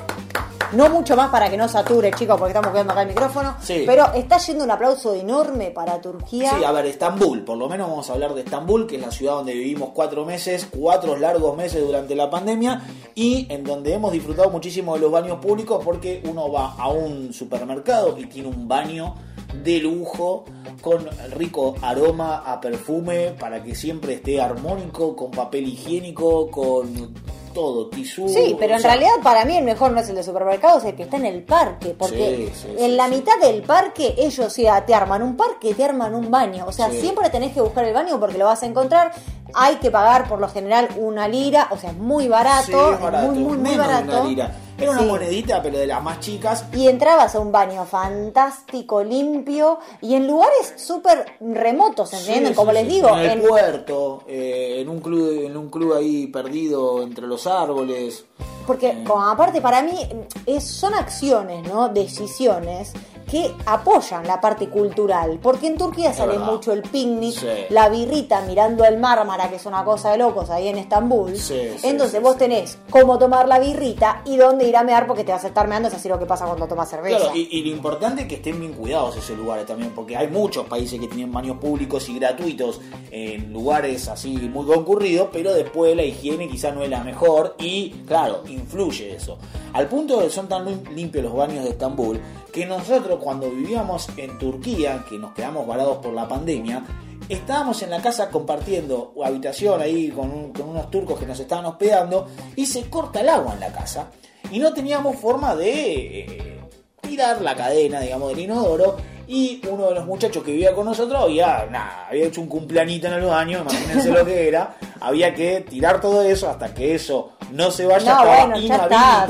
No 0.72 0.88
mucho 0.90 1.14
más 1.14 1.30
para 1.30 1.48
que 1.48 1.56
no 1.56 1.68
sature, 1.68 2.10
chicos, 2.10 2.36
porque 2.38 2.50
estamos 2.50 2.70
cuidando 2.70 2.92
acá 2.92 3.02
el 3.02 3.08
micrófono. 3.08 3.56
Sí. 3.62 3.84
Pero 3.86 4.12
está 4.14 4.38
yendo 4.38 4.64
un 4.64 4.70
aplauso 4.72 5.14
enorme 5.14 5.70
para 5.70 6.00
Turquía. 6.00 6.50
Sí, 6.58 6.64
a 6.64 6.72
ver, 6.72 6.86
Estambul, 6.86 7.44
por 7.44 7.56
lo 7.56 7.68
menos 7.68 7.88
vamos 7.88 8.10
a 8.10 8.14
hablar 8.14 8.34
de 8.34 8.40
Estambul, 8.40 8.84
que 8.88 8.96
es 8.96 9.02
la 9.02 9.12
ciudad 9.12 9.34
donde 9.34 9.52
vivimos 9.54 9.90
cuatro 9.94 10.24
meses, 10.24 10.66
cuatro 10.76 11.15
largos 11.20 11.56
meses 11.56 11.84
durante 11.84 12.14
la 12.14 12.30
pandemia 12.30 12.82
y 13.14 13.46
en 13.50 13.64
donde 13.64 13.94
hemos 13.94 14.12
disfrutado 14.12 14.50
muchísimo 14.50 14.94
de 14.94 15.00
los 15.00 15.10
baños 15.10 15.38
públicos 15.38 15.82
porque 15.84 16.22
uno 16.28 16.50
va 16.50 16.72
a 16.74 16.88
un 16.88 17.32
supermercado 17.32 18.16
y 18.18 18.26
tiene 18.26 18.48
un 18.48 18.68
baño 18.68 19.14
de 19.62 19.78
lujo 19.80 20.44
con 20.80 21.08
rico 21.32 21.74
aroma 21.82 22.38
a 22.38 22.60
perfume 22.60 23.34
para 23.38 23.62
que 23.62 23.74
siempre 23.74 24.14
esté 24.14 24.40
armónico, 24.40 25.16
con 25.16 25.30
papel 25.30 25.66
higiénico, 25.68 26.50
con 26.50 27.14
todo, 27.56 27.88
tisú. 27.88 28.28
Sí, 28.28 28.54
pero 28.58 28.74
en 28.74 28.80
sea, 28.80 28.90
realidad 28.90 29.14
para 29.22 29.46
mí 29.46 29.56
el 29.56 29.64
mejor 29.64 29.90
no 29.92 30.00
es 30.00 30.08
el 30.10 30.16
de 30.16 30.22
supermercados, 30.22 30.82
es 30.84 30.90
el 30.90 30.96
que 30.96 31.04
está 31.04 31.16
en 31.16 31.24
el 31.24 31.42
parque, 31.42 31.96
porque 31.98 32.50
Sí, 32.52 32.60
sí, 32.62 32.68
en 32.78 32.90
sí, 32.90 32.96
la 32.96 33.08
mitad 33.08 33.32
del 33.40 33.62
parque 33.62 34.14
ellos 34.18 34.54
ya 34.56 34.84
te 34.84 34.94
arman 34.94 35.22
un 35.22 35.36
parque, 35.38 35.74
te 35.74 35.82
arman 35.84 36.14
un 36.14 36.30
baño, 36.30 36.66
o 36.68 36.72
sea, 36.72 36.90
siempre 36.90 37.30
tenés 37.30 37.52
que 37.52 37.62
buscar 37.62 37.84
el 37.84 37.94
baño 37.94 38.20
porque 38.20 38.36
lo 38.36 38.44
vas 38.44 38.62
a 38.62 38.66
encontrar, 38.66 39.12
hay 39.54 39.76
que 39.76 39.90
pagar 39.90 40.28
por 40.28 40.38
lo 40.38 40.48
general 40.50 40.88
una 40.98 41.26
lira, 41.28 41.68
o 41.70 41.78
sea, 41.78 41.90
es 41.90 41.96
muy 41.96 42.28
barato, 42.28 42.92
es 42.92 43.00
barato, 43.00 43.26
muy, 43.32 43.38
muy, 43.38 43.56
muy 43.56 43.76
barato. 43.76 44.20
una 44.20 44.24
lira. 44.24 44.50
Era 44.78 44.90
una 44.90 45.00
Sí. 45.00 45.06
monedita, 45.06 45.62
pero 45.62 45.78
de 45.78 45.86
las 45.86 46.02
más 46.02 46.20
chicas, 46.20 46.64
Y 46.74 46.88
entrabas 46.88 47.34
a 47.34 47.40
un 47.40 47.50
baño 47.50 47.86
fantástico, 47.86 49.02
limpio 49.02 49.78
y 50.02 50.14
en 50.14 50.26
lugares 50.26 50.74
súper 50.76 51.24
remotos, 51.40 52.12
¿entienden? 52.12 52.48
Sí, 52.52 52.54
Como 52.54 52.72
sí, 52.72 52.74
les 52.78 52.86
sí. 52.86 52.90
digo, 52.94 53.08
en 53.08 53.18
el 53.18 53.30
en- 53.40 53.42
puerto, 53.48 54.22
eh, 54.26 54.76
en 54.80 54.88
un 54.90 55.00
club, 55.00 55.44
en 55.46 55.56
un 55.56 55.70
club 55.70 55.94
ahí 55.94 56.26
perdido 56.26 57.02
entre 57.02 57.26
los 57.26 57.46
árboles. 57.46 58.26
Porque 58.66 58.88
Eh. 58.88 59.04
aparte 59.08 59.60
para 59.62 59.80
mí 59.82 59.96
es, 60.44 60.64
son 60.64 60.92
acciones, 60.92 61.66
¿no? 61.66 61.88
Decisiones 61.88 62.92
que 63.30 63.52
apoyan 63.66 64.26
la 64.26 64.40
parte 64.40 64.68
cultural. 64.68 65.38
Porque 65.42 65.66
en 65.66 65.76
Turquía 65.76 66.10
Es 66.10 66.16
sale 66.16 66.32
verdad. 66.32 66.52
mucho 66.52 66.72
el 66.72 66.82
picnic, 66.82 67.34
Sí. 67.34 67.46
la 67.70 67.88
birrita 67.88 68.40
mirando 68.42 68.84
el 68.84 68.98
Mármara, 68.98 69.48
que 69.48 69.56
es 69.56 69.66
una 69.66 69.84
cosa 69.84 70.10
de 70.12 70.18
locos 70.18 70.48
ahí 70.50 70.68
en 70.68 70.78
Estambul. 70.78 71.36
Sí, 71.36 71.60
Entonces 71.82 72.18
sí, 72.18 72.22
vos 72.22 72.36
tenés 72.38 72.78
cómo 72.90 73.18
tomar 73.18 73.48
la 73.48 73.58
birrita 73.58 74.22
y 74.24 74.36
dónde 74.36 74.68
ir 74.68 74.76
a 74.76 74.82
mear 74.84 75.06
porque 75.06 75.24
te 75.24 75.32
vas 75.32 75.44
a 75.44 75.48
estar 75.48 75.66
meando, 75.68 75.88
es 75.88 75.94
así 75.94 76.08
lo 76.08 76.18
que 76.18 76.26
pasa 76.26 76.46
cuando 76.46 76.66
tomas 76.68 76.88
cerveza. 76.88 77.18
Claro, 77.18 77.34
y, 77.36 77.48
y 77.50 77.62
lo 77.64 77.70
importante 77.70 78.22
es 78.22 78.28
que 78.28 78.36
estén 78.36 78.60
bien 78.60 78.72
cuidados 78.74 79.16
esos 79.16 79.36
lugares 79.36 79.66
también, 79.66 79.90
porque 79.94 80.16
hay 80.16 80.28
muchos 80.28 80.66
países 80.66 81.00
que 81.00 81.08
tienen 81.08 81.32
baños 81.32 81.56
públicos 81.58 82.08
y 82.08 82.18
gratuitos 82.18 82.80
en 83.10 83.52
lugares 83.52 84.08
así 84.08 84.28
muy 84.52 84.66
concurridos, 84.66 85.28
pero 85.32 85.52
después 85.52 85.96
la 85.96 86.02
higiene 86.04 86.48
quizás 86.48 86.74
no 86.74 86.82
es 86.84 86.90
la 86.90 87.02
mejor 87.02 87.56
y, 87.58 87.90
claro, 88.06 88.42
influye 88.48 89.14
eso. 89.16 89.38
Al 89.72 89.88
punto 89.88 90.18
de 90.18 90.24
que 90.26 90.30
son 90.30 90.48
tan 90.48 90.64
lim- 90.64 90.88
limpios 90.94 91.24
los 91.24 91.34
baños 91.34 91.64
de 91.64 91.70
Estambul, 91.70 92.20
que 92.52 92.64
nosotros 92.64 93.15
cuando 93.18 93.50
vivíamos 93.50 94.08
en 94.16 94.38
Turquía, 94.38 95.04
que 95.08 95.18
nos 95.18 95.32
quedamos 95.32 95.66
varados 95.66 95.98
por 95.98 96.12
la 96.12 96.26
pandemia, 96.28 96.82
estábamos 97.28 97.82
en 97.82 97.90
la 97.90 98.00
casa 98.00 98.30
compartiendo 98.30 99.12
habitación 99.24 99.80
ahí 99.80 100.08
con, 100.10 100.30
un- 100.30 100.52
con 100.52 100.68
unos 100.68 100.90
turcos 100.90 101.18
que 101.18 101.26
nos 101.26 101.38
estaban 101.40 101.64
hospedando 101.66 102.28
y 102.54 102.66
se 102.66 102.88
corta 102.88 103.20
el 103.20 103.28
agua 103.28 103.54
en 103.54 103.60
la 103.60 103.72
casa 103.72 104.08
y 104.52 104.58
no 104.58 104.72
teníamos 104.72 105.16
forma 105.16 105.56
de 105.56 106.20
eh, 106.20 106.60
tirar 107.00 107.40
la 107.42 107.54
cadena, 107.56 108.00
digamos, 108.00 108.28
del 108.30 108.40
inodoro 108.40 108.96
y 109.28 109.60
uno 109.68 109.86
de 109.88 109.94
los 109.96 110.06
muchachos 110.06 110.44
que 110.44 110.52
vivía 110.52 110.72
con 110.72 110.84
nosotros 110.86 111.20
había, 111.20 111.68
hecho 112.12 112.40
un 112.40 112.46
cumpleañito 112.46 113.08
en 113.08 113.14
el 113.14 113.24
baño, 113.24 113.58
imagínense 113.62 114.12
lo 114.12 114.24
que 114.24 114.46
era, 114.46 114.76
había 115.00 115.34
que 115.34 115.62
tirar 115.62 116.00
todo 116.00 116.22
eso 116.22 116.48
hasta 116.48 116.72
que 116.72 116.94
eso 116.94 117.32
no 117.50 117.72
se 117.72 117.86
vaya, 117.86 118.04
No, 118.14 118.20
estaba 118.20 118.36
bueno, 118.46 118.56
está, 118.56 119.26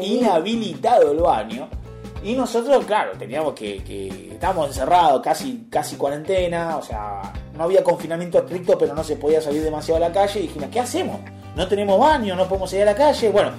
inhabilitado 0.00 1.12
el 1.12 1.18
baño. 1.18 1.68
Y 2.26 2.34
nosotros, 2.34 2.84
claro, 2.86 3.12
teníamos 3.16 3.54
que, 3.54 3.84
que 3.84 4.32
estábamos 4.32 4.66
encerrados, 4.66 5.22
casi, 5.22 5.68
casi 5.70 5.94
cuarentena, 5.94 6.76
o 6.76 6.82
sea, 6.82 7.32
no 7.56 7.62
había 7.62 7.84
confinamiento 7.84 8.38
estricto, 8.38 8.76
pero 8.76 8.96
no 8.96 9.04
se 9.04 9.14
podía 9.14 9.40
salir 9.40 9.62
demasiado 9.62 10.04
a 10.04 10.08
la 10.08 10.12
calle. 10.12 10.40
Y 10.40 10.42
dijimos, 10.48 10.68
¿qué 10.72 10.80
hacemos? 10.80 11.20
No 11.54 11.68
tenemos 11.68 12.00
baño, 12.00 12.34
no 12.34 12.48
podemos 12.48 12.68
salir 12.68 12.82
a 12.82 12.90
la 12.90 12.96
calle. 12.96 13.30
Bueno, 13.30 13.52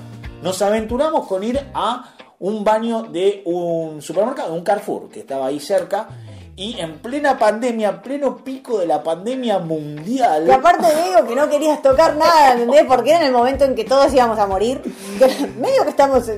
nos 0.44 0.62
aventuramos 0.62 1.26
con 1.28 1.46
ir 1.46 1.58
a 1.74 2.14
un 2.40 2.66
baño 2.66 3.04
de 3.04 3.42
un 3.46 4.02
supermercado, 4.02 4.54
un 4.54 4.66
Carrefour, 4.66 5.08
que 5.08 5.22
estaba 5.22 5.46
ahí 5.46 5.62
cerca. 5.62 6.10
Y 6.58 6.78
en 6.78 6.98
plena 7.00 7.38
pandemia, 7.38 8.02
pleno 8.02 8.36
pico 8.36 8.80
de 8.80 8.88
la 8.88 9.02
pandemia 9.02 9.60
mundial. 9.60 10.46
Y 10.46 10.52
aparte 10.52 10.88
digo 10.88 11.26
que 11.26 11.36
no 11.36 11.50
querías 11.50 11.82
tocar 11.82 12.18
nada, 12.18 12.52
¿entendés? 12.52 12.84
Porque 12.86 13.12
era 13.12 13.20
en 13.20 13.28
el 13.28 13.32
momento 13.32 13.64
en 13.64 13.76
que 13.76 13.86
todos 13.86 14.14
íbamos 14.14 14.38
a 14.40 14.46
morir. 14.46 14.82
Medio 15.58 15.84
que 15.84 15.90
estamos. 15.92 16.30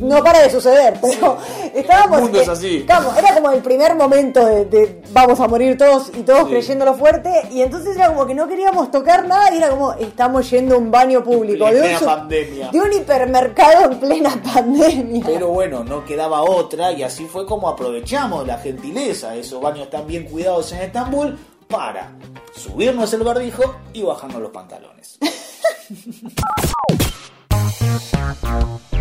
No 0.00 0.22
para 0.22 0.42
de 0.42 0.50
suceder, 0.50 0.98
pero 1.00 1.38
estábamos. 1.74 2.18
El 2.18 2.22
mundo 2.24 2.40
es 2.40 2.48
así. 2.48 2.84
era 3.18 3.34
como 3.34 3.50
el 3.50 3.62
primer 3.62 3.94
momento 3.94 4.44
de, 4.44 4.64
de 4.66 5.02
vamos 5.12 5.40
a 5.40 5.48
morir 5.48 5.76
todos 5.78 6.10
y 6.16 6.22
todos 6.22 6.44
Sí. 6.46 6.50
creyéndolo 6.50 6.94
fuerte. 6.94 7.30
Y 7.50 7.62
entonces 7.62 7.96
era 7.96 8.08
como 8.08 8.26
que 8.26 8.34
no 8.34 8.46
queríamos 8.48 8.90
tocar 8.90 9.26
nada 9.26 9.52
y 9.54 9.58
era 9.58 9.70
como 9.70 9.92
estamos 9.94 10.48
yendo 10.50 10.74
a 10.74 10.78
un 10.78 10.90
baño 10.90 11.22
público. 11.24 11.66
En 11.68 11.74
de, 11.74 11.80
un 11.80 11.86
plena 11.86 12.00
pandemia. 12.00 12.68
de 12.70 12.80
un 12.80 12.92
hipermercado 12.92 13.90
en 13.92 14.00
plena 14.00 14.42
pandemia. 14.52 15.22
Pero 15.26 15.48
bueno, 15.48 15.84
no 15.84 16.04
quedaba 16.04 16.42
otra 16.42 16.92
y 16.92 17.02
así 17.02 17.26
fue 17.26 17.46
como 17.46 17.68
aprovechamos 17.68 18.46
la 18.46 18.58
gentileza 18.58 19.30
de 19.30 19.40
esos 19.40 19.60
baños 19.60 19.90
tan 19.90 20.06
bien 20.06 20.24
cuidados 20.24 20.72
en 20.72 20.80
Estambul 20.80 21.38
para 21.68 22.12
subirnos 22.54 23.12
el 23.12 23.22
barbijo 23.22 23.76
y 23.92 24.02
bajarnos 24.02 24.40
los 24.40 24.50
pantalones. 24.50 25.18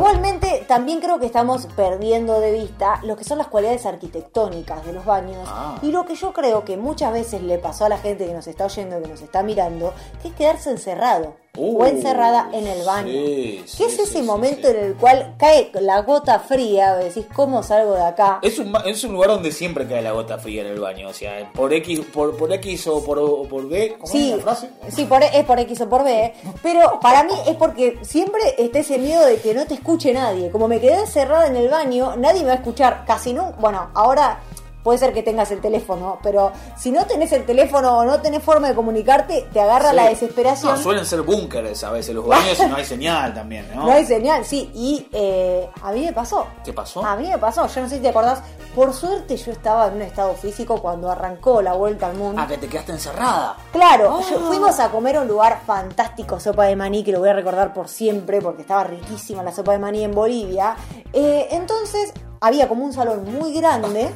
Igualmente, 0.00 0.64
también 0.66 1.00
creo 1.00 1.18
que 1.20 1.26
estamos 1.26 1.66
perdiendo 1.76 2.40
de 2.40 2.52
vista 2.52 3.00
lo 3.04 3.16
que 3.18 3.24
son 3.24 3.36
las 3.36 3.48
cualidades 3.48 3.84
arquitectónicas 3.84 4.86
de 4.86 4.94
los 4.94 5.04
baños 5.04 5.46
Ah. 5.46 5.76
y 5.82 5.92
lo 5.92 6.06
que 6.06 6.14
yo 6.14 6.32
creo 6.32 6.64
que 6.64 6.78
muchas 6.78 7.12
veces 7.12 7.42
le 7.42 7.58
pasó 7.58 7.84
a 7.84 7.90
la 7.90 7.98
gente 7.98 8.24
que 8.26 8.32
nos 8.32 8.46
está 8.46 8.64
oyendo, 8.64 8.98
que 9.02 9.08
nos 9.08 9.20
está 9.20 9.42
mirando, 9.42 9.92
que 10.22 10.28
es 10.28 10.34
quedarse 10.34 10.70
encerrado 10.70 11.34
Uh, 11.60 11.82
o 11.82 11.86
encerrada 11.86 12.48
en 12.52 12.66
el 12.66 12.84
baño. 12.84 13.12
sí, 13.12 13.62
¿Qué 13.62 13.68
sí, 13.68 13.84
es 13.84 13.98
ese 13.98 14.06
sí, 14.18 14.22
momento 14.22 14.68
en 14.68 14.76
el 14.76 14.94
cual 14.94 15.34
cae 15.38 15.70
la 15.74 16.00
gota 16.02 16.38
fría? 16.38 16.94
Decís, 16.96 17.26
¿cómo 17.34 17.62
salgo 17.62 17.94
de 17.94 18.02
acá? 18.04 18.38
Es 18.42 18.58
un, 18.58 18.74
es 18.86 19.04
un 19.04 19.12
lugar 19.12 19.30
donde 19.30 19.52
siempre 19.52 19.86
cae 19.86 20.00
la 20.02 20.12
gota 20.12 20.38
fría 20.38 20.62
en 20.62 20.68
el 20.68 20.80
baño, 20.80 21.08
o 21.08 21.12
sea, 21.12 21.50
por 21.52 21.72
X, 21.74 22.00
por, 22.12 22.36
por 22.36 22.52
X 22.52 22.86
o 22.86 23.04
por, 23.04 23.18
o 23.18 23.42
por 23.44 23.68
B, 23.68 23.96
¿cómo 23.98 24.10
Sí, 24.10 24.30
es 24.30 24.36
la 24.38 24.42
frase? 24.42 24.70
sí 24.88 25.04
por, 25.04 25.22
es 25.22 25.44
por 25.44 25.58
X 25.58 25.80
o 25.82 25.88
por 25.88 26.04
B, 26.04 26.32
pero 26.62 26.98
para 27.00 27.24
mí 27.24 27.34
es 27.46 27.56
porque 27.56 27.98
siempre 28.02 28.40
está 28.58 28.78
ese 28.78 28.98
miedo 28.98 29.24
de 29.26 29.36
que 29.36 29.52
no 29.54 29.66
te 29.66 29.74
escuche 29.74 30.12
nadie. 30.14 30.50
Como 30.50 30.66
me 30.68 30.80
quedé 30.80 31.00
encerrada 31.00 31.46
en 31.46 31.56
el 31.56 31.68
baño, 31.68 32.16
nadie 32.16 32.40
me 32.40 32.46
va 32.48 32.52
a 32.52 32.56
escuchar 32.56 33.04
casi 33.06 33.32
nunca. 33.32 33.56
Bueno, 33.60 33.90
ahora 33.94 34.40
puede 34.82 34.98
ser 34.98 35.12
que 35.12 35.22
tengas 35.22 35.50
el 35.50 35.60
teléfono, 35.60 36.18
pero 36.22 36.52
si 36.76 36.90
no 36.90 37.04
tenés 37.06 37.32
el 37.32 37.44
teléfono 37.44 37.98
o 37.98 38.04
no 38.04 38.20
tenés 38.20 38.42
forma 38.42 38.68
de 38.68 38.74
comunicarte, 38.74 39.46
te 39.52 39.60
agarra 39.60 39.90
Sí. 39.90 39.96
la 39.96 40.08
desesperación. 40.08 40.74
No, 40.74 40.82
suelen 40.82 41.04
ser 41.06 41.22
búnkeres 41.22 41.82
a 41.84 41.90
veces 41.90 42.14
los 42.14 42.26
baños 42.26 42.58
y 42.58 42.66
no 42.66 42.76
hay 42.76 42.84
señal 42.84 43.34
también, 43.34 43.66
¿no? 43.74 43.84
No 43.86 43.92
hay 43.92 44.04
señal, 44.06 44.44
sí, 44.44 44.70
y 44.74 45.06
eh, 45.12 45.68
a 45.82 45.92
mí 45.92 46.04
me 46.04 46.12
pasó. 46.12 46.46
¿Qué 46.64 46.72
pasó? 46.72 47.04
A 47.04 47.16
mí 47.16 47.28
me 47.28 47.38
pasó, 47.38 47.66
yo 47.66 47.80
no 47.82 47.88
sé 47.88 47.96
si 47.96 48.02
te 48.02 48.08
acordás. 48.08 48.42
Por 48.74 48.92
suerte 48.94 49.36
yo 49.36 49.50
estaba 49.50 49.88
en 49.88 49.94
un 49.94 50.02
estado 50.02 50.32
físico 50.34 50.80
cuando 50.80 51.10
arrancó 51.10 51.60
la 51.60 51.72
vuelta 51.72 52.06
al 52.06 52.14
mundo. 52.14 52.40
Ah, 52.40 52.46
que 52.46 52.56
te 52.56 52.68
quedaste 52.68 52.92
encerrada. 52.92 53.56
Claro, 53.72 54.18
Ah. 54.20 54.24
yo- 54.30 54.38
fuimos 54.46 54.78
a 54.78 54.90
comer 54.90 55.16
a 55.16 55.22
un 55.22 55.28
lugar 55.28 55.60
fantástico, 55.66 56.38
sopa 56.38 56.64
de 56.66 56.76
maní, 56.76 57.02
que 57.02 57.10
lo 57.12 57.18
voy 57.18 57.30
a 57.30 57.32
recordar 57.32 57.72
por 57.74 57.88
siempre 57.88 58.40
porque 58.40 58.62
estaba 58.62 58.84
riquísima 58.84 59.42
la 59.42 59.52
sopa 59.52 59.72
de 59.72 59.78
maní 59.78 60.04
en 60.04 60.12
Bolivia. 60.14 60.76
Eh, 61.12 61.48
entonces 61.50 62.12
había 62.40 62.68
como 62.68 62.84
un 62.84 62.92
salón 62.92 63.24
muy 63.38 63.52
grande 63.52 64.10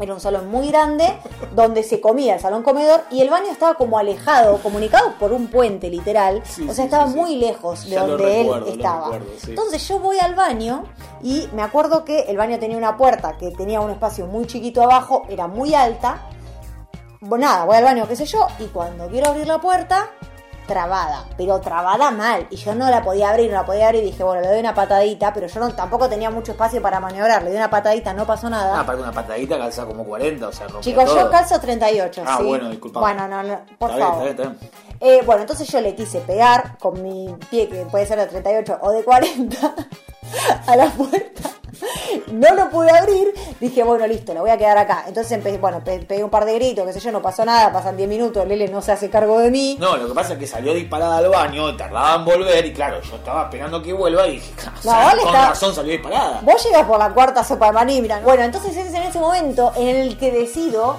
Era 0.00 0.14
un 0.14 0.20
salón 0.20 0.48
muy 0.50 0.68
grande 0.68 1.18
donde 1.54 1.82
se 1.82 2.00
comía 2.00 2.34
el 2.34 2.40
salón 2.40 2.62
comedor 2.62 3.02
y 3.10 3.20
el 3.20 3.30
baño 3.30 3.50
estaba 3.50 3.74
como 3.74 3.98
alejado, 3.98 4.58
comunicado 4.58 5.14
por 5.18 5.32
un 5.32 5.48
puente 5.48 5.90
literal. 5.90 6.42
Sí, 6.44 6.64
o 6.64 6.68
sí, 6.68 6.74
sea, 6.74 6.84
estaba 6.84 7.08
sí, 7.08 7.16
muy 7.16 7.36
lejos 7.36 7.84
de 7.84 7.90
Ya 7.90 8.06
donde 8.06 8.38
recuerdo, 8.38 8.66
él 8.66 8.72
estaba. 8.74 9.04
recuerdo. 9.10 9.26
Entonces 9.48 9.88
yo 9.88 9.98
voy 9.98 10.18
al 10.18 10.34
baño 10.34 10.84
y 11.22 11.48
me 11.52 11.62
acuerdo 11.62 12.04
que 12.04 12.20
el 12.20 12.36
baño 12.36 12.58
tenía 12.58 12.76
una 12.76 12.96
puerta 12.96 13.36
que 13.36 13.50
tenía 13.50 13.80
un 13.80 13.90
espacio 13.90 14.26
muy 14.26 14.46
chiquito 14.46 14.82
abajo, 14.82 15.24
era 15.28 15.46
muy 15.46 15.74
alta. 15.74 16.22
Bueno, 17.20 17.46
nada, 17.46 17.64
voy 17.64 17.76
al 17.76 17.84
baño, 17.84 18.06
qué 18.06 18.14
sé 18.14 18.26
yo, 18.26 18.46
y 18.60 18.66
cuando 18.66 19.08
quiero 19.08 19.30
abrir 19.30 19.46
la 19.48 19.58
puerta, 19.60 20.08
trabada, 20.68 21.24
pero 21.36 21.60
trabada 21.60 22.12
mal. 22.12 22.46
Y 22.50 22.56
yo 22.56 22.76
no 22.76 22.88
la 22.88 23.02
podía 23.02 23.30
abrir, 23.30 23.50
no 23.50 23.56
la 23.56 23.64
podía 23.66 23.86
abrir. 23.88 24.04
Y 24.04 24.12
dije, 24.12 24.22
bueno, 24.22 24.42
le 24.42 24.46
doy 24.48 24.60
una 24.60 24.72
patadita, 24.74 25.32
pero 25.34 25.48
yo 25.48 25.58
no, 25.58 25.74
tampoco 25.74 26.08
tenía 26.08 26.30
mucho 26.30 26.52
espacio 26.52 26.80
para 26.80 27.00
maniobrar. 27.00 27.42
Le 27.42 27.48
doy 27.48 27.56
una 27.56 27.68
patadita, 27.70 28.12
no 28.14 28.24
pasó 28.24 28.48
nada. 28.48 28.78
Ah, 28.78 28.86
para 28.86 28.98
una 28.98 29.10
patadita 29.10 29.58
calza 29.58 29.84
como 29.84 30.04
40, 30.04 30.46
o 30.46 30.52
sea, 30.52 30.68
rompió 30.68 30.82
Chicos, 30.82 31.04
todo. 31.06 31.16
yo 31.24 31.30
calzo 31.30 31.58
38, 31.58 32.22
Ah, 32.24 32.36
¿sí? 32.38 32.44
bueno, 32.46 32.70
disculpa. 32.70 33.00
Bueno, 33.00 33.26
no, 33.26 33.42
no, 33.42 33.60
por 33.78 33.90
Está 33.90 33.96
bien, 33.96 34.08
favor. 34.08 34.28
está 34.28 34.42
bien, 34.44 34.52
está 34.54 34.66
bien. 34.66 34.88
Eh, 35.00 35.22
bueno, 35.24 35.40
entonces 35.42 35.66
yo 35.68 35.80
le 35.80 35.94
quise 35.96 36.20
pegar 36.20 36.78
con 36.78 37.02
mi 37.02 37.34
pie, 37.50 37.68
que 37.68 37.84
puede 37.86 38.06
ser 38.06 38.18
de 38.20 38.26
38 38.26 38.78
o 38.82 38.90
de 38.92 39.02
40, 39.02 39.56
a 40.66 40.76
la 40.76 40.86
puerta. 40.90 41.50
No 42.32 42.54
lo 42.54 42.70
pude 42.70 42.90
abrir. 42.90 43.32
Dije, 43.60 43.82
bueno, 43.84 44.06
listo, 44.06 44.34
lo 44.34 44.40
voy 44.40 44.50
a 44.50 44.56
quedar 44.58 44.78
acá. 44.78 45.04
Entonces 45.06 45.32
empecé, 45.32 45.58
bueno, 45.58 45.82
pe- 45.82 46.00
pegué 46.00 46.22
un 46.24 46.30
par 46.30 46.44
de 46.44 46.54
gritos, 46.54 46.86
qué 46.86 46.92
sé 46.92 47.00
yo, 47.00 47.12
no 47.12 47.22
pasó 47.22 47.44
nada, 47.44 47.72
pasan 47.72 47.96
10 47.96 48.08
minutos, 48.08 48.46
Lele 48.46 48.68
no 48.68 48.80
se 48.82 48.92
hace 48.92 49.10
cargo 49.10 49.38
de 49.40 49.50
mí. 49.50 49.76
No, 49.80 49.96
lo 49.96 50.08
que 50.08 50.14
pasa 50.14 50.32
es 50.34 50.38
que 50.38 50.46
salió 50.46 50.72
disparada 50.74 51.18
al 51.18 51.28
baño, 51.28 51.76
tardaba 51.76 52.16
en 52.16 52.24
volver 52.24 52.66
y 52.66 52.72
claro, 52.72 53.00
yo 53.02 53.16
estaba 53.16 53.44
esperando 53.44 53.82
que 53.82 53.92
vuelva 53.92 54.26
y 54.26 54.32
dije, 54.32 54.52
o 54.78 54.82
sea, 54.82 54.92
vale, 55.04 55.22
con 55.22 55.34
está- 55.34 55.48
razón 55.50 55.74
salió 55.74 55.92
disparada. 55.92 56.40
Vos 56.42 56.62
llegas 56.64 56.84
por 56.86 56.98
la 56.98 57.10
cuarta 57.10 57.42
sopa 57.44 57.66
de 57.66 57.72
maní, 57.72 58.00
mira. 58.00 58.20
Bueno, 58.20 58.42
entonces 58.44 58.76
es 58.76 58.92
en 58.94 59.02
ese 59.02 59.18
momento 59.18 59.72
en 59.76 59.96
el 59.96 60.18
que 60.18 60.30
decido 60.30 60.96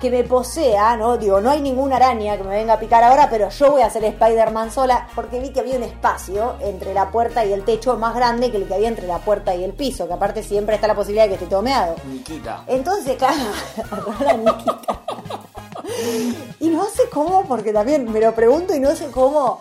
que 0.00 0.10
me 0.10 0.24
posea, 0.24 0.96
¿no? 0.96 1.18
Digo, 1.18 1.40
no 1.40 1.50
hay 1.50 1.60
ninguna 1.60 1.96
araña 1.96 2.36
que 2.36 2.44
me 2.44 2.56
venga 2.56 2.74
a 2.74 2.80
picar 2.80 3.02
ahora, 3.02 3.28
pero 3.28 3.48
yo 3.50 3.72
voy 3.72 3.82
a 3.82 3.86
hacer 3.86 4.04
Spider-Man 4.04 4.70
sola 4.70 5.08
porque 5.14 5.40
vi 5.40 5.50
que 5.50 5.60
había 5.60 5.76
un 5.76 5.82
espacio 5.82 6.56
entre 6.60 6.94
la 6.94 7.10
puerta 7.10 7.44
y 7.44 7.52
el 7.52 7.64
techo 7.64 7.96
más 7.96 8.14
grande 8.14 8.50
que 8.50 8.58
el 8.58 8.68
que 8.68 8.74
había 8.74 8.88
entre 8.88 9.06
la 9.06 9.18
puerta 9.18 9.54
y 9.54 9.64
el 9.64 9.72
piso, 9.72 10.06
que 10.06 10.14
aparte 10.14 10.42
siempre 10.42 10.76
está 10.76 10.86
la 10.86 10.94
posibilidad 10.94 11.24
de 11.24 11.30
que 11.30 11.34
esté 11.34 11.46
tomeado. 11.46 11.96
Niquita. 12.04 12.64
Entonces, 12.66 13.16
claro, 13.16 13.34
la 14.24 14.32
Nikita. 14.34 15.00
Y 16.60 16.68
no 16.68 16.84
sé 16.84 17.08
cómo, 17.10 17.44
porque 17.46 17.72
también 17.72 18.10
me 18.10 18.20
lo 18.20 18.34
pregunto 18.34 18.74
y 18.74 18.80
no 18.80 18.94
sé 18.94 19.10
cómo. 19.10 19.58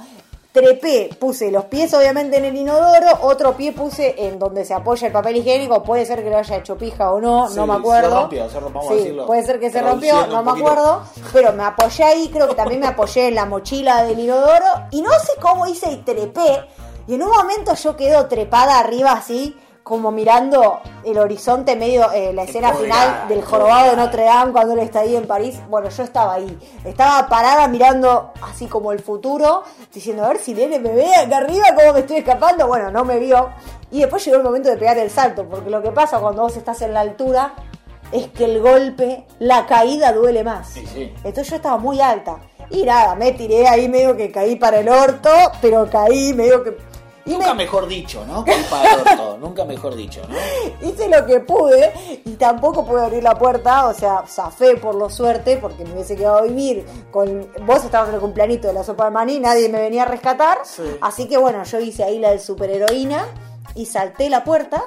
Trepé, 0.58 1.10
puse 1.20 1.52
los 1.52 1.66
pies 1.66 1.94
obviamente 1.94 2.38
en 2.38 2.46
el 2.46 2.56
inodoro, 2.56 3.08
otro 3.22 3.56
pie 3.56 3.74
puse 3.74 4.16
en 4.18 4.40
donde 4.40 4.66
se 4.66 4.74
apoya 4.74 5.08
el 5.08 5.14
papel 5.14 5.36
higiénico, 5.38 5.84
puede 5.84 6.06
ser 6.06 6.24
que 6.24 6.30
lo 6.32 6.38
haya 6.38 6.56
hecho 6.58 6.76
pija 6.78 7.12
o 7.12 7.22
no, 7.22 7.48
Sí, 7.48 7.56
no 7.58 7.68
me 7.68 7.74
se 7.74 7.80
acuerdo. 7.80 8.20
rompió, 8.22 8.50
se 8.50 8.60
rompió, 8.60 8.80
vamos 8.82 8.86
a 8.92 8.94
Sí, 8.94 9.00
decirlo. 9.00 9.26
puede 9.28 9.44
ser 9.46 9.60
que 9.60 9.70
se 9.70 9.82
rompió, 9.82 10.28
no 10.28 10.42
me 10.44 10.50
poquito. 10.52 10.68
acuerdo, 10.70 11.02
pero 11.32 11.54
me 11.54 11.64
apoyé 11.64 12.04
ahí, 12.04 12.30
creo 12.34 12.48
que 12.48 12.56
también 12.56 12.80
me 12.82 12.88
apoyé 12.88 13.28
en 13.28 13.36
la 13.36 13.46
mochila 13.46 14.04
del 14.04 14.18
inodoro 14.20 14.66
y 14.92 15.02
no 15.02 15.12
sé 15.12 15.34
cómo 15.40 15.68
hice 15.68 15.92
y 15.92 15.98
trepé 15.98 16.66
y 17.08 17.14
en 17.16 17.24
un 17.24 17.30
momento 17.30 17.74
yo 17.76 17.96
quedo 17.96 18.26
trepada 18.28 18.80
arriba 18.80 19.12
así 19.12 19.56
como 19.88 20.12
mirando 20.12 20.82
el 21.06 21.18
horizonte 21.18 21.78
medio, 21.78 22.12
eh, 22.12 22.34
la 22.34 22.44
escena 22.44 22.70
Empoderada, 22.70 23.06
final 23.06 23.28
del 23.30 23.46
jorobado 23.46 23.92
de. 23.92 23.96
Notre 23.96 24.26
Dame 24.26 24.52
cuando 24.52 24.74
él 24.74 24.80
está 24.80 25.00
ahí 25.00 25.16
en 25.16 25.26
París. 25.26 25.60
Bueno, 25.70 25.88
yo 25.88 26.04
estaba 26.04 26.34
ahí. 26.34 26.60
Estaba 26.84 27.28
parada 27.30 27.70
mirando 27.70 28.34
así 28.42 28.68
como 28.68 28.92
el 28.92 29.00
futuro, 29.00 29.64
diciendo, 29.94 30.26
a 30.26 30.28
ver 30.28 30.40
si 30.40 30.54
Lene 30.54 30.80
me 30.80 30.92
ve 30.94 31.16
acá 31.16 31.38
arriba, 31.38 31.68
cómo 31.74 31.94
me 31.94 32.02
estoy 32.02 32.18
escapando. 32.18 32.68
Bueno, 32.68 32.92
no 32.92 33.06
me 33.06 33.18
vio. 33.18 33.50
Y 33.90 34.02
después 34.02 34.26
llegó 34.26 34.38
el 34.38 34.44
momento 34.44 34.70
de 34.70 34.76
pegar 34.76 34.98
el 34.98 35.10
salto, 35.10 35.48
porque 35.48 35.70
lo 35.70 35.82
que 35.82 35.92
pasa 35.92 36.20
cuando 36.20 36.42
vos 36.42 36.58
estás 36.58 36.82
en 36.82 36.94
la 36.94 37.00
altura 37.00 37.54
es 38.12 38.28
que 38.28 38.44
el 38.44 38.62
golpe, 38.62 39.26
la 39.40 39.66
caída 39.66 40.12
duele 40.12 40.44
más. 40.44 40.68
Sí, 40.68 40.86
sí. 40.86 41.14
Entonces 41.24 41.50
yo 41.50 41.56
estaba 41.56 41.78
muy 41.78 42.02
alta. 42.02 42.40
Y 42.70 42.84
nada, 42.84 43.16
me 43.16 43.32
tiré 43.32 43.68
ahí 43.70 43.88
medio 43.88 44.18
que 44.18 44.30
caí 44.32 44.58
para 44.58 44.80
el 44.80 44.90
orto, 44.90 45.30
pero 45.62 45.90
caí 45.90 46.34
medio 46.34 46.62
que... 46.64 46.76
Nunca 47.28 47.54
me- 47.54 47.64
mejor 47.64 47.88
dicho, 47.88 48.26
¿no? 48.26 48.40
Orto, 48.40 49.38
nunca 49.42 49.66
mejor 49.66 49.96
dicho, 49.96 50.22
¿no? 50.28 50.88
hice 50.88 51.10
lo 51.10 51.26
que 51.26 51.40
pude 51.42 51.92
y 52.26 52.32
tampoco 52.36 52.86
pude 52.86 53.04
abrir 53.04 53.24
la 53.24 53.38
puerta, 53.38 53.88
o 53.88 53.94
sea, 53.94 54.24
zafé 54.28 54.76
por 54.78 54.96
lo 54.96 55.10
suerte 55.10 55.58
porque 55.58 55.84
me 55.86 55.94
hubiese 55.94 56.16
quedado 56.16 56.38
a 56.40 56.42
vivir 56.44 56.86
con 57.12 57.50
vos 57.66 57.84
estabas 57.84 58.10
en 58.10 58.16
el 58.16 58.22
cumpleañito 58.22 58.68
de 58.68 58.74
la 58.74 58.84
sopa 58.84 59.06
de 59.06 59.12
maní, 59.12 59.40
nadie 59.40 59.70
me 59.70 59.80
venía 59.80 60.04
a 60.04 60.06
rescatar, 60.06 60.60
Sí. 60.64 60.84
así 61.02 61.28
que 61.28 61.38
bueno, 61.38 61.64
yo 61.64 61.80
hice 61.80 62.04
ahí 62.04 62.20
la 62.20 62.30
del 62.32 62.40
superheroína 62.40 63.26
y 63.76 63.86
salté 63.86 64.30
la 64.30 64.44
puerta 64.44 64.84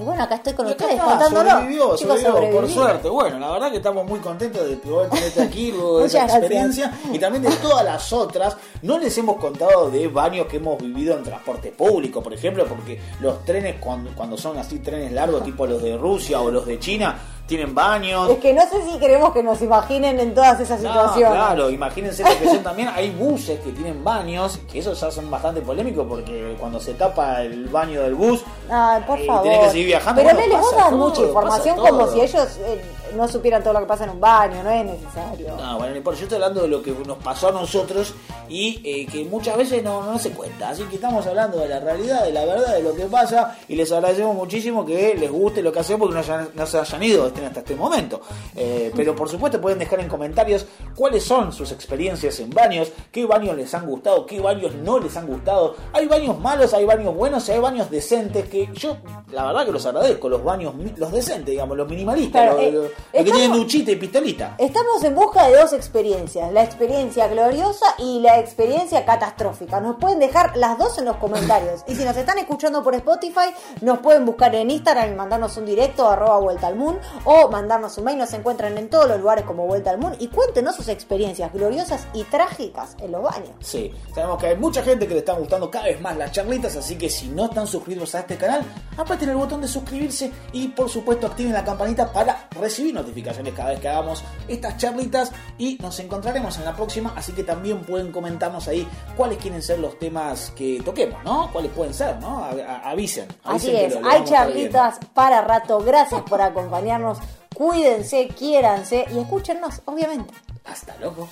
y 0.00 0.04
bueno, 0.04 0.22
acá 0.22 0.36
estoy 0.36 0.52
con 0.52 0.68
Y 0.68 0.70
ustedes 0.70 0.92
está, 0.92 1.04
contándolo. 1.04 1.50
sobrevivió, 1.50 1.96
Chicos, 1.96 2.20
sobrevivió, 2.20 2.60
por 2.60 2.70
suerte. 2.70 3.08
Bueno, 3.08 3.38
la 3.38 3.50
verdad 3.50 3.70
que 3.70 3.76
estamos 3.78 4.06
muy 4.06 4.20
contentos 4.20 4.68
de 4.68 4.76
poder 4.76 5.10
tenerte 5.10 5.42
aquí 5.42 5.70
de 5.70 6.04
esa 6.04 6.18
gracias. 6.18 6.34
experiencia 6.34 6.98
y 7.12 7.18
también 7.18 7.42
de 7.42 7.50
todas 7.56 7.84
las 7.84 8.12
otras. 8.12 8.56
No 8.82 8.98
les 8.98 9.16
hemos 9.18 9.36
contado 9.36 9.90
de 9.90 10.08
baños 10.08 10.46
que 10.46 10.58
hemos 10.58 10.78
vivido 10.78 11.16
en 11.16 11.22
transporte 11.24 11.72
público, 11.72 12.22
por 12.22 12.32
ejemplo, 12.32 12.64
porque 12.66 13.00
los 13.20 13.44
trenes 13.44 13.76
cuando, 13.80 14.10
cuando 14.14 14.36
son 14.36 14.56
así 14.58 14.78
trenes 14.78 15.12
largos, 15.12 15.42
tipo 15.44 15.66
los 15.66 15.82
de 15.82 15.96
Rusia 15.96 16.40
o 16.40 16.50
los 16.50 16.64
de 16.66 16.78
China, 16.78 17.18
tienen 17.48 17.74
baños. 17.74 18.28
Es 18.30 18.38
que 18.38 18.52
no 18.52 18.60
sé 18.68 18.84
si 18.88 18.98
queremos 18.98 19.32
que 19.32 19.42
nos 19.42 19.60
imaginen 19.62 20.20
en 20.20 20.34
todas 20.34 20.60
esas 20.60 20.80
No, 20.82 20.92
situaciones. 20.92 21.32
claro, 21.34 21.70
imagínense 21.70 22.22
que 22.22 22.44
son 22.48 22.62
también. 22.62 22.90
Hay 22.94 23.10
buses 23.10 23.58
que 23.60 23.72
tienen 23.72 24.04
baños, 24.04 24.60
que 24.70 24.78
esos 24.78 25.00
ya 25.00 25.10
son 25.10 25.30
bastante 25.30 25.62
polémicos 25.62 26.06
porque 26.08 26.54
cuando 26.60 26.78
se 26.78 26.94
tapa 26.94 27.42
el 27.42 27.66
baño 27.68 28.02
del 28.02 28.14
bus, 28.14 28.42
Ay, 28.70 29.02
por 29.06 29.18
eh, 29.18 29.26
favor. 29.26 29.42
tenés 29.44 29.58
que 29.60 29.70
seguir 29.70 29.86
viajando. 29.86 30.22
Pero 30.22 30.34
Bueno, 30.34 30.48
Lele, 30.54 30.60
vos 30.60 30.92
mucha 30.92 31.22
información 31.22 31.76
como 31.78 32.06
si 32.08 32.20
ellos 32.20 32.58
eh, 32.60 32.84
no 33.16 33.28
supieran 33.28 33.62
todo 33.62 33.74
lo 33.74 33.80
que 33.80 33.86
pasa 33.86 34.04
en 34.04 34.10
un 34.10 34.20
baño, 34.20 34.62
no 34.62 34.70
es 34.70 34.84
necesario. 34.84 35.56
No, 35.56 35.76
bueno, 35.78 35.90
no 35.92 35.96
importa. 35.96 36.18
Yo 36.20 36.24
estoy 36.24 36.36
hablando 36.36 36.62
de 36.62 36.68
lo 36.68 36.82
que 36.82 36.92
nos 37.06 37.18
pasó 37.18 37.48
a 37.48 37.52
nosotros 37.52 38.14
y 38.48 38.80
eh, 38.84 39.06
que 39.06 39.24
muchas 39.24 39.56
veces 39.56 39.82
no, 39.82 40.02
no 40.02 40.18
se 40.18 40.30
cuenta. 40.30 40.70
Así 40.70 40.82
que 40.84 40.96
estamos 40.96 41.26
hablando 41.26 41.58
de 41.58 41.68
la 41.68 41.80
realidad, 41.80 42.24
de 42.24 42.32
la 42.32 42.44
verdad, 42.44 42.74
de 42.74 42.82
lo 42.82 42.94
que 42.94 43.04
pasa 43.04 43.56
y 43.68 43.76
les 43.76 43.90
agradecemos 43.92 44.34
muchísimo 44.34 44.84
que 44.86 45.14
les 45.14 45.30
guste 45.30 45.62
lo 45.62 45.72
que 45.72 45.80
hacemos 45.80 46.00
porque 46.08 46.14
no, 46.14 46.20
hayan- 46.20 46.48
no 46.54 46.66
se 46.66 46.78
hayan 46.78 47.02
ido 47.02 47.24
hasta 47.26 47.60
este 47.60 47.74
momento. 47.76 48.20
Eh, 48.56 48.92
pero 48.96 49.14
por 49.14 49.28
supuesto 49.28 49.60
pueden 49.60 49.78
dejar 49.78 50.00
en 50.00 50.08
comentarios 50.08 50.66
cuáles 50.94 51.24
son 51.24 51.52
sus 51.52 51.72
experiencias 51.72 52.40
en 52.40 52.50
baños, 52.50 52.90
qué 53.12 53.26
baños 53.26 53.56
les 53.56 53.72
han 53.74 53.86
gustado, 53.86 54.26
qué 54.26 54.40
baños 54.40 54.74
no 54.74 54.98
les 54.98 55.16
han 55.16 55.26
gustado. 55.26 55.74
Hay 55.92 56.06
baños 56.06 56.38
malos, 56.38 56.72
hay 56.74 56.84
baños 56.84 57.14
buenos 57.14 57.48
y 57.48 57.52
hay 57.52 57.58
baños 57.60 57.90
decentes 57.90 58.48
que 58.48 58.68
yo 58.74 58.96
la 59.32 59.44
verdad 59.46 59.66
que 59.66 59.72
los 59.72 59.84
agradezco, 59.86 60.28
los 60.28 60.42
baños, 60.42 60.74
los 60.96 61.12
decentes, 61.12 61.46
digamos, 61.52 61.76
los 61.76 61.88
minimalistas, 61.88 62.42
Claro, 62.42 62.56
los, 62.56 62.62
eh, 62.64 62.72
los- 62.72 62.90
los 63.12 63.24
que 63.24 63.48
duchita 63.48 63.90
y 63.90 63.96
pistolita. 63.96 64.54
Estamos 64.58 65.02
en 65.04 65.14
busca 65.14 65.46
de 65.48 65.56
dos 65.56 65.72
experiencias, 65.72 66.52
la 66.52 66.62
experiencia 66.62 67.28
gloriosa 67.28 67.86
y 67.98 68.20
la 68.20 68.38
experiencia 68.38 69.04
catastrófica. 69.04 69.80
Nos 69.80 69.96
pueden 69.96 70.18
dejar 70.18 70.56
las 70.56 70.78
dos 70.78 70.98
en 70.98 71.04
los 71.06 71.16
comentarios. 71.16 71.82
Y 71.86 71.94
si 71.94 72.04
nos 72.04 72.16
están 72.16 72.38
escuchando 72.38 72.82
por 72.82 72.94
Spotify, 72.94 73.54
nos 73.80 73.98
pueden 73.98 74.24
buscar 74.24 74.54
en 74.54 74.70
Instagram 74.70 75.12
y 75.12 75.14
mandarnos 75.14 75.56
un 75.56 75.66
directo 75.66 76.08
arroba 76.08 76.38
vuelta 76.38 76.66
al 76.66 76.76
moon 76.76 76.98
o 77.24 77.48
mandarnos 77.48 77.96
un 77.98 78.04
mail. 78.04 78.18
Nos 78.18 78.32
encuentran 78.32 78.76
en 78.78 78.88
todos 78.88 79.08
los 79.08 79.18
lugares 79.20 79.44
como 79.44 79.66
vuelta 79.66 79.90
al 79.90 79.98
moon 79.98 80.16
y 80.18 80.28
cuéntenos 80.28 80.76
sus 80.76 80.88
experiencias 80.88 81.52
gloriosas 81.52 82.06
y 82.12 82.24
trágicas 82.24 82.96
en 83.00 83.12
los 83.12 83.22
baños. 83.22 83.50
Sí, 83.60 83.92
sabemos 84.14 84.38
que 84.38 84.48
hay 84.48 84.56
mucha 84.56 84.82
gente 84.82 85.06
que 85.06 85.14
le 85.14 85.20
están 85.20 85.38
gustando 85.38 85.70
cada 85.70 85.86
vez 85.86 86.00
más 86.00 86.16
las 86.16 86.32
charlitas, 86.32 86.76
así 86.76 86.96
que 86.96 87.08
si 87.08 87.28
no 87.28 87.46
están 87.46 87.66
suscritos 87.66 88.14
a 88.14 88.20
este 88.20 88.36
canal, 88.36 88.62
aprieten 88.96 89.30
el 89.30 89.36
botón 89.36 89.60
de 89.60 89.68
suscribirse 89.68 90.30
y 90.52 90.68
por 90.68 90.88
supuesto 90.88 91.26
activen 91.26 91.52
la 91.52 91.64
campanita 91.64 92.12
para 92.12 92.48
recibir 92.50 92.87
notificaciones 92.92 93.54
cada 93.54 93.70
vez 93.70 93.80
que 93.80 93.88
hagamos 93.88 94.22
estas 94.48 94.76
charlitas 94.76 95.32
y 95.58 95.76
nos 95.80 95.98
encontraremos 96.00 96.56
en 96.58 96.64
la 96.64 96.74
próxima, 96.74 97.12
así 97.16 97.32
que 97.32 97.44
también 97.44 97.80
pueden 97.82 98.12
comentarnos 98.12 98.66
ahí 98.68 98.86
cuáles 99.16 99.38
quieren 99.38 99.62
ser 99.62 99.78
los 99.78 99.98
temas 99.98 100.52
que 100.56 100.80
toquemos, 100.84 101.22
¿no? 101.24 101.50
Cuáles 101.52 101.70
pueden 101.72 101.94
ser, 101.94 102.18
¿no? 102.20 102.44
A- 102.44 102.50
a- 102.50 102.90
avisen. 102.90 103.28
Así 103.44 103.68
avisen 103.68 103.74
que 103.76 103.86
es, 103.86 103.94
lo- 103.94 104.00
lo 104.00 104.08
hay 104.10 104.24
charlitas 104.24 104.98
para 105.14 105.40
rato. 105.42 105.78
Gracias 105.80 106.22
por 106.22 106.40
acompañarnos. 106.40 107.18
Cuídense, 107.54 108.28
quiéranse 108.28 109.06
y 109.12 109.18
escúchennos, 109.18 109.82
obviamente. 109.86 110.32
Hasta 110.64 110.94
luego. 111.00 111.28